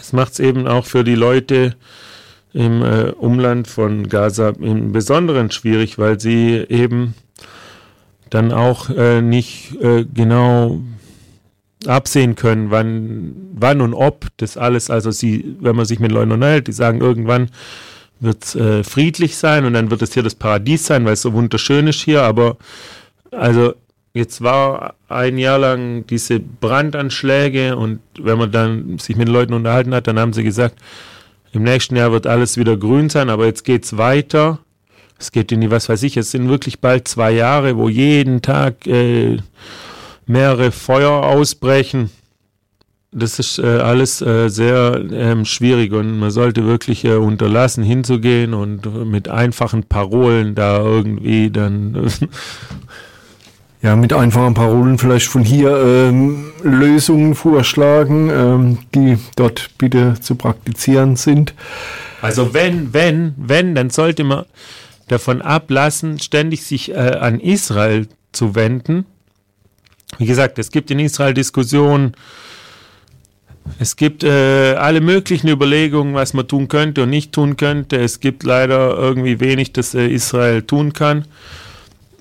es 0.00 0.12
macht 0.12 0.32
es 0.32 0.40
eben 0.40 0.66
auch 0.66 0.86
für 0.86 1.04
die 1.04 1.14
Leute, 1.14 1.76
im 2.54 2.82
äh, 2.82 3.10
Umland 3.10 3.68
von 3.68 4.08
Gaza 4.08 4.50
im 4.60 4.92
Besonderen 4.92 5.50
schwierig, 5.50 5.98
weil 5.98 6.20
sie 6.20 6.64
eben 6.68 7.14
dann 8.30 8.52
auch 8.52 8.90
äh, 8.90 9.20
nicht 9.20 9.80
äh, 9.80 10.04
genau 10.04 10.80
absehen 11.86 12.36
können, 12.36 12.70
wann, 12.70 13.34
wann 13.54 13.80
und 13.80 13.94
ob 13.94 14.26
das 14.36 14.56
alles, 14.56 14.90
also 14.90 15.10
sie, 15.10 15.56
wenn 15.60 15.76
man 15.76 15.84
sich 15.84 16.00
mit 16.00 16.12
Leuten 16.12 16.32
unterhält, 16.32 16.68
die 16.68 16.72
sagen, 16.72 17.00
irgendwann 17.00 17.50
wird 18.20 18.44
es 18.44 18.54
äh, 18.54 18.84
friedlich 18.84 19.36
sein 19.36 19.64
und 19.64 19.74
dann 19.74 19.90
wird 19.90 20.02
es 20.02 20.14
hier 20.14 20.22
das 20.22 20.34
Paradies 20.34 20.86
sein, 20.86 21.04
weil 21.04 21.14
es 21.14 21.22
so 21.22 21.32
wunderschön 21.32 21.88
ist 21.88 22.00
hier, 22.00 22.22
aber 22.22 22.56
also 23.32 23.74
jetzt 24.14 24.42
war 24.42 24.94
ein 25.08 25.38
Jahr 25.38 25.58
lang 25.58 26.06
diese 26.06 26.38
Brandanschläge 26.38 27.76
und 27.76 28.00
wenn 28.18 28.38
man 28.38 28.52
dann 28.52 28.98
sich 28.98 29.16
mit 29.16 29.28
Leuten 29.28 29.54
unterhalten 29.54 29.94
hat, 29.94 30.06
dann 30.06 30.18
haben 30.18 30.32
sie 30.32 30.44
gesagt, 30.44 30.76
im 31.52 31.62
nächsten 31.62 31.96
Jahr 31.96 32.12
wird 32.12 32.26
alles 32.26 32.56
wieder 32.56 32.76
grün 32.76 33.10
sein, 33.10 33.28
aber 33.28 33.46
jetzt 33.46 33.64
geht's 33.64 33.96
weiter. 33.96 34.58
Es 35.18 35.30
geht 35.30 35.52
in 35.52 35.60
die, 35.60 35.70
was 35.70 35.88
weiß 35.88 36.02
ich, 36.02 36.16
es 36.16 36.30
sind 36.32 36.48
wirklich 36.48 36.80
bald 36.80 37.06
zwei 37.06 37.30
Jahre, 37.30 37.76
wo 37.76 37.88
jeden 37.88 38.42
Tag 38.42 38.86
äh, 38.86 39.38
mehrere 40.26 40.72
Feuer 40.72 41.10
ausbrechen. 41.10 42.10
Das 43.12 43.38
ist 43.38 43.58
äh, 43.58 43.66
alles 43.66 44.22
äh, 44.22 44.48
sehr 44.48 44.98
ähm, 45.12 45.44
schwierig 45.44 45.92
und 45.92 46.18
man 46.18 46.30
sollte 46.30 46.64
wirklich 46.64 47.04
äh, 47.04 47.16
unterlassen, 47.16 47.84
hinzugehen 47.84 48.54
und 48.54 49.06
mit 49.06 49.28
einfachen 49.28 49.84
Parolen 49.84 50.54
da 50.54 50.82
irgendwie 50.82 51.50
dann 51.50 51.94
ja, 53.82 53.96
mit 53.96 54.12
einfachen 54.12 54.54
Parolen 54.54 54.96
vielleicht 54.96 55.26
von 55.26 55.42
hier 55.42 55.76
ähm, 55.76 56.52
Lösungen 56.62 57.34
vorschlagen, 57.34 58.30
ähm, 58.30 58.78
die 58.94 59.18
dort 59.34 59.70
bitte 59.76 60.14
zu 60.20 60.36
praktizieren 60.36 61.16
sind. 61.16 61.52
Also 62.20 62.54
wenn, 62.54 62.94
wenn, 62.94 63.34
wenn, 63.36 63.74
dann 63.74 63.90
sollte 63.90 64.22
man 64.22 64.44
davon 65.08 65.42
ablassen, 65.42 66.20
ständig 66.20 66.62
sich 66.64 66.92
äh, 66.92 66.94
an 66.94 67.40
Israel 67.40 68.06
zu 68.30 68.54
wenden. 68.54 69.04
Wie 70.18 70.26
gesagt, 70.26 70.60
es 70.60 70.70
gibt 70.70 70.92
in 70.92 71.00
Israel 71.00 71.34
Diskussionen, 71.34 72.12
es 73.80 73.96
gibt 73.96 74.22
äh, 74.22 74.74
alle 74.74 75.00
möglichen 75.00 75.48
Überlegungen, 75.48 76.14
was 76.14 76.34
man 76.34 76.46
tun 76.46 76.68
könnte 76.68 77.02
und 77.02 77.10
nicht 77.10 77.32
tun 77.32 77.56
könnte. 77.56 77.96
Es 77.96 78.20
gibt 78.20 78.44
leider 78.44 78.96
irgendwie 78.96 79.40
wenig, 79.40 79.72
das 79.72 79.94
äh, 79.94 80.06
Israel 80.06 80.62
tun 80.62 80.92
kann 80.92 81.24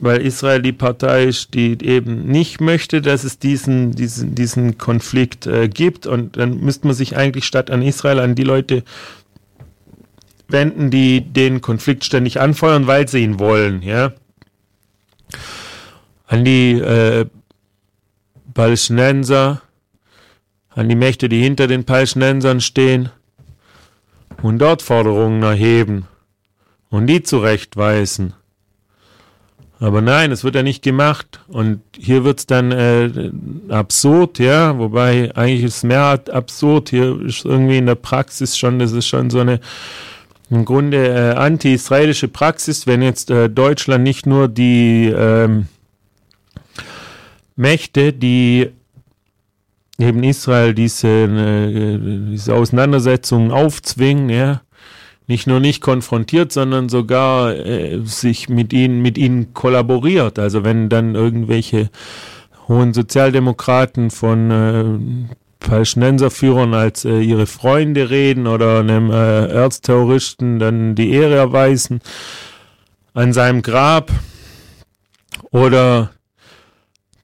weil 0.02 0.22
Israel 0.22 0.64
die 0.64 0.74
Partei 0.74 1.26
ist, 1.26 1.54
die 1.54 1.78
eben 1.86 2.26
nicht 2.26 2.60
möchte, 2.60 3.02
dass 3.02 3.24
es 3.24 3.38
diesen, 3.38 3.92
diesen, 3.92 4.34
diesen 4.34 4.80
Konflikt 4.80 5.46
äh, 5.46 5.70
gibt. 5.70 6.08
Und 6.08 6.38
dann 6.38 6.60
müsste 6.60 6.88
man 6.88 6.96
sich 6.96 7.16
eigentlich 7.16 7.46
statt 7.46 7.70
an 7.70 7.84
Israel 7.84 8.20
an 8.20 8.34
die 8.34 8.44
Leute 8.44 8.84
wenden, 10.48 10.90
die 10.90 11.22
den 11.22 11.62
Konflikt 11.62 12.04
ständig 12.04 12.42
anfeuern, 12.42 12.88
weil 12.88 13.08
sie 13.08 13.24
ihn 13.24 13.40
wollen, 13.40 13.84
ja. 13.84 14.12
An 16.26 16.46
die 16.46 16.74
äh, 16.74 17.28
Palästinenser, 18.54 19.62
an 20.70 20.90
die 20.90 20.96
Mächte, 20.96 21.30
die 21.30 21.42
hinter 21.42 21.68
den 21.68 21.86
Palästinensern 21.86 22.60
stehen 22.60 23.10
und 24.42 24.58
dort 24.60 24.82
Forderungen 24.82 25.44
erheben 25.44 26.08
und 26.90 27.06
die 27.06 27.22
zurechtweisen. 27.22 28.34
Aber 29.82 30.00
nein, 30.02 30.32
es 30.32 30.44
wird 30.44 30.54
ja 30.54 30.62
nicht 30.62 30.84
gemacht. 30.84 31.40
Und 31.48 31.82
hier 31.98 32.24
wird 32.24 32.40
es 32.40 32.46
dann 32.46 32.72
äh, 32.72 33.32
absurd, 33.70 34.38
ja, 34.38 34.78
wobei 34.78 35.36
eigentlich 35.36 35.64
ist 35.64 35.84
mehr 35.84 36.22
absurd. 36.32 36.90
Hier 36.90 37.20
ist 37.20 37.46
irgendwie 37.46 37.80
in 37.80 37.88
der 37.88 37.96
Praxis 37.96 38.56
schon, 38.56 38.78
das 38.78 38.92
ist 38.92 39.08
schon 39.08 39.32
so 39.32 39.40
eine 39.40 39.60
im 40.52 40.66
Grunde 40.66 41.08
äh, 41.08 41.34
anti-israelische 41.36 42.28
Praxis, 42.28 42.86
wenn 42.86 43.02
jetzt 43.02 43.32
äh, 43.32 43.50
Deutschland 43.50 44.04
nicht 44.04 44.28
nur 44.28 44.48
die 44.48 45.08
ähm, 45.08 45.68
Mächte, 47.56 48.14
die 48.14 48.70
neben 49.98 50.24
Israel 50.24 50.76
diese, 50.76 51.08
äh, 51.08 51.98
diese 52.32 52.54
Auseinandersetzungen 52.54 53.50
aufzwingen, 53.50 54.30
ja, 54.30 54.62
nicht 55.32 55.48
nur 55.48 55.62
nicht 55.62 55.80
konfrontiert, 55.80 56.52
sondern 56.52 56.90
sogar 56.90 57.56
äh, 57.56 58.02
sich 58.04 58.50
mit 58.50 58.74
ihnen, 58.74 59.02
mit 59.02 59.18
ihnen 59.18 59.54
kollaboriert. 59.54 60.38
Also 60.38 60.66
wenn 60.66 60.90
dann 60.90 61.16
irgendwelche 61.16 61.90
hohen 62.68 62.94
Sozialdemokraten 62.94 64.12
von 64.12 64.52
äh, 64.52 65.28
Palästinenserführern 65.62 66.74
als 66.74 67.06
äh, 67.06 67.22
ihre 67.22 67.48
Freunde 67.48 68.10
reden 68.10 68.46
oder 68.46 68.80
einem 68.80 69.10
äh, 69.10 69.46
Erzterroristen 69.48 70.60
dann 70.60 70.96
die 70.96 71.12
Ehre 71.12 71.36
erweisen 71.36 72.02
an 73.14 73.32
seinem 73.32 73.62
Grab 73.62 74.12
oder 75.52 76.12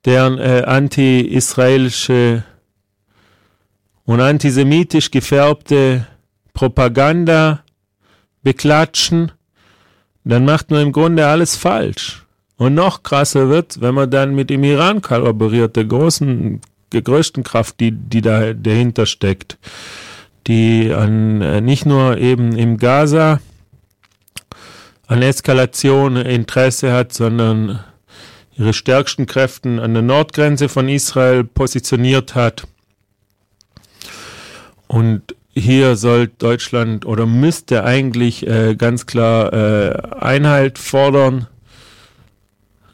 deren 0.06 0.38
äh, 0.38 0.62
anti-israelische 0.64 2.42
und 4.06 4.22
antisemitisch 4.22 5.10
gefärbte 5.10 6.06
Propaganda 6.54 7.64
beklatschen, 8.48 9.30
dann 10.24 10.46
macht 10.46 10.70
man 10.70 10.80
im 10.80 10.92
Grunde 10.92 11.26
alles 11.26 11.54
falsch. 11.54 12.24
Und 12.56 12.74
noch 12.74 13.02
krasser 13.02 13.50
wird, 13.50 13.82
wenn 13.82 13.94
man 13.94 14.10
dann 14.10 14.34
mit 14.34 14.48
dem 14.48 14.64
Iran 14.64 15.02
kollaboriert, 15.02 15.76
der 15.76 15.84
großen, 15.84 16.62
der 16.92 17.02
größten 17.02 17.42
Kraft, 17.42 17.78
die, 17.78 17.92
die 17.92 18.22
da 18.22 18.54
dahinter 18.54 19.04
steckt, 19.04 19.58
die 20.46 20.90
an, 20.94 21.42
äh, 21.42 21.60
nicht 21.60 21.84
nur 21.84 22.16
eben 22.16 22.56
im 22.56 22.78
Gaza 22.78 23.40
an 25.06 25.20
Eskalation 25.20 26.16
Interesse 26.16 26.90
hat, 26.90 27.12
sondern 27.12 27.80
ihre 28.56 28.72
stärksten 28.72 29.26
Kräfte 29.26 29.82
an 29.82 29.92
der 29.92 30.02
Nordgrenze 30.02 30.70
von 30.70 30.88
Israel 30.88 31.44
positioniert 31.44 32.34
hat. 32.34 32.66
Und 34.86 35.34
hier 35.58 35.96
soll 35.96 36.28
Deutschland 36.28 37.06
oder 37.06 37.26
müsste 37.26 37.84
eigentlich 37.84 38.46
äh, 38.46 38.74
ganz 38.76 39.06
klar 39.06 39.52
äh, 39.52 39.92
Einhalt 40.18 40.78
fordern. 40.78 41.46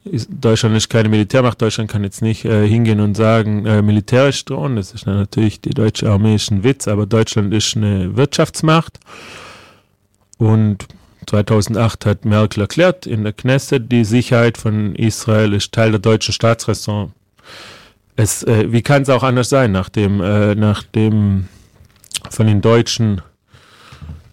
Deutschland 0.04 0.76
ist 0.76 0.90
keine 0.90 1.08
Militärmacht. 1.08 1.62
Deutschland 1.62 1.90
kann 1.90 2.04
jetzt 2.04 2.20
nicht 2.20 2.44
äh, 2.44 2.66
hingehen 2.68 3.00
und 3.00 3.16
sagen, 3.16 3.64
äh, 3.64 3.80
militärisch 3.80 4.44
drohen. 4.44 4.76
Das 4.76 4.92
ist 4.92 5.06
natürlich 5.06 5.62
die 5.62 5.70
deutsche 5.70 6.10
Armee 6.10 6.34
ist 6.34 6.50
ein 6.50 6.62
Witz, 6.62 6.88
aber 6.88 7.06
Deutschland 7.06 7.54
ist 7.54 7.76
eine 7.76 8.14
Wirtschaftsmacht. 8.16 9.00
Und 10.36 10.86
2008 11.26 12.04
hat 12.04 12.24
Merkel 12.26 12.60
erklärt 12.62 13.06
in 13.06 13.24
der 13.24 13.32
Knesset, 13.32 13.90
die 13.90 14.04
Sicherheit 14.04 14.58
von 14.58 14.94
Israel 14.94 15.54
ist 15.54 15.72
Teil 15.72 15.92
der 15.92 16.00
deutschen 16.00 16.34
Staatsräson. 16.34 17.12
Es, 18.16 18.42
äh, 18.42 18.70
wie 18.70 18.82
kann 18.82 19.02
es 19.02 19.08
auch 19.08 19.22
anders 19.22 19.48
sein, 19.48 19.72
nach 19.72 19.88
dem, 19.88 20.20
äh, 20.20 20.54
nach 20.54 20.82
dem 20.82 21.48
von 22.30 22.46
den 22.46 22.60
Deutschen 22.60 23.22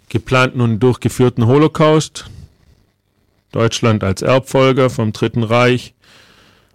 geplanten 0.10 0.62
und 0.62 0.80
durchgeführten 0.80 1.48
Holocaust. 1.48 2.30
Deutschland 3.52 4.04
als 4.04 4.22
Erbfolger 4.22 4.90
vom 4.90 5.14
Dritten 5.14 5.44
Reich 5.44 5.94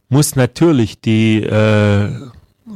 muss 0.09 0.37
natürlich 0.37 1.01
die 1.01 1.43
äh, 1.43 2.11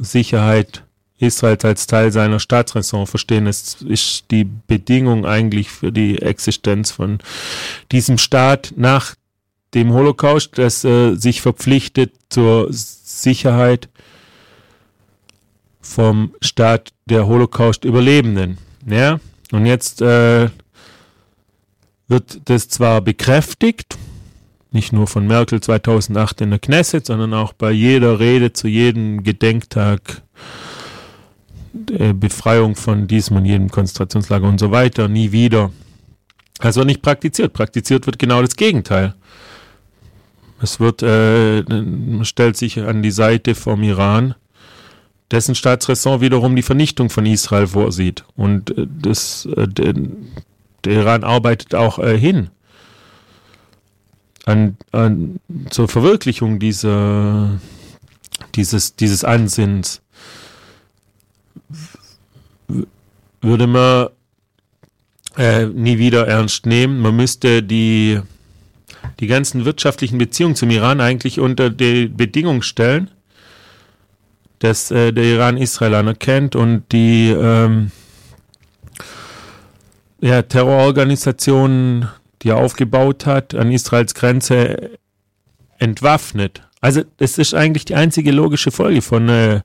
Sicherheit 0.00 0.84
Israels 1.18 1.64
als 1.64 1.86
Teil 1.86 2.12
seiner 2.12 2.40
Staatsräson 2.40 3.06
verstehen. 3.06 3.46
Es 3.46 3.82
ist 3.82 4.24
die 4.30 4.44
Bedingung 4.44 5.26
eigentlich 5.26 5.70
für 5.70 5.92
die 5.92 6.20
Existenz 6.20 6.90
von 6.90 7.18
diesem 7.92 8.16
Staat 8.16 8.72
nach 8.76 9.14
dem 9.74 9.92
Holocaust, 9.92 10.56
dass 10.58 10.84
äh, 10.84 11.14
sich 11.14 11.42
verpflichtet 11.42 12.12
zur 12.30 12.68
Sicherheit 12.70 13.88
vom 15.80 16.34
Staat 16.40 16.92
der 17.06 17.26
Holocaust-Überlebenden. 17.26 18.58
Ja? 18.86 19.20
Und 19.52 19.66
jetzt 19.66 20.02
äh, 20.02 20.48
wird 22.08 22.40
das 22.44 22.68
zwar 22.68 23.00
bekräftigt, 23.00 23.96
nicht 24.72 24.92
nur 24.92 25.06
von 25.06 25.26
Merkel 25.26 25.60
2008 25.60 26.42
in 26.42 26.50
der 26.50 26.58
Knesset, 26.58 27.06
sondern 27.06 27.34
auch 27.34 27.52
bei 27.52 27.72
jeder 27.72 28.20
Rede 28.20 28.52
zu 28.52 28.68
jedem 28.68 29.24
Gedenktag 29.24 30.22
Befreiung 31.72 32.74
von 32.74 33.06
diesem 33.06 33.36
und 33.36 33.44
jedem 33.44 33.70
Konzentrationslager 33.70 34.48
und 34.48 34.58
so 34.58 34.70
weiter, 34.70 35.08
nie 35.08 35.32
wieder. 35.32 35.70
Also 36.58 36.84
nicht 36.84 37.02
praktiziert. 37.02 37.52
Praktiziert 37.52 38.06
wird 38.06 38.18
genau 38.18 38.42
das 38.42 38.56
Gegenteil. 38.56 39.14
Es 40.60 40.78
wird, 40.78 41.02
äh, 41.02 41.62
man 41.62 42.24
stellt 42.24 42.56
sich 42.56 42.80
an 42.80 43.02
die 43.02 43.10
Seite 43.10 43.54
vom 43.54 43.82
Iran 43.82 44.34
dessen 45.30 45.54
Staatsräson 45.54 46.20
wiederum 46.20 46.56
die 46.56 46.62
Vernichtung 46.62 47.10
von 47.10 47.26
Israel 47.26 47.68
vorsieht. 47.68 48.24
Und 48.36 48.76
äh, 48.76 48.86
das, 48.88 49.46
äh, 49.56 49.68
der, 49.68 49.94
der 50.84 50.92
Iran 50.92 51.24
arbeitet 51.24 51.74
auch 51.74 51.98
äh, 51.98 52.18
hin 52.18 52.50
an, 54.46 54.76
an, 54.92 55.40
zur 55.70 55.88
Verwirklichung 55.88 56.58
dieser, 56.58 57.60
dieses, 58.54 58.96
dieses 58.96 59.24
Ansinns. 59.24 60.02
Würde 63.40 63.66
man 63.66 64.08
äh, 65.36 65.66
nie 65.66 65.98
wieder 65.98 66.26
ernst 66.26 66.66
nehmen. 66.66 67.00
Man 67.00 67.16
müsste 67.16 67.62
die, 67.62 68.20
die 69.20 69.26
ganzen 69.26 69.64
wirtschaftlichen 69.64 70.18
Beziehungen 70.18 70.56
zum 70.56 70.70
Iran 70.70 71.00
eigentlich 71.00 71.40
unter 71.40 71.70
die 71.70 72.06
Bedingung 72.08 72.62
stellen, 72.62 73.10
dass 74.60 74.90
äh, 74.90 75.12
der 75.12 75.24
Iran 75.24 75.56
Israel 75.56 75.94
anerkennt 75.94 76.54
und 76.54 76.84
die 76.92 77.30
ähm, 77.30 77.90
ja, 80.20 80.42
Terrororganisationen, 80.42 82.08
die 82.42 82.50
er 82.50 82.58
aufgebaut 82.58 83.26
hat, 83.26 83.54
an 83.54 83.72
Israels 83.72 84.14
Grenze 84.14 84.90
entwaffnet. 85.78 86.62
Also 86.80 87.02
das 87.16 87.38
ist 87.38 87.54
eigentlich 87.54 87.86
die 87.86 87.94
einzige 87.94 88.32
logische 88.32 88.70
Folge 88.70 89.02
von, 89.02 89.28
äh, 89.28 89.60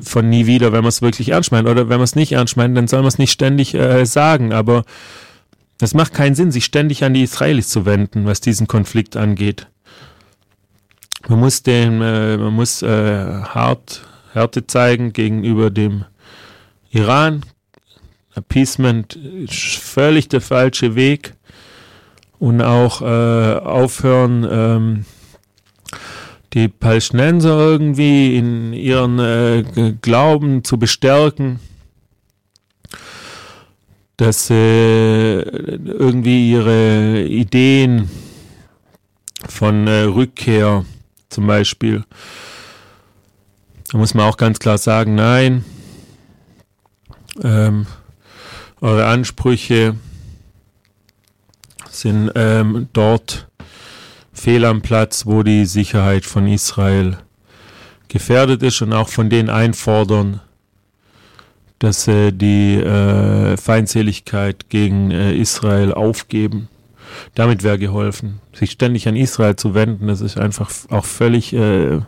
von 0.00 0.28
nie 0.28 0.46
wieder, 0.46 0.72
wenn 0.72 0.82
man 0.82 0.88
es 0.88 1.02
wirklich 1.02 1.30
ernst 1.30 1.50
meint. 1.50 1.66
Oder 1.66 1.88
wenn 1.88 1.98
man 1.98 2.04
es 2.04 2.14
nicht 2.14 2.32
ernst 2.32 2.56
meint, 2.56 2.76
dann 2.76 2.88
soll 2.88 3.00
man 3.00 3.08
es 3.08 3.18
nicht 3.18 3.32
ständig 3.32 3.74
äh, 3.74 4.04
sagen. 4.04 4.52
Aber 4.52 4.84
das 5.78 5.94
macht 5.94 6.12
keinen 6.12 6.34
Sinn, 6.34 6.52
sich 6.52 6.66
ständig 6.66 7.02
an 7.02 7.14
die 7.14 7.22
Israelis 7.22 7.70
zu 7.70 7.86
wenden, 7.86 8.26
was 8.26 8.40
diesen 8.40 8.66
Konflikt 8.68 9.16
angeht. 9.16 9.68
Man 11.28 11.38
muss 11.40 11.62
den, 11.62 12.02
äh, 12.02 12.36
man 12.36 12.52
muss 12.52 12.82
äh, 12.82 13.42
hart 13.42 14.02
Härte 14.32 14.66
zeigen 14.66 15.12
gegenüber 15.12 15.70
dem 15.70 16.04
Iran. 16.90 17.42
Appeasement 18.34 19.14
ist 19.14 19.76
völlig 19.76 20.28
der 20.28 20.40
falsche 20.40 20.94
Weg 20.94 21.34
und 22.38 22.62
auch 22.62 23.02
äh, 23.02 23.58
aufhören, 23.58 24.46
ähm, 24.50 25.04
die 26.54 26.68
Palästinenser 26.68 27.56
irgendwie 27.58 28.36
in 28.36 28.72
ihren 28.72 29.18
äh, 29.18 29.94
Glauben 30.02 30.64
zu 30.64 30.78
bestärken, 30.78 31.60
dass 34.16 34.48
sie 34.48 34.54
irgendwie 34.54 36.50
ihre 36.50 37.22
Ideen 37.22 38.10
von 39.48 39.86
äh, 39.86 40.02
Rückkehr 40.02 40.84
zum 41.32 41.46
Beispiel. 41.46 42.04
Da 43.90 43.98
muss 43.98 44.14
man 44.14 44.26
auch 44.26 44.36
ganz 44.36 44.58
klar 44.58 44.78
sagen, 44.78 45.14
nein, 45.14 45.64
ähm, 47.42 47.86
eure 48.80 49.06
Ansprüche 49.06 49.96
sind 51.90 52.30
ähm, 52.34 52.88
dort 52.92 53.48
fehl 54.32 54.64
am 54.64 54.82
Platz, 54.82 55.26
wo 55.26 55.42
die 55.42 55.66
Sicherheit 55.66 56.24
von 56.24 56.46
Israel 56.46 57.18
gefährdet 58.08 58.62
ist 58.62 58.82
und 58.82 58.92
auch 58.92 59.08
von 59.08 59.30
denen 59.30 59.50
einfordern, 59.50 60.40
dass 61.78 62.04
sie 62.04 62.32
die 62.32 62.76
äh, 62.76 63.56
Feindseligkeit 63.56 64.68
gegen 64.68 65.10
äh, 65.10 65.32
Israel 65.34 65.92
aufgeben. 65.92 66.68
Damit 67.34 67.62
wäre 67.62 67.78
geholfen. 67.78 68.40
Sich 68.52 68.72
ständig 68.72 69.08
an 69.08 69.16
Israel 69.16 69.56
zu 69.56 69.74
wenden, 69.74 70.06
das 70.06 70.20
ist 70.20 70.38
einfach 70.38 70.70
auch 70.90 71.04
völlig, 71.04 71.52
äh, 71.52 72.00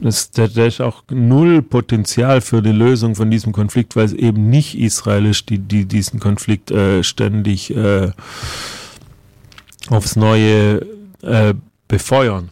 das, 0.00 0.30
da, 0.30 0.44
ist 0.44 0.80
auch 0.80 1.02
null 1.10 1.62
Potenzial 1.62 2.40
für 2.40 2.62
die 2.62 2.72
Lösung 2.72 3.14
von 3.14 3.30
diesem 3.30 3.52
Konflikt, 3.52 3.96
weil 3.96 4.04
es 4.04 4.12
eben 4.12 4.48
nicht 4.50 4.78
Israel 4.78 5.26
ist, 5.26 5.48
die, 5.48 5.58
die 5.58 5.84
diesen 5.86 6.20
Konflikt 6.20 6.70
äh, 6.70 7.02
ständig 7.02 7.74
äh, 7.74 8.10
aufs 9.90 10.16
Neue 10.16 10.86
äh, 11.22 11.54
befeuern. 11.88 12.50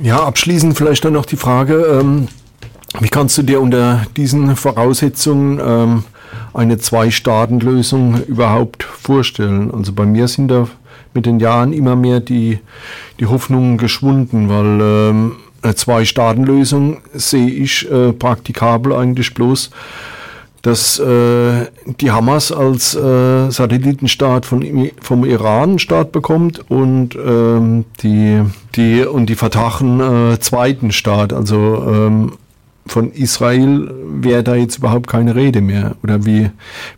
Ja, 0.00 0.24
abschließend 0.24 0.76
vielleicht 0.76 1.04
dann 1.04 1.12
noch 1.12 1.26
die 1.26 1.36
Frage, 1.36 1.74
ähm, 1.74 2.28
wie 3.00 3.08
kannst 3.08 3.38
du 3.38 3.42
dir 3.42 3.60
unter 3.60 4.06
diesen 4.16 4.56
Voraussetzungen 4.56 5.60
ähm, 5.64 6.04
eine 6.54 6.78
Zwei-Staaten-Lösung 6.78 8.22
überhaupt 8.24 8.82
vorstellen? 8.82 9.70
Also 9.72 9.92
bei 9.92 10.06
mir 10.06 10.28
sind 10.28 10.48
da 10.48 10.68
mit 11.14 11.26
den 11.26 11.40
Jahren 11.40 11.72
immer 11.72 11.96
mehr 11.96 12.20
die, 12.20 12.58
die 13.20 13.26
Hoffnungen 13.26 13.78
geschwunden, 13.78 14.48
weil 14.48 14.80
ähm, 14.80 15.32
eine 15.62 15.74
Zwei-Staaten-Lösung 15.74 16.98
sehe 17.12 17.50
ich 17.50 17.90
äh, 17.90 18.12
praktikabel 18.12 18.92
eigentlich 18.94 19.34
bloß 19.34 19.70
dass 20.62 21.00
äh, 21.00 21.66
die 22.00 22.12
Hamas 22.12 22.52
als 22.52 22.94
äh, 22.94 23.50
Satellitenstaat 23.50 24.46
von, 24.46 24.90
vom 25.00 25.24
Iran 25.24 25.80
Staat 25.80 26.12
bekommt 26.12 26.70
und 26.70 27.16
ähm, 27.16 27.84
die, 28.02 28.42
die 28.76 29.04
und 29.04 29.26
die 29.26 29.34
Fatachen 29.34 30.00
äh, 30.32 30.38
zweiten 30.38 30.92
Staat. 30.92 31.32
Also 31.32 31.84
ähm, 31.88 32.32
von 32.86 33.12
Israel 33.12 33.90
wäre 34.04 34.42
da 34.42 34.54
jetzt 34.54 34.78
überhaupt 34.78 35.06
keine 35.08 35.34
Rede 35.34 35.60
mehr. 35.60 35.96
Oder 36.02 36.24
wie, 36.24 36.50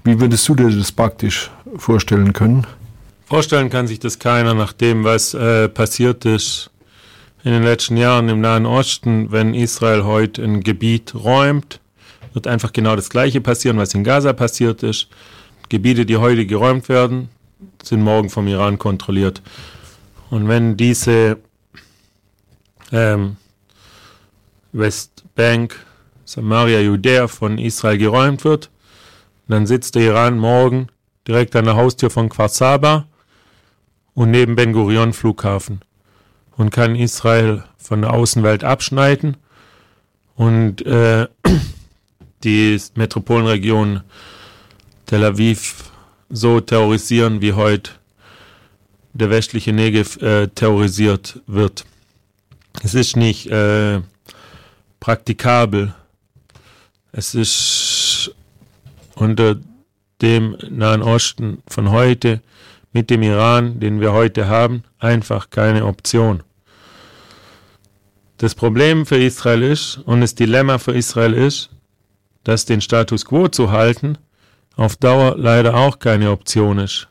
wie 0.03 0.21
würdest 0.21 0.49
du 0.49 0.55
dir 0.55 0.71
das 0.71 0.93
praktisch 0.93 1.51
vorstellen 1.77 2.33
können? 2.33 2.67
Vorstellen 3.27 3.71
kann 3.71 3.87
sich 3.87 3.99
das 3.99 4.19
keiner 4.19 4.55
nach 4.55 4.73
dem, 4.73 5.05
was 5.05 5.35
äh, 5.35 5.69
passiert 5.69 6.25
ist 6.25 6.71
in 7.43 7.53
den 7.53 7.63
letzten 7.63 7.97
Jahren 7.97 8.29
im 8.29 8.41
Nahen 8.41 8.65
Osten, 8.65 9.31
wenn 9.31 9.55
Israel 9.55 10.05
heute 10.05 10.43
ein 10.43 10.63
Gebiet 10.63 11.15
räumt 11.15 11.81
wird 12.35 12.47
einfach 12.49 12.73
genau 12.73 12.97
das 12.97 13.09
Gleiche 13.09 13.41
passieren, 13.41 13.79
was 13.79 13.95
in 13.95 14.05
Gaza 14.05 14.33
passiert 14.33 14.83
ist. 14.83 15.09
Gebiete, 15.69 16.05
die 16.05 16.19
heute 16.19 16.45
geräumt 16.45 16.89
werden, 16.89 17.31
sind 17.83 18.03
morgen 18.03 18.29
vom 18.29 18.47
Iran 18.49 18.79
kontrolliert. 18.79 19.41
Und 20.31 20.49
wenn 20.49 20.77
diese 20.77 21.39
ähm, 22.93 23.37
Westbank, 25.37 25.85
Samaria, 26.25 26.81
Judäa 26.81 27.27
von 27.27 27.59
Israel 27.59 27.99
geräumt 27.99 28.45
wird, 28.45 28.71
dann 29.49 29.67
sitzt 29.67 29.97
der 29.97 30.03
Iran 30.03 30.39
morgen 30.39 30.89
direkt 31.27 31.57
an 31.57 31.65
der 31.65 31.77
Haustür 31.77 32.11
von 32.11 32.29
Kfar 32.29 33.07
und 34.15 34.31
neben 34.31 34.55
Ben 34.55 34.73
Gurion 34.73 35.13
Flughafen 35.13 35.81
und 36.57 36.71
kann 36.71 36.95
Israel 36.95 37.65
von 37.77 38.03
der 38.03 38.13
Außenwelt 38.13 38.63
abschneiden 38.63 39.37
und 40.37 40.87
äh, 40.87 41.27
die 42.45 42.81
Metropolenregion 42.95 44.03
Tel 45.07 45.25
Aviv 45.25 45.91
so 46.31 46.61
terrorisieren, 46.61 47.43
wie 47.43 47.55
heute 47.55 47.91
der 49.13 49.31
westliche 49.31 49.73
Negev 49.73 50.17
äh, 50.23 50.47
terrorisiert 50.47 51.41
wird. 51.47 51.85
Es 52.83 52.95
ist 52.95 53.17
nicht 53.17 53.47
äh, 53.49 54.01
praktikabel. 55.05 55.93
Es 57.13 57.35
ist 57.35 58.35
unter 59.15 59.57
dem 60.23 60.57
Nahen 60.71 61.03
Osten 61.03 61.63
von 61.69 61.91
heute 61.91 62.41
mit 62.95 63.11
dem 63.11 63.23
Iran, 63.23 63.81
den 63.81 64.01
wir 64.01 64.15
heute 64.15 64.49
haben, 64.49 64.83
einfach 64.99 65.51
keine 65.51 65.85
Option. 65.85 66.43
Das 68.39 68.55
Problem 68.55 69.05
für 69.05 69.23
Israel 69.23 69.63
ist 69.63 69.99
und 70.07 70.23
das 70.23 70.37
Dilemma 70.37 70.79
für 70.79 70.93
Israel 70.93 71.35
ist, 71.35 71.69
dass 72.43 72.65
den 72.65 72.81
Status 72.81 73.27
quo 73.27 73.49
zu 73.49 73.71
halten 73.71 74.17
auf 74.75 74.97
Dauer 74.97 75.37
leider 75.37 75.75
auch 75.75 75.99
keine 75.99 76.31
Option 76.31 76.79
ist, 76.79 77.09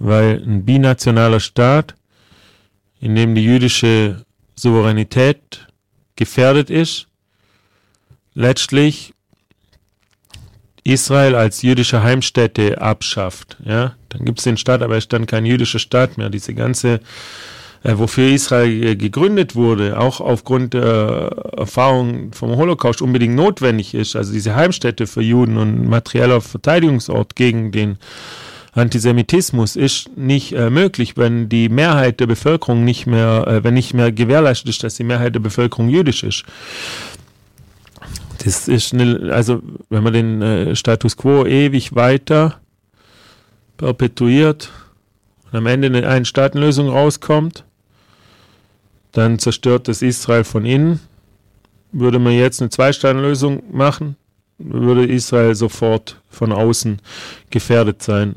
weil 0.00 0.42
ein 0.44 0.64
binationaler 0.64 1.38
Staat, 1.38 1.94
in 2.98 3.14
dem 3.14 3.36
die 3.36 3.44
jüdische 3.44 4.24
Souveränität 4.56 5.68
gefährdet 6.16 6.70
ist, 6.70 7.06
letztlich 8.34 9.14
Israel 10.84 11.34
als 11.34 11.62
jüdische 11.62 12.02
Heimstätte 12.02 12.80
abschafft. 12.80 13.56
Ja? 13.64 13.94
Dann 14.08 14.24
gibt 14.24 14.38
es 14.38 14.44
den 14.44 14.56
Staat, 14.56 14.82
aber 14.82 14.96
es 14.96 15.04
ist 15.04 15.12
dann 15.12 15.26
kein 15.26 15.44
jüdischer 15.44 15.78
Staat 15.78 16.18
mehr. 16.18 16.30
Diese 16.30 16.54
ganze 16.54 17.00
äh, 17.82 17.96
wofür 17.96 18.28
Israel 18.28 18.84
äh, 18.84 18.96
gegründet 18.96 19.54
wurde, 19.54 19.98
auch 19.98 20.20
aufgrund 20.20 20.74
der 20.74 21.30
Erfahrung 21.56 22.32
vom 22.32 22.56
Holocaust 22.56 23.00
unbedingt 23.02 23.34
notwendig 23.34 23.94
ist, 23.94 24.16
also 24.16 24.32
diese 24.32 24.54
Heimstätte 24.54 25.06
für 25.06 25.22
Juden 25.22 25.56
und 25.56 25.88
materieller 25.88 26.40
Verteidigungsort 26.40 27.36
gegen 27.36 27.72
den 27.72 27.98
Antisemitismus 28.72 29.74
ist 29.74 30.16
nicht 30.16 30.52
äh, 30.52 30.70
möglich, 30.70 31.16
wenn 31.16 31.48
die 31.48 31.68
Mehrheit 31.68 32.20
der 32.20 32.26
Bevölkerung 32.26 32.84
nicht 32.84 33.06
mehr, 33.06 33.46
äh, 33.46 33.64
wenn 33.64 33.74
nicht 33.74 33.94
mehr 33.94 34.12
gewährleistet 34.12 34.68
ist, 34.68 34.84
dass 34.84 34.94
die 34.94 35.04
Mehrheit 35.04 35.34
der 35.34 35.40
Bevölkerung 35.40 35.88
jüdisch 35.88 36.22
ist. 36.22 36.44
Das 38.42 38.68
ist 38.68 38.94
eine, 38.94 39.32
also 39.32 39.62
wenn 39.90 40.02
man 40.02 40.12
den 40.14 40.42
äh, 40.42 40.76
Status 40.76 41.16
quo 41.16 41.44
ewig 41.44 41.94
weiter 41.94 42.58
perpetuiert 43.76 44.70
und 45.46 45.58
am 45.58 45.66
Ende 45.66 45.88
eine 45.88 46.08
Ein-Staaten-Lösung 46.08 46.88
rauskommt, 46.88 47.64
dann 49.12 49.38
zerstört 49.38 49.88
das 49.88 50.00
Israel 50.00 50.44
von 50.44 50.64
innen. 50.64 51.00
Würde 51.92 52.18
man 52.18 52.32
jetzt 52.32 52.62
eine 52.62 52.70
Zwei-Staaten-Lösung 52.70 53.62
machen, 53.72 54.16
würde 54.58 55.04
Israel 55.04 55.54
sofort 55.54 56.20
von 56.30 56.52
außen 56.52 57.00
gefährdet 57.50 58.02
sein. 58.02 58.36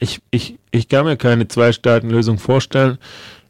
Ich, 0.00 0.20
ich, 0.30 0.58
ich 0.72 0.88
kann 0.88 1.04
mir 1.06 1.16
keine 1.16 1.46
Zwei-Staaten-Lösung 1.46 2.38
vorstellen. 2.38 2.98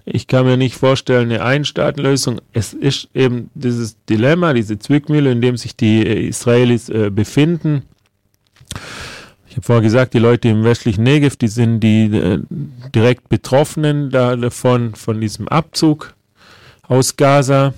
Ich 0.08 0.28
kann 0.28 0.46
mir 0.46 0.56
nicht 0.56 0.76
vorstellen, 0.76 1.32
eine 1.32 1.42
Ein-Staaten-Lösung. 1.42 2.40
Es 2.52 2.72
ist 2.72 3.08
eben 3.12 3.50
dieses 3.54 3.96
Dilemma, 4.04 4.52
diese 4.52 4.78
Zwickmühle, 4.78 5.32
in 5.32 5.40
dem 5.40 5.56
sich 5.56 5.76
die 5.76 6.00
Israelis 6.28 6.88
äh, 6.88 7.10
befinden. 7.10 7.82
Ich 9.48 9.56
habe 9.56 9.66
vorher 9.66 9.82
gesagt, 9.82 10.14
die 10.14 10.20
Leute 10.20 10.48
im 10.48 10.62
westlichen 10.62 11.02
Negev, 11.02 11.36
die 11.36 11.48
sind 11.48 11.80
die 11.80 12.04
äh, 12.04 12.40
direkt 12.94 13.28
Betroffenen 13.28 14.10
da, 14.10 14.36
davon, 14.36 14.94
von 14.94 15.20
diesem 15.20 15.48
Abzug 15.48 16.14
aus 16.82 17.16
Gaza. 17.16 17.74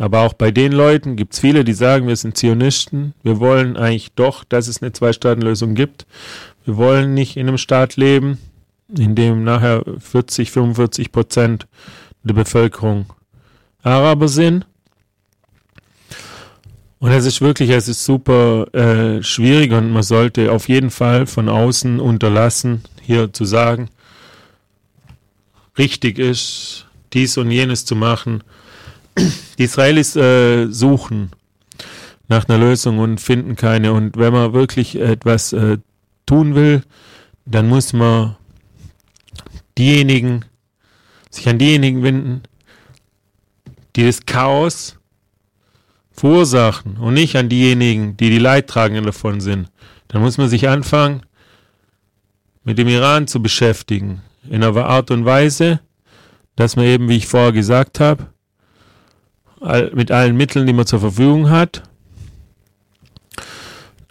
Aber 0.00 0.22
auch 0.22 0.32
bei 0.32 0.50
den 0.50 0.72
Leuten 0.72 1.14
gibt 1.14 1.34
es 1.34 1.38
viele, 1.38 1.62
die 1.62 1.74
sagen, 1.74 2.08
wir 2.08 2.16
sind 2.16 2.36
Zionisten. 2.36 3.14
Wir 3.22 3.38
wollen 3.38 3.76
eigentlich 3.76 4.12
doch, 4.16 4.42
dass 4.42 4.66
es 4.66 4.82
eine 4.82 4.92
Zwei-Staaten-Lösung 4.92 5.76
gibt. 5.76 6.06
Wir 6.64 6.76
wollen 6.76 7.14
nicht 7.14 7.36
in 7.36 7.46
einem 7.46 7.56
Staat 7.56 7.94
leben, 7.96 8.38
in 8.88 9.14
dem 9.14 9.44
nachher 9.44 9.82
40, 9.98 10.50
45 10.50 11.12
Prozent 11.12 11.66
der 12.22 12.34
Bevölkerung 12.34 13.06
Araber 13.82 14.28
sind. 14.28 14.66
Und 16.98 17.10
es 17.10 17.26
ist 17.26 17.40
wirklich, 17.40 17.70
es 17.70 17.88
ist 17.88 18.04
super 18.04 18.72
äh, 18.74 19.22
schwierig 19.22 19.72
und 19.72 19.92
man 19.92 20.02
sollte 20.02 20.50
auf 20.50 20.68
jeden 20.68 20.90
Fall 20.90 21.26
von 21.26 21.48
außen 21.48 22.00
unterlassen, 22.00 22.82
hier 23.02 23.32
zu 23.32 23.44
sagen, 23.44 23.90
richtig 25.76 26.18
ist, 26.18 26.86
dies 27.12 27.36
und 27.36 27.50
jenes 27.50 27.84
zu 27.84 27.96
machen. 27.96 28.42
Die 29.58 29.64
Israelis 29.64 30.16
äh, 30.16 30.66
suchen 30.68 31.30
nach 32.28 32.48
einer 32.48 32.58
Lösung 32.58 32.98
und 32.98 33.20
finden 33.20 33.56
keine. 33.56 33.92
Und 33.92 34.16
wenn 34.16 34.32
man 34.32 34.52
wirklich 34.52 34.98
etwas 34.98 35.52
äh, 35.52 35.78
tun 36.24 36.54
will, 36.54 36.82
dann 37.44 37.68
muss 37.68 37.92
man 37.92 38.36
diejenigen, 39.78 40.44
sich 41.30 41.48
an 41.48 41.58
diejenigen 41.58 42.02
wenden, 42.02 42.42
die 43.94 44.04
das 44.04 44.26
Chaos 44.26 44.98
verursachen 46.12 46.96
und 46.96 47.14
nicht 47.14 47.36
an 47.36 47.48
diejenigen, 47.48 48.16
die 48.16 48.30
die 48.30 48.38
Leidtragenden 48.38 49.04
davon 49.04 49.40
sind. 49.40 49.70
Dann 50.08 50.22
muss 50.22 50.38
man 50.38 50.48
sich 50.48 50.68
anfangen, 50.68 51.22
mit 52.64 52.78
dem 52.78 52.88
Iran 52.88 53.26
zu 53.26 53.42
beschäftigen, 53.42 54.22
in 54.48 54.62
einer 54.62 54.86
Art 54.86 55.10
und 55.10 55.24
Weise, 55.24 55.80
dass 56.56 56.76
man 56.76 56.86
eben, 56.86 57.08
wie 57.08 57.16
ich 57.16 57.26
vorher 57.26 57.52
gesagt 57.52 58.00
habe, 58.00 58.26
mit 59.92 60.10
allen 60.10 60.36
Mitteln, 60.36 60.66
die 60.66 60.72
man 60.72 60.86
zur 60.86 61.00
Verfügung 61.00 61.50
hat, 61.50 61.82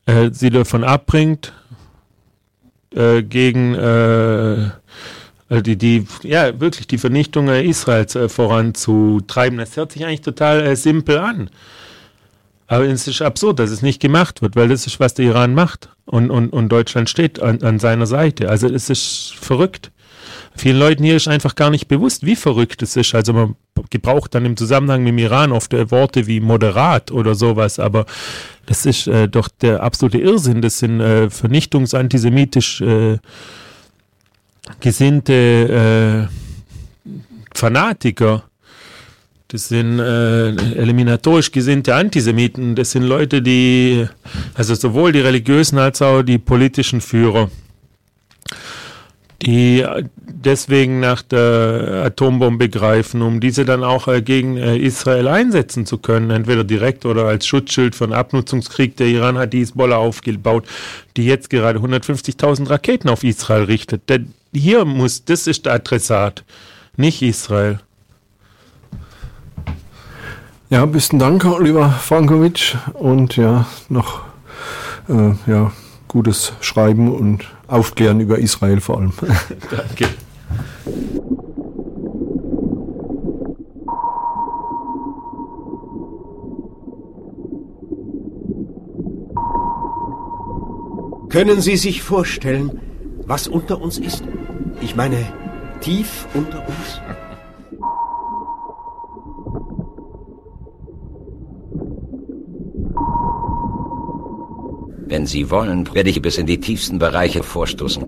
äh, 0.05 0.29
sie 0.31 0.49
davon 0.49 0.83
abbringt, 0.83 1.53
äh, 2.93 3.23
gegen 3.23 3.75
äh, 5.49 5.57
äh 5.57 5.61
die, 5.61 5.77
die, 5.77 6.07
ja, 6.23 6.59
wirklich 6.59 6.87
die 6.87 6.97
Vernichtung 6.97 7.47
Israels 7.49 8.15
äh, 8.15 8.29
voranzutreiben. 8.29 9.57
Das 9.59 9.75
hört 9.77 9.91
sich 9.91 10.05
eigentlich 10.05 10.21
total 10.21 10.61
äh, 10.61 10.75
simpel 10.75 11.17
an. 11.17 11.49
Aber 12.67 12.85
es 12.85 13.07
ist 13.07 13.21
absurd, 13.21 13.59
dass 13.59 13.69
es 13.69 13.81
nicht 13.81 14.01
gemacht 14.01 14.41
wird, 14.41 14.55
weil 14.55 14.69
das 14.69 14.87
ist, 14.87 14.99
was 14.99 15.13
der 15.13 15.25
Iran 15.25 15.53
macht. 15.53 15.89
Und, 16.05 16.31
und, 16.31 16.49
und 16.49 16.69
Deutschland 16.69 17.09
steht 17.09 17.39
an, 17.41 17.61
an 17.61 17.79
seiner 17.79 18.07
Seite. 18.07 18.49
Also 18.49 18.67
es 18.67 18.89
ist 18.89 19.33
verrückt. 19.39 19.91
Vielen 20.55 20.79
Leuten 20.79 21.03
hier 21.03 21.15
ist 21.15 21.27
einfach 21.27 21.55
gar 21.55 21.69
nicht 21.69 21.87
bewusst, 21.87 22.25
wie 22.25 22.35
verrückt 22.35 22.81
es 22.81 22.95
ist. 22.95 23.13
Also 23.13 23.33
man 23.33 23.55
gebraucht 23.89 24.33
dann 24.33 24.45
im 24.45 24.55
Zusammenhang 24.55 25.03
mit 25.03 25.09
dem 25.09 25.17
Iran 25.17 25.51
oft 25.51 25.73
äh, 25.73 25.91
Worte 25.91 26.27
wie 26.27 26.39
moderat 26.39 27.11
oder 27.11 27.35
sowas, 27.35 27.77
aber 27.77 28.05
das 28.65 28.85
ist 28.85 29.07
äh, 29.07 29.27
doch 29.27 29.49
der 29.49 29.83
absolute 29.83 30.17
Irrsinn. 30.17 30.61
Das 30.61 30.79
sind 30.79 31.01
äh, 31.01 31.29
vernichtungsantisemitisch 31.29 32.81
äh, 32.81 33.17
gesinnte 34.79 36.29
äh, 36.29 37.57
Fanatiker. 37.57 38.43
Das 39.47 39.69
sind 39.69 39.99
äh, 39.99 40.49
eliminatorisch 40.49 41.51
gesinnte 41.51 41.95
Antisemiten. 41.95 42.75
Das 42.75 42.91
sind 42.91 43.03
Leute, 43.03 43.41
die, 43.41 44.07
also 44.55 44.73
sowohl 44.75 45.11
die 45.11 45.19
religiösen 45.19 45.77
als 45.77 46.01
auch 46.01 46.23
die 46.23 46.39
politischen 46.39 46.99
Führer 46.99 47.49
die 49.41 49.85
deswegen 50.15 50.99
nach 50.99 51.21
der 51.21 52.03
Atombombe 52.05 52.69
greifen, 52.69 53.21
um 53.21 53.39
diese 53.39 53.65
dann 53.65 53.83
auch 53.83 54.07
äh, 54.07 54.21
gegen 54.21 54.57
äh, 54.57 54.77
Israel 54.77 55.27
einsetzen 55.27 55.85
zu 55.85 55.97
können, 55.97 56.29
entweder 56.29 56.63
direkt 56.63 57.05
oder 57.05 57.25
als 57.25 57.45
Schutzschild 57.45 57.95
von 57.95 58.13
Abnutzungskrieg. 58.13 58.95
Der 58.97 59.07
Iran 59.07 59.37
hat 59.37 59.53
die 59.53 59.59
Hisbollah 59.59 59.97
aufgebaut, 59.97 60.65
die 61.17 61.25
jetzt 61.25 61.49
gerade 61.49 61.79
150.000 61.79 62.69
Raketen 62.69 63.09
auf 63.09 63.23
Israel 63.23 63.63
richtet. 63.63 64.09
Denn 64.09 64.33
hier 64.55 64.85
muss, 64.85 65.25
das 65.25 65.47
ist 65.47 65.65
der 65.65 65.73
Adressat, 65.73 66.43
nicht 66.97 67.21
Israel. 67.21 67.79
Ja, 70.69 70.85
besten 70.85 71.19
Dank, 71.19 71.45
Oliver 71.45 71.91
Frankovic. 71.91 72.75
Und 72.93 73.35
ja, 73.35 73.67
noch 73.87 74.21
äh, 75.07 75.33
ja, 75.45 75.71
gutes 76.07 76.53
Schreiben 76.59 77.13
und 77.13 77.45
Aufklären 77.67 78.19
über 78.19 78.39
Israel 78.39 78.81
vor 78.81 78.97
allem. 78.97 79.13
Danke. 79.71 80.09
Können 91.29 91.61
Sie 91.61 91.75
sich 91.75 92.01
vorstellen, 92.01 92.79
was 93.25 93.47
unter 93.47 93.81
uns 93.81 93.97
ist? 93.97 94.23
Ich 94.81 94.95
meine, 94.95 95.17
tief 95.81 96.27
unter 96.33 96.59
uns? 96.67 97.01
Wenn 105.07 105.25
Sie 105.25 105.49
wollen, 105.49 105.93
werde 105.93 106.09
ich 106.09 106.21
bis 106.21 106.37
in 106.37 106.45
die 106.45 106.59
tiefsten 106.59 106.99
Bereiche 106.99 107.43
vorstoßen. 107.43 108.05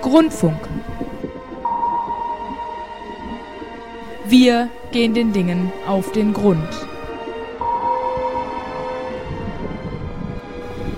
Grundfunk. 0.00 0.67
Wir 4.30 4.68
gehen 4.92 5.14
den 5.14 5.32
Dingen 5.32 5.72
auf 5.86 6.12
den 6.12 6.34
Grund. 6.34 6.68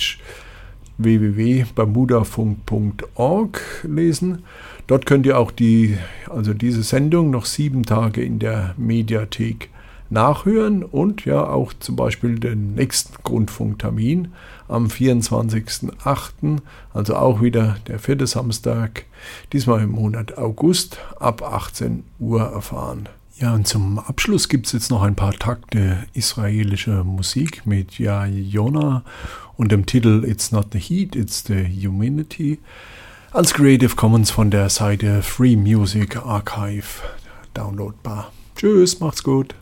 www.bermudafunk.org 0.98 3.60
lesen. 3.82 4.44
Dort 4.86 5.04
könnt 5.04 5.26
ihr 5.26 5.36
auch 5.36 5.50
die, 5.50 5.98
also 6.28 6.54
diese 6.54 6.84
Sendung 6.84 7.30
noch 7.30 7.46
sieben 7.46 7.82
Tage 7.82 8.22
in 8.22 8.38
der 8.38 8.76
Mediathek 8.76 9.68
nachhören 10.10 10.82
und 10.82 11.24
ja 11.24 11.46
auch 11.46 11.72
zum 11.78 11.96
Beispiel 11.96 12.38
den 12.38 12.74
nächsten 12.74 13.14
Grundfunktermin 13.22 14.32
am 14.68 14.86
24.08., 14.86 16.58
also 16.92 17.16
auch 17.16 17.40
wieder 17.40 17.76
der 17.86 17.98
vierte 17.98 18.26
Samstag, 18.26 19.06
diesmal 19.52 19.82
im 19.82 19.90
Monat 19.90 20.36
August 20.36 20.98
ab 21.18 21.42
18 21.42 22.04
Uhr 22.18 22.42
erfahren. 22.42 23.08
Ja, 23.38 23.54
und 23.54 23.66
zum 23.66 23.98
Abschluss 23.98 24.50
gibt 24.50 24.66
es 24.66 24.72
jetzt 24.72 24.90
noch 24.90 25.02
ein 25.02 25.14
paar 25.14 25.32
Takte 25.32 25.98
israelischer 26.12 27.04
Musik 27.04 27.64
mit 27.64 27.98
Ja 27.98 28.26
Yona 28.26 29.02
und 29.56 29.72
dem 29.72 29.86
Titel 29.86 30.24
It's 30.26 30.52
Not 30.52 30.66
the 30.72 30.78
Heat, 30.78 31.16
It's 31.16 31.44
the 31.46 31.64
Humanity 31.64 32.58
als 33.32 33.54
Creative 33.54 33.94
Commons 33.94 34.32
von 34.32 34.50
der 34.50 34.68
Seite 34.70 35.22
Free 35.22 35.54
Music 35.54 36.16
Archive 36.16 37.02
downloadbar. 37.54 38.32
Tschüss, 38.56 38.98
macht's 38.98 39.22
gut. 39.22 39.54